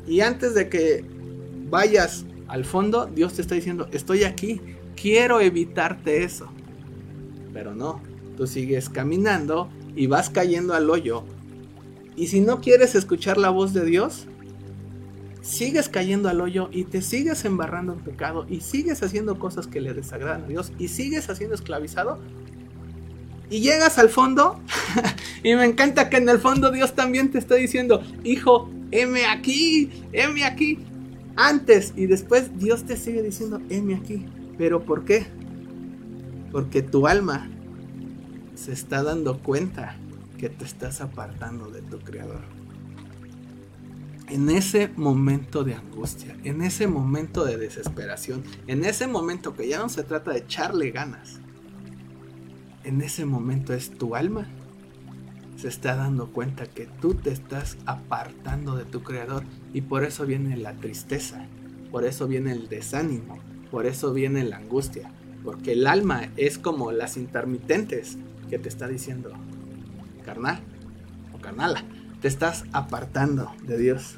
Y 0.06 0.20
antes 0.20 0.54
de 0.54 0.68
que 0.68 1.04
vayas 1.70 2.24
al 2.46 2.64
fondo, 2.64 3.06
Dios 3.06 3.34
te 3.34 3.42
está 3.42 3.54
diciendo, 3.54 3.88
estoy 3.92 4.24
aquí, 4.24 4.60
quiero 5.00 5.40
evitarte 5.40 6.24
eso. 6.24 6.48
Pero 7.52 7.74
no, 7.74 8.00
tú 8.36 8.46
sigues 8.46 8.88
caminando 8.88 9.68
y 9.94 10.06
vas 10.06 10.30
cayendo 10.30 10.74
al 10.74 10.88
hoyo. 10.90 11.24
Y 12.16 12.28
si 12.28 12.40
no 12.40 12.60
quieres 12.60 12.94
escuchar 12.94 13.36
la 13.38 13.50
voz 13.50 13.72
de 13.74 13.84
Dios, 13.84 14.26
sigues 15.42 15.88
cayendo 15.88 16.28
al 16.28 16.40
hoyo 16.40 16.68
y 16.72 16.84
te 16.84 17.02
sigues 17.02 17.44
embarrando 17.44 17.92
en 17.92 18.00
pecado 18.00 18.46
y 18.48 18.60
sigues 18.60 19.02
haciendo 19.02 19.38
cosas 19.38 19.66
que 19.66 19.80
le 19.80 19.94
desagradan 19.94 20.44
a 20.44 20.46
Dios 20.46 20.72
y 20.78 20.88
sigues 20.88 21.28
siendo 21.34 21.54
esclavizado 21.54 22.18
y 23.50 23.60
llegas 23.60 23.98
al 23.98 24.08
fondo 24.08 24.60
y 25.42 25.54
me 25.54 25.64
encanta 25.64 26.10
que 26.10 26.18
en 26.18 26.28
el 26.28 26.38
fondo 26.38 26.70
Dios 26.70 26.94
también 26.94 27.30
te 27.30 27.38
está 27.38 27.54
diciendo, 27.54 28.02
hijo, 28.24 28.70
heme 28.90 29.26
aquí, 29.26 29.90
heme 30.12 30.44
aquí. 30.44 30.78
Antes 31.36 31.92
y 31.96 32.06
después 32.06 32.58
Dios 32.58 32.84
te 32.84 32.96
sigue 32.96 33.22
diciendo, 33.22 33.60
heme 33.70 33.94
aquí. 33.94 34.26
¿Pero 34.58 34.84
por 34.84 35.04
qué? 35.04 35.26
Porque 36.50 36.82
tu 36.82 37.06
alma 37.06 37.48
se 38.54 38.72
está 38.72 39.02
dando 39.02 39.38
cuenta 39.38 39.96
que 40.36 40.48
te 40.48 40.64
estás 40.64 41.00
apartando 41.00 41.70
de 41.70 41.80
tu 41.82 41.98
creador. 42.00 42.40
En 44.28 44.50
ese 44.50 44.88
momento 44.88 45.64
de 45.64 45.74
angustia, 45.74 46.36
en 46.44 46.60
ese 46.62 46.86
momento 46.86 47.44
de 47.44 47.56
desesperación, 47.56 48.42
en 48.66 48.84
ese 48.84 49.06
momento 49.06 49.54
que 49.54 49.68
ya 49.68 49.78
no 49.78 49.88
se 49.88 50.02
trata 50.02 50.32
de 50.32 50.40
echarle 50.40 50.90
ganas, 50.90 51.40
en 52.88 53.02
ese 53.02 53.26
momento 53.26 53.74
es 53.74 53.90
tu 53.90 54.16
alma. 54.16 54.46
Se 55.56 55.68
está 55.68 55.94
dando 55.94 56.32
cuenta 56.32 56.64
que 56.64 56.86
tú 57.02 57.12
te 57.12 57.30
estás 57.30 57.76
apartando 57.84 58.76
de 58.76 58.86
tu 58.86 59.02
creador 59.02 59.42
y 59.74 59.82
por 59.82 60.04
eso 60.04 60.24
viene 60.24 60.56
la 60.56 60.72
tristeza, 60.72 61.46
por 61.90 62.06
eso 62.06 62.26
viene 62.26 62.52
el 62.52 62.70
desánimo, 62.70 63.38
por 63.70 63.84
eso 63.84 64.14
viene 64.14 64.42
la 64.42 64.56
angustia, 64.56 65.12
porque 65.44 65.72
el 65.72 65.86
alma 65.86 66.30
es 66.38 66.56
como 66.56 66.90
las 66.90 67.18
intermitentes 67.18 68.16
que 68.48 68.58
te 68.58 68.70
está 68.70 68.88
diciendo, 68.88 69.32
carnal 70.24 70.60
o 71.34 71.38
carnala, 71.38 71.84
te 72.22 72.28
estás 72.28 72.64
apartando 72.72 73.52
de 73.66 73.76
Dios. 73.76 74.16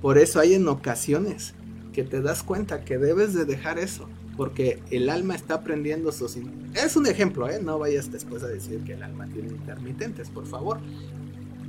Por 0.00 0.18
eso 0.18 0.38
hay 0.38 0.54
en 0.54 0.68
ocasiones 0.68 1.54
que 1.92 2.04
te 2.04 2.22
das 2.22 2.44
cuenta 2.44 2.84
que 2.84 2.98
debes 2.98 3.34
de 3.34 3.44
dejar 3.44 3.80
eso 3.80 4.08
porque 4.36 4.82
el 4.90 5.08
alma 5.08 5.34
está 5.34 5.54
aprendiendo 5.54 6.10
sus... 6.12 6.36
Es 6.74 6.96
un 6.96 7.06
ejemplo, 7.06 7.48
¿eh? 7.48 7.60
No 7.62 7.78
vayas 7.78 8.10
después 8.10 8.42
a 8.42 8.48
decir 8.48 8.80
que 8.84 8.94
el 8.94 9.02
alma 9.02 9.26
tiene 9.26 9.48
intermitentes, 9.48 10.28
por 10.28 10.46
favor. 10.46 10.80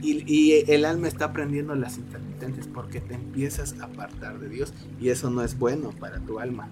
Y, 0.01 0.63
el 0.72 0.86
alma 0.86 1.07
está 1.07 1.26
aprendiendo 1.26 1.74
las 1.74 1.97
intermitentes 1.97 2.68
porque 2.68 3.01
te 3.01 3.16
empiezas 3.16 3.80
a 3.80 3.86
apartar 3.86 4.39
de 4.39 4.49
Dios 4.49 4.72
y 4.99 5.09
eso 5.09 5.32
no 5.32 5.41
es 5.41 5.57
bueno 5.57 5.91
para 5.99 6.20
tu 6.20 6.39
alma. 6.39 6.70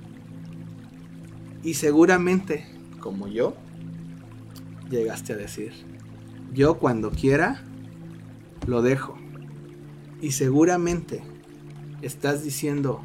Y 1.63 1.75
seguramente, 1.75 2.67
como 2.99 3.27
yo, 3.27 3.55
llegaste 4.91 5.33
a 5.33 5.37
decir, 5.37 5.71
yo 6.53 6.77
cuando 6.77 7.09
quiera, 7.09 7.63
lo 8.67 8.81
dejo. 8.83 9.17
Y 10.21 10.33
seguramente 10.33 11.23
estás 12.03 12.43
diciendo, 12.43 13.01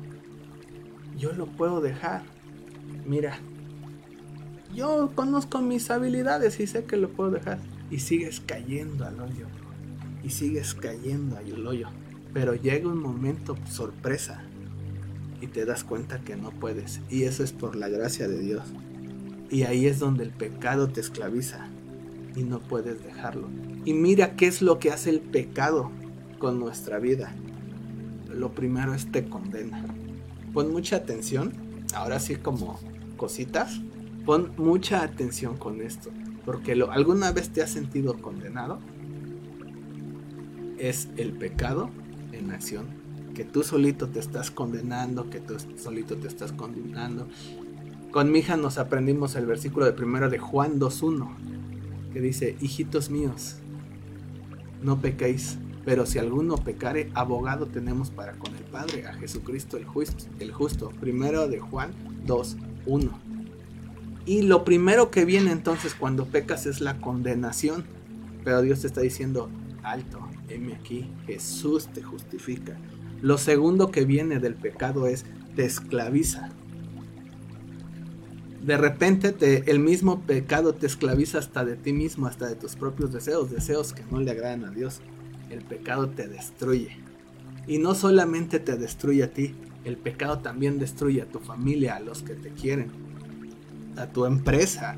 yo 1.16 1.32
lo 1.32 1.46
puedo 1.46 1.80
dejar 1.80 2.22
mira, 3.08 3.38
yo 4.74 5.10
conozco 5.14 5.60
mis 5.60 5.90
habilidades 5.90 6.60
y 6.60 6.66
sé 6.66 6.84
que 6.84 6.96
lo 6.96 7.08
puedo 7.08 7.30
dejar. 7.30 7.58
Y 7.90 8.00
sigues 8.00 8.40
cayendo 8.40 9.06
al 9.06 9.18
hoyo. 9.20 9.46
Y 10.22 10.30
sigues 10.30 10.74
cayendo 10.74 11.36
al 11.36 11.66
hoyo. 11.66 11.88
Pero 12.34 12.54
llega 12.54 12.88
un 12.88 13.00
momento 13.00 13.56
sorpresa 13.66 14.42
y 15.40 15.46
te 15.46 15.64
das 15.64 15.84
cuenta 15.84 16.20
que 16.20 16.36
no 16.36 16.50
puedes. 16.50 17.00
Y 17.08 17.24
eso 17.24 17.42
es 17.42 17.52
por 17.52 17.76
la 17.76 17.88
gracia 17.88 18.28
de 18.28 18.38
Dios. 18.38 18.64
Y 19.50 19.62
ahí 19.62 19.86
es 19.86 19.98
donde 19.98 20.24
el 20.24 20.30
pecado 20.30 20.88
te 20.88 21.00
esclaviza 21.00 21.66
y 22.36 22.42
no 22.42 22.60
puedes 22.60 23.02
dejarlo. 23.02 23.48
Y 23.84 23.94
mira 23.94 24.36
qué 24.36 24.46
es 24.46 24.60
lo 24.60 24.78
que 24.78 24.90
hace 24.90 25.10
el 25.10 25.20
pecado 25.20 25.90
con 26.38 26.60
nuestra 26.60 26.98
vida. 26.98 27.34
Lo 28.32 28.52
primero 28.52 28.94
es 28.94 29.10
te 29.10 29.24
condena. 29.24 29.82
Pon 30.52 30.70
mucha 30.70 30.96
atención. 30.96 31.52
Ahora 31.94 32.20
sí 32.20 32.36
como 32.36 32.78
cositas, 33.18 33.82
pon 34.24 34.52
mucha 34.56 35.02
atención 35.02 35.58
con 35.58 35.82
esto, 35.82 36.08
porque 36.46 36.74
lo, 36.74 36.90
alguna 36.90 37.32
vez 37.32 37.50
te 37.50 37.62
has 37.62 37.70
sentido 37.70 38.14
condenado, 38.22 38.78
es 40.78 41.08
el 41.18 41.32
pecado 41.32 41.90
en 42.32 42.50
acción, 42.50 42.86
que 43.34 43.44
tú 43.44 43.62
solito 43.62 44.08
te 44.08 44.20
estás 44.20 44.50
condenando, 44.50 45.28
que 45.28 45.40
tú 45.40 45.56
solito 45.76 46.16
te 46.16 46.28
estás 46.28 46.52
condenando. 46.52 47.28
Con 48.10 48.32
mi 48.32 48.38
hija 48.38 48.56
nos 48.56 48.78
aprendimos 48.78 49.36
el 49.36 49.44
versículo 49.44 49.84
de 49.84 49.92
primero 49.92 50.30
de 50.30 50.38
Juan 50.38 50.80
2.1, 50.80 52.12
que 52.14 52.20
dice, 52.22 52.56
hijitos 52.60 53.10
míos, 53.10 53.56
no 54.82 55.00
pequéis, 55.00 55.58
pero 55.84 56.04
si 56.04 56.18
alguno 56.18 56.56
pecare, 56.56 57.10
abogado 57.14 57.66
tenemos 57.66 58.10
para 58.10 58.32
con 58.34 58.54
el 58.54 58.64
Padre, 58.64 59.06
a 59.06 59.14
Jesucristo 59.14 59.76
el 59.76 59.86
justo. 59.86 60.26
El 60.38 60.52
justo. 60.52 60.90
Primero 61.00 61.48
de 61.48 61.60
Juan 61.60 61.92
2, 62.26 62.56
uno. 62.86 63.18
Y 64.26 64.42
lo 64.42 64.62
primero 64.64 65.10
que 65.10 65.24
viene 65.24 65.52
entonces 65.52 65.94
cuando 65.94 66.26
pecas 66.26 66.66
es 66.66 66.80
la 66.80 67.00
condenación. 67.00 67.84
Pero 68.44 68.60
Dios 68.60 68.82
te 68.82 68.86
está 68.86 69.00
diciendo, 69.00 69.50
alto, 69.82 70.20
heme 70.48 70.74
aquí, 70.74 71.10
Jesús 71.26 71.88
te 71.88 72.02
justifica. 72.02 72.76
Lo 73.22 73.38
segundo 73.38 73.90
que 73.90 74.04
viene 74.04 74.38
del 74.38 74.54
pecado 74.54 75.06
es, 75.06 75.24
te 75.56 75.64
esclaviza. 75.64 76.50
De 78.62 78.76
repente 78.76 79.32
te, 79.32 79.70
el 79.70 79.78
mismo 79.78 80.20
pecado 80.20 80.74
te 80.74 80.86
esclaviza 80.86 81.38
hasta 81.38 81.64
de 81.64 81.76
ti 81.76 81.92
mismo, 81.92 82.26
hasta 82.26 82.48
de 82.48 82.54
tus 82.54 82.76
propios 82.76 83.12
deseos, 83.12 83.50
deseos 83.50 83.92
que 83.92 84.02
no 84.10 84.20
le 84.20 84.30
agradan 84.30 84.64
a 84.64 84.70
Dios. 84.70 85.00
El 85.50 85.64
pecado 85.64 86.10
te 86.10 86.28
destruye. 86.28 86.98
Y 87.66 87.78
no 87.78 87.94
solamente 87.94 88.60
te 88.60 88.76
destruye 88.76 89.22
a 89.24 89.32
ti, 89.32 89.54
el 89.84 89.96
pecado 89.96 90.38
también 90.38 90.78
destruye 90.78 91.22
a 91.22 91.26
tu 91.26 91.38
familia, 91.38 91.96
a 91.96 92.00
los 92.00 92.22
que 92.22 92.34
te 92.34 92.50
quieren, 92.50 92.90
a 93.96 94.06
tu 94.06 94.26
empresa, 94.26 94.96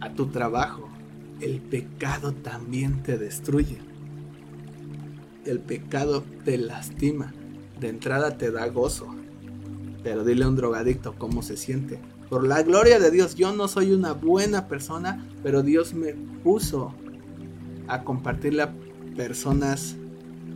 a 0.00 0.10
tu 0.10 0.26
trabajo. 0.26 0.88
El 1.40 1.60
pecado 1.60 2.32
también 2.32 3.02
te 3.02 3.18
destruye. 3.18 3.78
El 5.44 5.60
pecado 5.60 6.22
te 6.44 6.58
lastima. 6.58 7.32
De 7.80 7.88
entrada 7.88 8.36
te 8.36 8.50
da 8.50 8.68
gozo. 8.68 9.14
Pero 10.02 10.22
dile 10.22 10.44
a 10.44 10.48
un 10.48 10.56
drogadicto 10.56 11.14
cómo 11.16 11.42
se 11.42 11.56
siente. 11.56 11.98
Por 12.28 12.46
la 12.46 12.62
gloria 12.62 13.00
de 13.00 13.10
Dios, 13.10 13.34
yo 13.34 13.52
no 13.52 13.68
soy 13.68 13.92
una 13.92 14.12
buena 14.12 14.68
persona, 14.68 15.26
pero 15.42 15.62
Dios 15.62 15.94
me 15.94 16.12
puso 16.12 16.94
a 17.88 18.04
compartirle 18.04 18.62
a 18.62 18.74
personas 19.16 19.96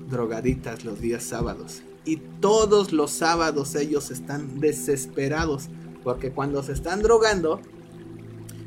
drogaditas 0.08 0.84
los 0.84 1.00
días 1.00 1.24
sábados 1.24 1.82
y 2.04 2.16
todos 2.40 2.92
los 2.92 3.10
sábados 3.10 3.74
ellos 3.74 4.10
están 4.10 4.60
desesperados 4.60 5.68
porque 6.02 6.30
cuando 6.30 6.62
se 6.62 6.72
están 6.72 7.02
drogando 7.02 7.60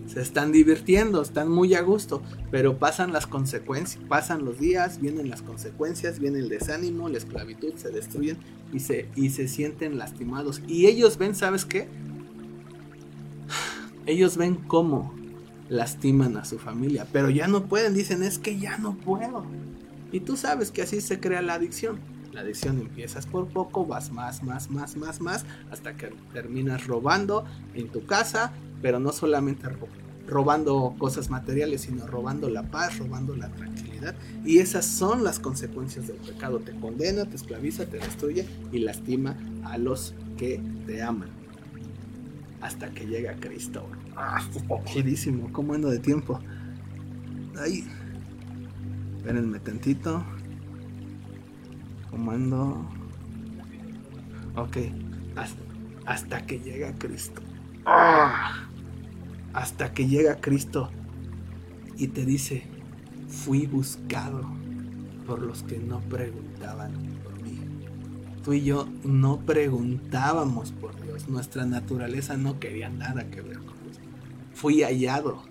se 0.07 0.21
están 0.21 0.51
divirtiendo, 0.51 1.21
están 1.21 1.49
muy 1.49 1.75
a 1.75 1.81
gusto, 1.81 2.21
pero 2.49 2.79
pasan 2.79 3.11
las 3.11 3.27
consecuencias, 3.27 4.01
pasan 4.07 4.45
los 4.45 4.57
días, 4.57 5.01
vienen 5.01 5.29
las 5.29 5.41
consecuencias, 5.41 6.19
viene 6.19 6.39
el 6.39 6.49
desánimo, 6.49 7.09
la 7.09 7.17
esclavitud, 7.17 7.73
se 7.75 7.89
destruyen 7.89 8.37
y 8.73 8.79
se, 8.79 9.09
y 9.15 9.31
se 9.31 9.47
sienten 9.47 9.97
lastimados. 9.97 10.61
Y 10.65 10.87
ellos 10.87 11.17
ven, 11.17 11.35
¿sabes 11.35 11.65
qué? 11.65 11.89
Ellos 14.05 14.37
ven 14.37 14.55
cómo 14.55 15.13
lastiman 15.67 16.37
a 16.37 16.45
su 16.45 16.57
familia, 16.57 17.05
pero 17.11 17.29
ya 17.29 17.47
no 17.49 17.65
pueden, 17.65 17.93
dicen, 17.93 18.23
es 18.23 18.39
que 18.39 18.57
ya 18.57 18.77
no 18.77 18.95
puedo. 18.95 19.45
Y 20.13 20.21
tú 20.21 20.37
sabes 20.37 20.71
que 20.71 20.83
así 20.83 21.01
se 21.01 21.19
crea 21.19 21.41
la 21.41 21.55
adicción. 21.55 21.99
La 22.37 22.43
adicción 22.43 22.79
empiezas 22.79 23.25
por 23.25 23.47
poco, 23.47 23.83
vas 23.83 24.11
más, 24.11 24.43
más, 24.43 24.69
más, 24.69 24.95
más, 24.95 25.21
más, 25.21 25.43
hasta 25.71 25.97
que 25.97 26.13
terminas 26.33 26.85
robando 26.85 27.45
en 27.73 27.89
tu 27.89 28.05
casa, 28.05 28.51
pero 28.79 28.99
no 28.99 29.11
solamente 29.11 29.67
robando 30.27 30.93
cosas 30.99 31.31
materiales, 31.31 31.81
sino 31.81 32.05
robando 32.05 32.47
la 32.47 32.61
paz, 32.61 32.99
robando 32.99 33.35
la 33.35 33.49
tranquilidad. 33.49 34.13
Y 34.45 34.59
esas 34.59 34.85
son 34.85 35.23
las 35.23 35.39
consecuencias 35.39 36.05
del 36.05 36.17
pecado. 36.17 36.59
Te 36.59 36.79
condena, 36.79 37.25
te 37.25 37.37
esclaviza, 37.37 37.87
te 37.87 37.97
destruye 37.97 38.45
y 38.71 38.77
lastima 38.81 39.35
a 39.63 39.79
los 39.79 40.13
que 40.37 40.61
te 40.85 41.01
aman. 41.01 41.29
Hasta 42.61 42.91
que 42.91 43.07
llega 43.07 43.33
Cristo. 43.39 43.89
Ah, 44.15 44.47
¿cómo 45.51 45.73
ando 45.73 45.89
de 45.89 45.97
tiempo? 45.97 46.39
Ahí. 47.59 47.83
Espérenme 49.17 49.59
tantito. 49.59 50.23
Comando. 52.17 52.83
Ok. 54.55 54.77
Hasta, 55.35 55.61
hasta 56.07 56.45
que 56.47 56.59
llega 56.59 56.91
Cristo. 56.97 57.43
¡Ah! 57.85 58.67
Hasta 59.53 59.93
que 59.93 60.07
llega 60.07 60.41
Cristo 60.41 60.89
y 61.95 62.07
te 62.07 62.25
dice, 62.25 62.63
fui 63.27 63.67
buscado 63.67 64.49
por 65.27 65.43
los 65.43 65.61
que 65.61 65.77
no 65.77 65.99
preguntaban 66.01 66.91
por 67.23 67.39
mí. 67.43 67.59
Tú 68.43 68.53
y 68.53 68.63
yo 68.63 68.87
no 69.03 69.41
preguntábamos 69.41 70.71
por 70.71 70.99
Dios. 70.99 71.29
Nuestra 71.29 71.67
naturaleza 71.67 72.35
no 72.35 72.59
quería 72.59 72.89
nada 72.89 73.29
que 73.29 73.41
ver 73.41 73.59
con 73.59 73.79
Dios. 73.83 73.99
Fui 74.55 74.81
hallado 74.81 75.43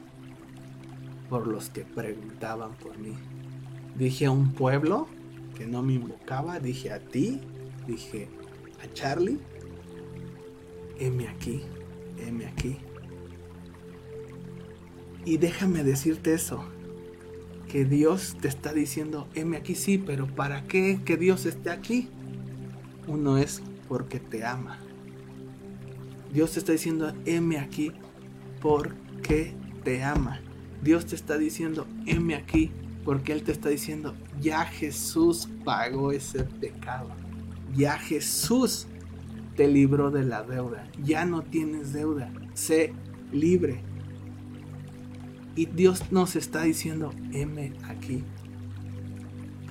por 1.30 1.46
los 1.46 1.70
que 1.70 1.82
preguntaban 1.82 2.72
por 2.82 2.98
mí. 2.98 3.14
Dije 3.96 4.26
a 4.26 4.32
un 4.32 4.50
pueblo 4.52 5.06
que 5.56 5.66
no 5.66 5.82
me 5.82 5.94
invocaba, 5.94 6.60
dije 6.60 6.92
a 6.92 7.00
ti, 7.00 7.40
dije 7.86 8.28
a 8.82 8.92
Charlie, 8.92 9.38
heme 10.98 11.28
aquí, 11.28 11.62
heme 12.18 12.46
aquí. 12.46 12.76
Y 15.24 15.38
déjame 15.38 15.82
decirte 15.82 16.34
eso, 16.34 16.64
que 17.68 17.84
Dios 17.84 18.36
te 18.40 18.48
está 18.48 18.72
diciendo, 18.72 19.26
heme 19.34 19.56
aquí 19.56 19.74
sí, 19.74 19.98
pero 19.98 20.26
¿para 20.26 20.64
qué 20.64 21.00
que 21.04 21.16
Dios 21.16 21.46
esté 21.46 21.70
aquí? 21.70 22.08
Uno 23.06 23.38
es 23.38 23.62
porque 23.88 24.20
te 24.20 24.44
ama. 24.44 24.78
Dios 26.32 26.52
te 26.52 26.58
está 26.58 26.72
diciendo, 26.72 27.12
heme 27.24 27.58
aquí 27.58 27.92
porque 28.60 29.54
te 29.84 30.02
ama. 30.02 30.40
Dios 30.82 31.06
te 31.06 31.14
está 31.16 31.38
diciendo, 31.38 31.86
heme 32.06 32.34
aquí 32.34 32.70
porque 33.04 33.32
Él 33.32 33.42
te 33.42 33.52
está 33.52 33.68
diciendo, 33.68 34.14
ya 34.40 34.64
Jesús 34.64 35.48
pagó 35.64 36.12
ese 36.12 36.44
pecado. 36.44 37.08
Ya 37.74 37.98
Jesús 37.98 38.86
te 39.56 39.68
libró 39.68 40.10
de 40.10 40.24
la 40.24 40.42
deuda. 40.42 40.86
Ya 41.02 41.24
no 41.24 41.42
tienes 41.42 41.92
deuda. 41.92 42.30
Sé 42.54 42.92
libre. 43.32 43.82
Y 45.54 45.66
Dios 45.66 46.12
nos 46.12 46.36
está 46.36 46.62
diciendo, 46.62 47.12
heme 47.32 47.72
aquí. 47.84 48.24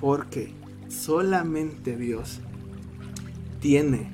Porque 0.00 0.52
solamente 0.88 1.96
Dios 1.96 2.40
tiene 3.60 4.10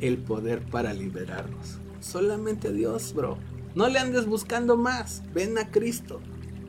el 0.00 0.18
poder 0.18 0.62
para 0.62 0.92
liberarnos. 0.94 1.78
Solamente 2.00 2.72
Dios, 2.72 3.14
bro. 3.14 3.38
No 3.74 3.88
le 3.88 3.98
andes 3.98 4.26
buscando 4.26 4.76
más. 4.76 5.22
Ven 5.34 5.58
a 5.58 5.70
Cristo 5.70 6.20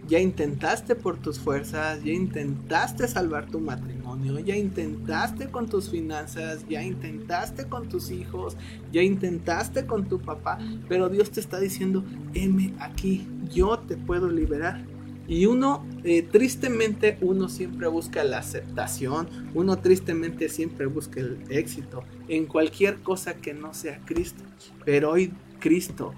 ya 0.07 0.19
intentaste 0.19 0.95
por 0.95 1.17
tus 1.17 1.37
fuerzas, 1.39 2.01
ya 2.03 2.13
intentaste 2.13 3.07
salvar 3.07 3.47
tu 3.47 3.59
matrimonio, 3.59 4.39
ya 4.39 4.55
intentaste 4.55 5.49
con 5.49 5.67
tus 5.67 5.89
finanzas, 5.89 6.65
ya 6.69 6.81
intentaste 6.81 7.67
con 7.67 7.89
tus 7.89 8.09
hijos, 8.09 8.55
ya 8.91 9.01
intentaste 9.01 9.85
con 9.85 10.07
tu 10.07 10.19
papá, 10.19 10.59
pero 10.87 11.09
Dios 11.09 11.31
te 11.31 11.41
está 11.41 11.59
diciendo, 11.59 12.05
heme 12.33 12.73
aquí, 12.79 13.27
yo 13.53 13.79
te 13.79 13.97
puedo 13.97 14.29
liberar. 14.29 14.85
Y 15.27 15.45
uno, 15.45 15.85
eh, 16.05 16.21
tristemente, 16.21 17.17
uno 17.19 17.49
siempre 17.49 17.89
busca 17.89 18.23
la 18.23 18.37
aceptación, 18.37 19.27
uno 19.53 19.77
tristemente 19.79 20.47
siempre 20.47 20.85
busca 20.85 21.19
el 21.19 21.43
éxito 21.49 22.03
en 22.29 22.45
cualquier 22.45 23.01
cosa 23.01 23.33
que 23.35 23.53
no 23.53 23.73
sea 23.73 23.99
Cristo. 24.05 24.41
Pero 24.85 25.11
hoy 25.11 25.33
Cristo, 25.59 26.13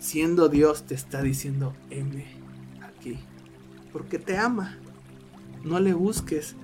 siendo 0.00 0.48
Dios, 0.48 0.82
te 0.82 0.96
está 0.96 1.22
diciendo, 1.22 1.72
heme 1.88 2.35
porque 3.96 4.18
te 4.18 4.36
ama. 4.36 4.76
No 5.64 5.80
le 5.80 5.94
busques. 5.94 6.54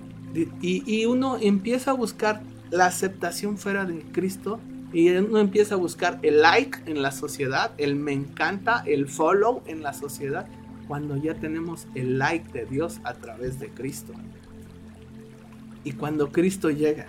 Y, 0.61 1.07
uno 1.07 1.39
empieza 1.41 1.93
a 1.93 1.95
buscar 1.95 2.43
la 2.71 2.85
aceptación 2.85 3.57
fuera 3.57 3.87
de 3.87 4.03
Cristo 4.13 4.61
y 4.93 5.09
uno 5.09 5.39
empieza 5.39 5.77
a 5.77 5.79
buscar 5.79 6.19
el 6.21 6.43
like 6.43 6.79
en 6.85 7.01
la 7.01 7.11
sociedad, 7.11 7.73
el 7.79 7.97
me 7.97 8.13
encanta, 8.13 8.83
el 8.87 9.09
follow 9.09 9.63
en 9.65 9.83
la 9.83 9.95
sociedad, 9.95 10.47
cuando 10.89 11.17
ya 11.17 11.33
tenemos 11.33 11.87
el 11.95 12.19
like 12.19 12.53
de 12.53 12.67
Dios 12.67 13.01
a 13.03 13.15
través 13.15 13.59
de 13.59 13.71
Cristo. 13.71 14.13
Y 15.85 15.93
cuando 15.93 16.33
Cristo 16.33 16.69
llega, 16.69 17.07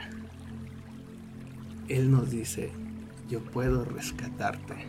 Él 1.89 2.09
nos 2.11 2.31
dice, 2.31 2.71
yo 3.29 3.41
puedo 3.41 3.83
rescatarte, 3.83 4.85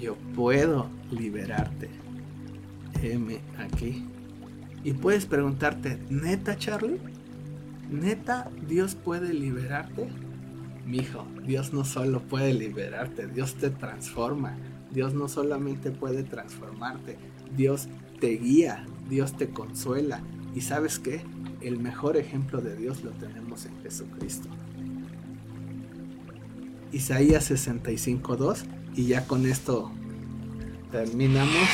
yo 0.00 0.16
puedo 0.34 0.88
liberarte 1.10 1.90
aquí. 3.58 4.06
Y 4.84 4.92
puedes 4.94 5.26
preguntarte, 5.26 5.98
¿neta, 6.10 6.56
Charlie? 6.56 6.98
¿Neta 7.90 8.50
Dios 8.68 8.94
puede 8.94 9.32
liberarte? 9.32 10.08
Mijo, 10.86 11.26
Dios 11.46 11.72
no 11.72 11.84
solo 11.84 12.20
puede 12.22 12.52
liberarte, 12.54 13.28
Dios 13.28 13.54
te 13.54 13.70
transforma. 13.70 14.56
Dios 14.92 15.14
no 15.14 15.28
solamente 15.28 15.90
puede 15.90 16.22
transformarte, 16.22 17.16
Dios 17.56 17.88
te 18.20 18.36
guía, 18.36 18.84
Dios 19.08 19.36
te 19.36 19.48
consuela. 19.48 20.20
¿Y 20.54 20.60
sabes 20.60 20.98
qué? 20.98 21.22
El 21.60 21.78
mejor 21.78 22.16
ejemplo 22.16 22.60
de 22.60 22.76
Dios 22.76 23.02
lo 23.04 23.10
tenemos 23.12 23.64
en 23.64 23.80
Jesucristo. 23.82 24.48
Isaías 26.90 27.50
65.2 27.50 28.64
y 28.94 29.06
ya 29.06 29.26
con 29.26 29.46
esto 29.46 29.90
terminamos 30.90 31.68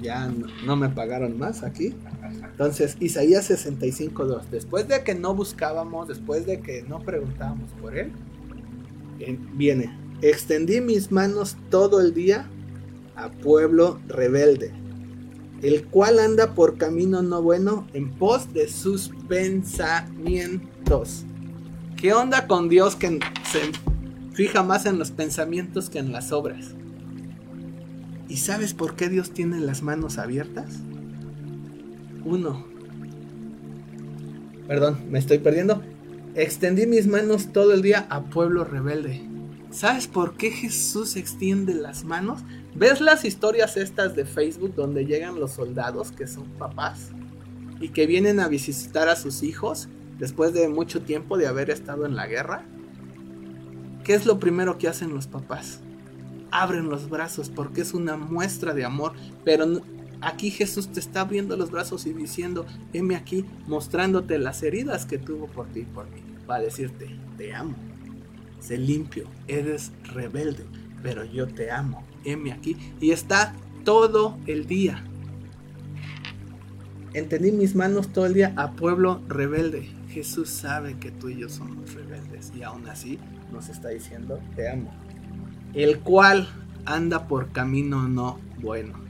ya 0.00 0.30
no, 0.64 0.76
me 0.76 0.88
pagaron 0.88 1.38
más 1.38 1.62
aquí. 1.62 1.94
Entonces, 2.42 2.96
Isaías 3.00 3.50
65.2, 3.50 4.44
después 4.50 4.88
de 4.88 5.02
que 5.04 5.14
no 5.14 5.34
buscábamos, 5.34 6.08
después 6.08 6.46
de 6.46 6.60
que 6.60 6.82
no 6.82 7.00
preguntábamos 7.00 7.70
por 7.80 7.96
él, 7.96 8.12
eh, 9.20 9.38
viene, 9.54 9.96
extendí 10.22 10.80
mis 10.80 11.12
manos 11.12 11.56
todo 11.70 12.00
el 12.00 12.14
día 12.14 12.48
a 13.14 13.30
pueblo 13.30 14.00
rebelde, 14.08 14.72
el 15.62 15.86
cual 15.86 16.18
anda 16.18 16.54
por 16.54 16.76
camino 16.76 17.22
no 17.22 17.42
bueno 17.42 17.86
en 17.92 18.10
pos 18.10 18.52
de 18.52 18.68
sus 18.68 19.10
pensamientos. 19.28 21.24
¿Qué 21.96 22.12
onda 22.12 22.46
con 22.46 22.68
Dios 22.68 22.94
que 22.94 23.20
se 23.50 23.60
fija 24.34 24.62
más 24.62 24.84
en 24.86 24.98
los 24.98 25.10
pensamientos 25.10 25.88
que 25.88 25.98
en 25.98 26.12
las 26.12 26.30
obras? 26.32 26.74
¿Y 28.28 28.38
sabes 28.38 28.74
por 28.74 28.96
qué 28.96 29.08
Dios 29.08 29.30
tiene 29.30 29.60
las 29.60 29.82
manos 29.82 30.18
abiertas? 30.18 30.80
Uno. 32.26 32.66
Perdón, 34.66 34.98
me 35.08 35.20
estoy 35.20 35.38
perdiendo. 35.38 35.80
Extendí 36.34 36.86
mis 36.86 37.06
manos 37.06 37.52
todo 37.52 37.72
el 37.72 37.82
día 37.82 38.06
a 38.10 38.24
pueblo 38.24 38.64
rebelde. 38.64 39.22
¿Sabes 39.70 40.08
por 40.08 40.36
qué 40.36 40.50
Jesús 40.50 41.14
extiende 41.14 41.72
las 41.72 42.04
manos? 42.04 42.40
¿Ves 42.74 43.00
las 43.00 43.24
historias 43.24 43.76
estas 43.76 44.16
de 44.16 44.24
Facebook 44.24 44.74
donde 44.74 45.06
llegan 45.06 45.38
los 45.38 45.52
soldados 45.52 46.10
que 46.10 46.26
son 46.26 46.48
papás 46.58 47.10
y 47.80 47.90
que 47.90 48.06
vienen 48.06 48.40
a 48.40 48.48
visitar 48.48 49.08
a 49.08 49.14
sus 49.14 49.44
hijos 49.44 49.88
después 50.18 50.52
de 50.52 50.68
mucho 50.68 51.02
tiempo 51.02 51.38
de 51.38 51.46
haber 51.46 51.70
estado 51.70 52.06
en 52.06 52.16
la 52.16 52.26
guerra? 52.26 52.64
¿Qué 54.02 54.14
es 54.14 54.26
lo 54.26 54.40
primero 54.40 54.78
que 54.78 54.88
hacen 54.88 55.14
los 55.14 55.28
papás? 55.28 55.80
abren 56.50 56.88
los 56.88 57.08
brazos 57.08 57.50
porque 57.50 57.82
es 57.82 57.94
una 57.94 58.16
muestra 58.16 58.74
de 58.74 58.84
amor. 58.84 59.12
Pero 59.44 59.66
aquí 60.20 60.50
Jesús 60.50 60.88
te 60.92 61.00
está 61.00 61.22
abriendo 61.22 61.56
los 61.56 61.70
brazos 61.70 62.06
y 62.06 62.12
diciendo, 62.12 62.66
heme 62.92 63.16
aquí, 63.16 63.44
mostrándote 63.66 64.38
las 64.38 64.62
heridas 64.62 65.06
que 65.06 65.18
tuvo 65.18 65.46
por 65.46 65.66
ti 65.68 65.80
y 65.80 65.84
por 65.84 66.08
mí. 66.10 66.20
Va 66.48 66.56
a 66.56 66.60
decirte, 66.60 67.08
te 67.36 67.54
amo. 67.54 67.74
Sé 68.60 68.78
limpio, 68.78 69.28
eres 69.46 69.92
rebelde, 70.04 70.64
pero 71.02 71.24
yo 71.24 71.46
te 71.46 71.70
amo. 71.70 72.04
Heme 72.24 72.52
aquí. 72.52 72.76
Y 73.00 73.10
está 73.10 73.54
todo 73.84 74.38
el 74.46 74.66
día. 74.66 75.04
Entendí 77.14 77.52
mis 77.52 77.74
manos 77.74 78.12
todo 78.12 78.26
el 78.26 78.34
día 78.34 78.52
a 78.56 78.72
pueblo 78.72 79.22
rebelde. 79.28 79.88
Jesús 80.10 80.48
sabe 80.48 80.98
que 80.98 81.10
tú 81.10 81.28
y 81.28 81.38
yo 81.38 81.48
somos 81.48 81.94
rebeldes 81.94 82.52
y 82.54 82.62
aún 82.62 82.88
así 82.88 83.18
nos 83.52 83.68
está 83.68 83.88
diciendo, 83.90 84.40
te 84.54 84.70
amo 84.70 84.90
el 85.76 85.98
cual 86.00 86.48
anda 86.86 87.28
por 87.28 87.52
camino 87.52 88.08
no 88.08 88.40
bueno. 88.60 89.05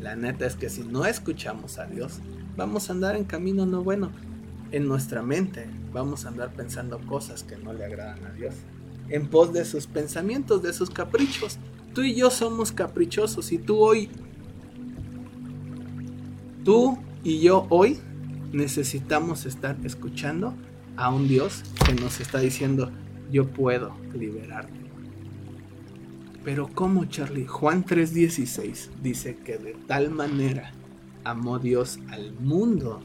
La 0.00 0.14
neta 0.14 0.46
es 0.46 0.54
que 0.54 0.68
si 0.68 0.82
no 0.82 1.04
escuchamos 1.06 1.78
a 1.78 1.86
Dios, 1.86 2.20
vamos 2.56 2.88
a 2.88 2.92
andar 2.92 3.16
en 3.16 3.24
camino 3.24 3.66
no 3.66 3.82
bueno. 3.82 4.10
en 4.70 4.86
nuestra 4.86 5.22
mente 5.22 5.66
vamos 5.94 6.26
a 6.26 6.28
andar 6.28 6.52
pensando 6.52 6.98
cosas 6.98 7.42
que 7.42 7.56
no 7.56 7.72
le 7.72 7.84
agradan 7.84 8.24
a 8.26 8.32
Dios. 8.32 8.54
En 9.08 9.28
pos 9.28 9.52
de 9.52 9.64
sus 9.64 9.86
pensamientos, 9.86 10.62
de 10.62 10.72
sus 10.74 10.90
caprichos. 10.90 11.58
Tú 11.94 12.02
y 12.02 12.14
yo 12.14 12.30
somos 12.30 12.70
caprichosos 12.70 13.50
y 13.50 13.58
tú 13.58 13.78
hoy, 13.78 14.10
tú 16.64 16.98
y 17.24 17.40
yo 17.40 17.66
hoy 17.70 17.98
necesitamos 18.52 19.46
estar 19.46 19.76
escuchando 19.84 20.54
a 20.96 21.10
un 21.10 21.28
Dios 21.28 21.62
que 21.86 21.94
nos 21.94 22.20
está 22.20 22.38
diciendo, 22.38 22.90
yo 23.30 23.48
puedo 23.48 23.94
liberarte. 24.14 24.87
Pero 26.44 26.68
¿cómo, 26.72 27.04
Charlie? 27.06 27.46
Juan 27.46 27.84
3:16 27.84 28.90
dice 29.02 29.36
que 29.36 29.58
de 29.58 29.74
tal 29.86 30.10
manera 30.10 30.72
amó 31.24 31.58
Dios 31.58 31.98
al 32.10 32.32
mundo, 32.32 33.00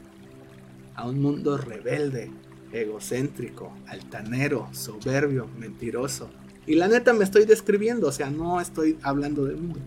a 0.94 1.08
un 1.08 1.20
mundo 1.20 1.58
rebelde, 1.58 2.30
egocéntrico, 2.72 3.72
altanero, 3.86 4.68
soberbio, 4.72 5.48
mentiroso. 5.58 6.30
Y 6.66 6.76
la 6.76 6.88
neta 6.88 7.12
me 7.12 7.24
estoy 7.24 7.44
describiendo, 7.44 8.08
o 8.08 8.12
sea, 8.12 8.30
no 8.30 8.60
estoy 8.60 8.98
hablando 9.02 9.44
del 9.44 9.58
mundo. 9.58 9.80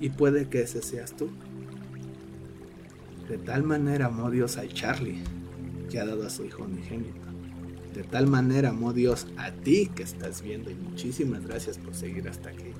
Y 0.00 0.10
puede 0.10 0.48
que 0.48 0.62
ese 0.62 0.80
seas 0.80 1.14
tú. 1.14 1.28
De 3.28 3.38
tal 3.38 3.62
manera 3.62 4.06
amó 4.06 4.30
Dios 4.30 4.56
al 4.56 4.72
Charlie, 4.72 5.22
que 5.90 5.98
ha 5.98 6.06
dado 6.06 6.26
a 6.26 6.30
su 6.30 6.44
hijo 6.44 6.64
unigénito. 6.64 7.24
De 7.94 8.02
tal 8.02 8.26
manera 8.26 8.70
amó 8.70 8.92
Dios 8.92 9.26
a 9.36 9.52
ti 9.52 9.90
que 9.94 10.02
estás 10.02 10.42
viendo 10.42 10.70
y 10.70 10.74
muchísimas 10.74 11.46
gracias 11.46 11.78
por 11.78 11.94
seguir 11.94 12.28
hasta 12.28 12.50
aquí. 12.50 12.72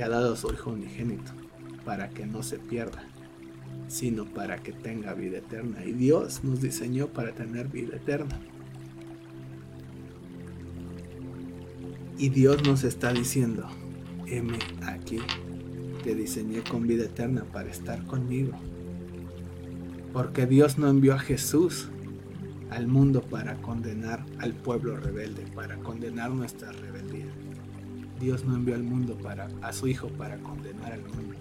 Que 0.00 0.04
ha 0.04 0.08
dado 0.08 0.32
a 0.32 0.36
su 0.38 0.50
hijo 0.50 0.70
unigénito 0.70 1.30
para 1.84 2.08
que 2.08 2.24
no 2.24 2.42
se 2.42 2.58
pierda, 2.58 3.04
sino 3.86 4.24
para 4.24 4.56
que 4.62 4.72
tenga 4.72 5.12
vida 5.12 5.36
eterna. 5.36 5.84
Y 5.84 5.92
Dios 5.92 6.42
nos 6.42 6.62
diseñó 6.62 7.08
para 7.08 7.32
tener 7.32 7.68
vida 7.68 7.96
eterna. 7.96 8.40
Y 12.16 12.30
Dios 12.30 12.66
nos 12.66 12.82
está 12.82 13.12
diciendo, 13.12 13.68
M 14.26 14.58
aquí, 14.86 15.18
te 16.02 16.14
diseñé 16.14 16.62
con 16.62 16.86
vida 16.86 17.04
eterna 17.04 17.44
para 17.52 17.68
estar 17.68 18.02
conmigo. 18.06 18.52
Porque 20.14 20.46
Dios 20.46 20.78
no 20.78 20.88
envió 20.88 21.12
a 21.12 21.18
Jesús 21.18 21.90
al 22.70 22.86
mundo 22.86 23.20
para 23.20 23.60
condenar 23.60 24.24
al 24.38 24.54
pueblo 24.54 24.96
rebelde, 24.96 25.44
para 25.54 25.76
condenar 25.76 26.30
nuestra 26.30 26.72
rebeldía. 26.72 26.89
Dios 28.20 28.44
no 28.44 28.54
envió 28.54 28.74
al 28.74 28.82
mundo 28.82 29.16
para 29.16 29.48
a 29.62 29.72
su 29.72 29.88
hijo 29.88 30.08
para 30.08 30.36
condenar 30.38 30.92
al 30.92 31.00
mundo, 31.00 31.34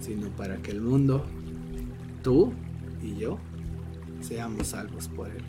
sino 0.00 0.28
para 0.30 0.56
que 0.58 0.70
el 0.70 0.80
mundo 0.80 1.26
tú 2.22 2.52
y 3.02 3.16
yo 3.16 3.38
seamos 4.20 4.68
salvos 4.68 5.08
por 5.08 5.28
él. 5.28 5.42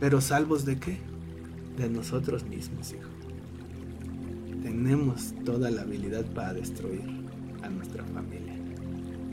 Pero 0.00 0.20
salvos 0.20 0.64
de 0.64 0.78
qué? 0.78 0.98
De 1.76 1.88
nosotros 1.88 2.44
mismos, 2.44 2.92
hijo. 2.92 3.08
Tenemos 4.62 5.32
toda 5.44 5.70
la 5.70 5.82
habilidad 5.82 6.26
para 6.26 6.54
destruir 6.54 7.04
a 7.62 7.68
nuestra 7.68 8.04
familia, 8.04 8.56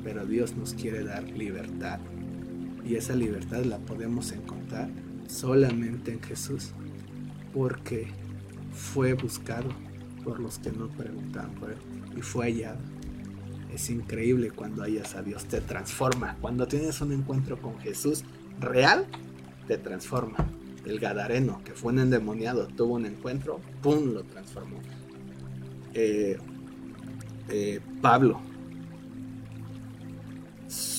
pero 0.03 0.25
Dios 0.25 0.55
nos 0.55 0.75
quiere 0.75 1.03
dar 1.03 1.23
libertad 1.23 1.99
y 2.85 2.95
esa 2.95 3.15
libertad 3.15 3.63
la 3.63 3.79
podemos 3.79 4.31
encontrar 4.31 4.89
solamente 5.27 6.13
en 6.13 6.21
Jesús, 6.21 6.71
porque 7.51 8.07
fue 8.71 9.13
buscado 9.13 9.69
por 10.25 10.39
los 10.39 10.59
que 10.59 10.71
no 10.71 10.89
preguntaban 10.89 11.51
por 11.55 11.73
y 12.17 12.21
fue 12.21 12.47
hallado. 12.47 12.79
Es 13.73 13.89
increíble 13.89 14.51
cuando 14.51 14.83
hayas 14.83 15.15
a 15.15 15.21
Dios, 15.21 15.45
te 15.45 15.61
transforma. 15.61 16.35
Cuando 16.41 16.67
tienes 16.67 16.99
un 17.01 17.11
encuentro 17.11 17.61
con 17.61 17.77
Jesús 17.79 18.23
real, 18.59 19.05
te 19.67 19.77
transforma. 19.77 20.37
El 20.85 20.99
Gadareno, 20.99 21.61
que 21.63 21.73
fue 21.73 21.93
un 21.93 21.99
endemoniado, 21.99 22.67
tuvo 22.67 22.95
un 22.95 23.05
encuentro, 23.05 23.59
¡pum! 23.81 24.13
lo 24.13 24.23
transformó. 24.23 24.79
Eh, 25.93 26.37
eh, 27.49 27.79
Pablo 28.01 28.41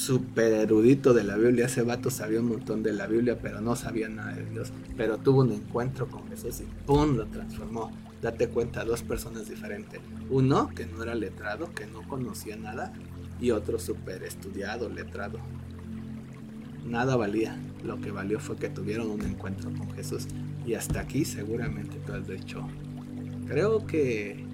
super 0.06 0.52
erudito 0.52 1.12
de 1.12 1.24
la 1.24 1.36
Biblia, 1.36 1.66
ese 1.66 1.82
vato 1.82 2.10
sabía 2.10 2.40
un 2.40 2.46
montón 2.46 2.82
de 2.82 2.92
la 2.92 3.06
Biblia, 3.06 3.38
pero 3.42 3.60
no 3.60 3.74
sabía 3.74 4.08
nada 4.08 4.34
de 4.34 4.46
Dios. 4.46 4.72
Pero 4.96 5.18
tuvo 5.18 5.40
un 5.40 5.52
encuentro 5.52 6.06
con 6.06 6.28
Jesús 6.28 6.60
y 6.60 6.86
¡pum! 6.86 7.16
lo 7.16 7.26
transformó. 7.26 7.90
Date 8.22 8.48
cuenta, 8.48 8.84
dos 8.84 9.02
personas 9.02 9.48
diferentes. 9.48 10.00
Uno 10.30 10.68
que 10.68 10.86
no 10.86 11.02
era 11.02 11.14
letrado, 11.14 11.72
que 11.74 11.86
no 11.86 12.02
conocía 12.08 12.56
nada, 12.56 12.92
y 13.40 13.50
otro 13.50 13.78
super 13.78 14.22
estudiado, 14.22 14.88
letrado. 14.88 15.38
Nada 16.86 17.16
valía. 17.16 17.56
Lo 17.84 18.00
que 18.00 18.10
valió 18.10 18.40
fue 18.40 18.56
que 18.56 18.68
tuvieron 18.68 19.10
un 19.10 19.22
encuentro 19.22 19.70
con 19.72 19.90
Jesús. 19.92 20.26
Y 20.64 20.74
hasta 20.74 21.00
aquí 21.00 21.24
seguramente 21.24 21.98
tú 22.06 22.14
has 22.14 22.26
dicho. 22.26 22.66
Creo 23.46 23.86
que 23.86 24.44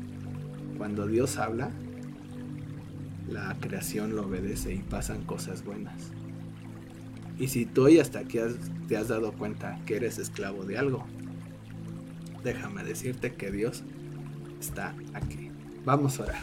cuando 0.77 1.07
Dios 1.07 1.39
habla, 1.39 1.71
la 3.31 3.57
creación 3.61 4.17
lo 4.17 4.27
obedece 4.27 4.75
y 4.75 4.79
pasan 4.79 5.23
cosas 5.23 5.65
buenas. 5.65 6.11
Y 7.39 7.49
si 7.49 7.65
tú 7.65 7.85
hoy 7.85 7.99
hasta 7.99 8.19
aquí 8.19 8.39
te 8.89 8.97
has 8.97 9.09
dado 9.09 9.33
cuenta 9.33 9.81
que 9.87 9.97
eres 9.97 10.19
esclavo 10.19 10.65
de 10.65 10.77
algo, 10.77 11.07
déjame 12.43 12.85
decirte 12.85 13.35
que 13.35 13.51
Dios 13.51 13.83
está 14.61 14.95
aquí. 15.15 15.51
Vamos 15.85 16.21
a 16.21 16.25
orar. 16.25 16.43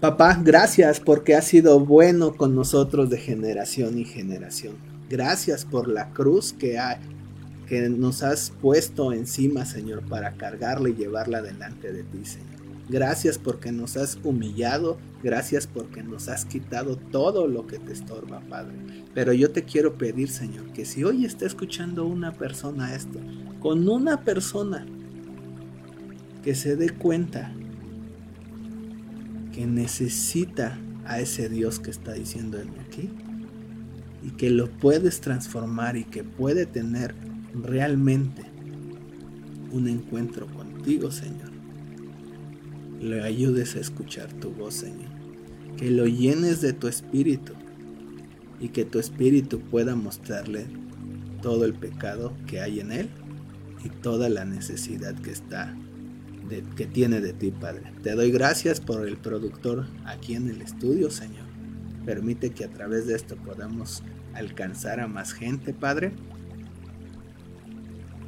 Papá, 0.00 0.38
gracias 0.42 1.00
porque 1.00 1.34
has 1.34 1.46
sido 1.46 1.80
bueno 1.80 2.34
con 2.34 2.54
nosotros 2.54 3.08
de 3.08 3.18
generación 3.18 3.98
y 3.98 4.04
generación. 4.04 4.76
Gracias 5.08 5.64
por 5.64 5.88
la 5.88 6.10
cruz 6.10 6.52
que, 6.52 6.78
que 7.66 7.88
nos 7.88 8.22
has 8.22 8.50
puesto 8.50 9.12
encima, 9.12 9.64
Señor, 9.64 10.02
para 10.06 10.32
cargarla 10.32 10.90
y 10.90 10.94
llevarla 10.94 11.40
delante 11.40 11.92
de 11.92 12.02
ti, 12.02 12.24
Señor. 12.24 12.53
Gracias 12.88 13.38
porque 13.38 13.72
nos 13.72 13.96
has 13.96 14.18
humillado, 14.24 14.98
gracias 15.22 15.66
porque 15.66 16.02
nos 16.02 16.28
has 16.28 16.44
quitado 16.44 16.96
todo 16.96 17.46
lo 17.46 17.66
que 17.66 17.78
te 17.78 17.92
estorba, 17.92 18.40
Padre. 18.40 18.76
Pero 19.14 19.32
yo 19.32 19.50
te 19.50 19.64
quiero 19.64 19.96
pedir, 19.96 20.28
Señor, 20.28 20.70
que 20.72 20.84
si 20.84 21.02
hoy 21.02 21.24
está 21.24 21.46
escuchando 21.46 22.04
una 22.04 22.32
persona 22.32 22.94
esto, 22.94 23.18
con 23.60 23.88
una 23.88 24.22
persona 24.22 24.84
que 26.42 26.54
se 26.54 26.76
dé 26.76 26.90
cuenta 26.90 27.54
que 29.54 29.66
necesita 29.66 30.78
a 31.06 31.20
ese 31.20 31.48
Dios 31.48 31.80
que 31.80 31.90
está 31.90 32.12
diciéndome 32.12 32.80
aquí 32.86 33.08
y 34.22 34.32
que 34.32 34.50
lo 34.50 34.68
puedes 34.68 35.22
transformar 35.22 35.96
y 35.96 36.04
que 36.04 36.22
puede 36.22 36.66
tener 36.66 37.14
realmente 37.54 38.42
un 39.72 39.88
encuentro 39.88 40.46
contigo, 40.48 41.10
Señor 41.10 41.53
le 43.04 43.22
ayudes 43.22 43.76
a 43.76 43.80
escuchar 43.80 44.32
tu 44.32 44.50
voz, 44.50 44.74
Señor. 44.74 45.10
Que 45.76 45.90
lo 45.90 46.06
llenes 46.06 46.60
de 46.60 46.72
tu 46.72 46.88
espíritu 46.88 47.52
y 48.60 48.68
que 48.68 48.84
tu 48.84 48.98
espíritu 48.98 49.60
pueda 49.60 49.94
mostrarle 49.94 50.66
todo 51.42 51.64
el 51.64 51.74
pecado 51.74 52.32
que 52.46 52.60
hay 52.60 52.80
en 52.80 52.92
él 52.92 53.10
y 53.84 53.90
toda 53.90 54.28
la 54.28 54.44
necesidad 54.44 55.14
que 55.16 55.30
está 55.30 55.76
que 56.76 56.86
tiene 56.86 57.20
de 57.20 57.32
ti, 57.32 57.50
Padre. 57.50 57.92
Te 58.02 58.12
doy 58.12 58.30
gracias 58.30 58.78
por 58.80 59.08
el 59.08 59.16
productor 59.16 59.86
aquí 60.04 60.34
en 60.34 60.48
el 60.48 60.60
estudio, 60.60 61.10
Señor. 61.10 61.46
Permite 62.04 62.50
que 62.50 62.64
a 62.64 62.70
través 62.70 63.06
de 63.06 63.14
esto 63.16 63.36
podamos 63.36 64.02
alcanzar 64.34 65.00
a 65.00 65.08
más 65.08 65.32
gente, 65.32 65.72
Padre 65.72 66.12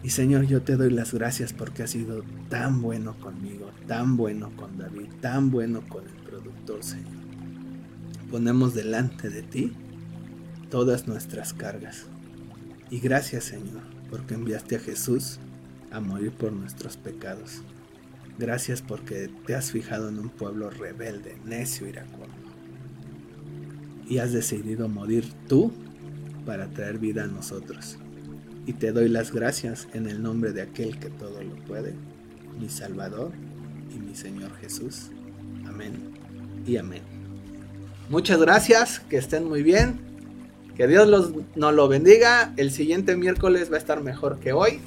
y 0.07 0.11
Señor, 0.11 0.46
yo 0.46 0.62
te 0.62 0.76
doy 0.76 0.90
las 0.90 1.12
gracias 1.12 1.52
porque 1.52 1.82
has 1.82 1.90
sido 1.90 2.22
tan 2.48 2.80
bueno 2.80 3.18
conmigo, 3.18 3.72
tan 3.88 4.16
bueno 4.16 4.52
con 4.54 4.78
David, 4.78 5.09
tan 5.20 5.50
bueno 5.50 5.80
con 5.88 6.04
el 6.04 6.14
productor, 6.14 6.84
Señor. 6.84 7.24
Ponemos 8.30 8.72
delante 8.72 9.30
de 9.30 9.42
ti 9.42 9.72
todas 10.70 11.09
nuestras 11.09 11.54
cargas. 11.54 12.07
Y 12.88 13.00
gracias, 13.00 13.46
Señor, 13.46 13.82
porque 14.09 14.34
enviaste 14.34 14.76
a 14.76 14.78
Jesús 14.78 15.40
a 15.90 15.98
morir 15.98 16.30
por 16.30 16.52
nuestros 16.52 16.96
pecados. 16.96 17.62
Gracias 18.38 18.82
porque 18.82 19.28
te 19.44 19.57
has 19.57 19.72
fijado 19.72 20.09
en 20.09 20.20
un 20.20 20.28
pueblo 20.28 20.70
rebelde, 20.70 21.36
necio, 21.44 21.88
iracundo. 21.88 22.28
Y 24.09 24.18
has 24.18 24.32
decidido 24.32 24.88
morir 24.88 25.32
tú 25.48 25.72
para 26.44 26.68
traer 26.70 27.00
vida 27.00 27.24
a 27.24 27.26
nosotros 27.26 27.98
y 28.66 28.72
te 28.72 28.92
doy 28.92 29.08
las 29.08 29.32
gracias 29.32 29.86
en 29.94 30.08
el 30.08 30.22
nombre 30.22 30.52
de 30.52 30.62
aquel 30.62 30.98
que 30.98 31.08
todo 31.08 31.42
lo 31.42 31.54
puede, 31.66 31.94
mi 32.60 32.68
Salvador 32.68 33.30
y 33.94 33.98
mi 33.98 34.14
Señor 34.14 34.50
Jesús. 34.60 35.10
Amén 35.66 35.92
y 36.66 36.76
amén. 36.76 37.02
Muchas 38.10 38.40
gracias, 38.40 39.00
que 39.00 39.16
estén 39.16 39.48
muy 39.48 39.62
bien, 39.62 40.00
que 40.76 40.86
Dios 40.86 41.08
los, 41.08 41.32
nos 41.54 41.74
lo 41.74 41.88
bendiga. 41.88 42.52
El 42.56 42.70
siguiente 42.70 43.16
miércoles 43.16 43.70
va 43.70 43.76
a 43.76 43.78
estar 43.78 44.02
mejor 44.02 44.38
que 44.40 44.52
hoy. 44.52 44.80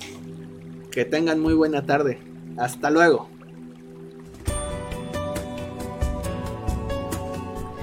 Que 0.92 1.06
tengan 1.06 1.40
muy 1.40 1.54
buena 1.54 1.86
tarde. 1.86 2.20
Hasta 2.58 2.90
luego. 2.92 3.30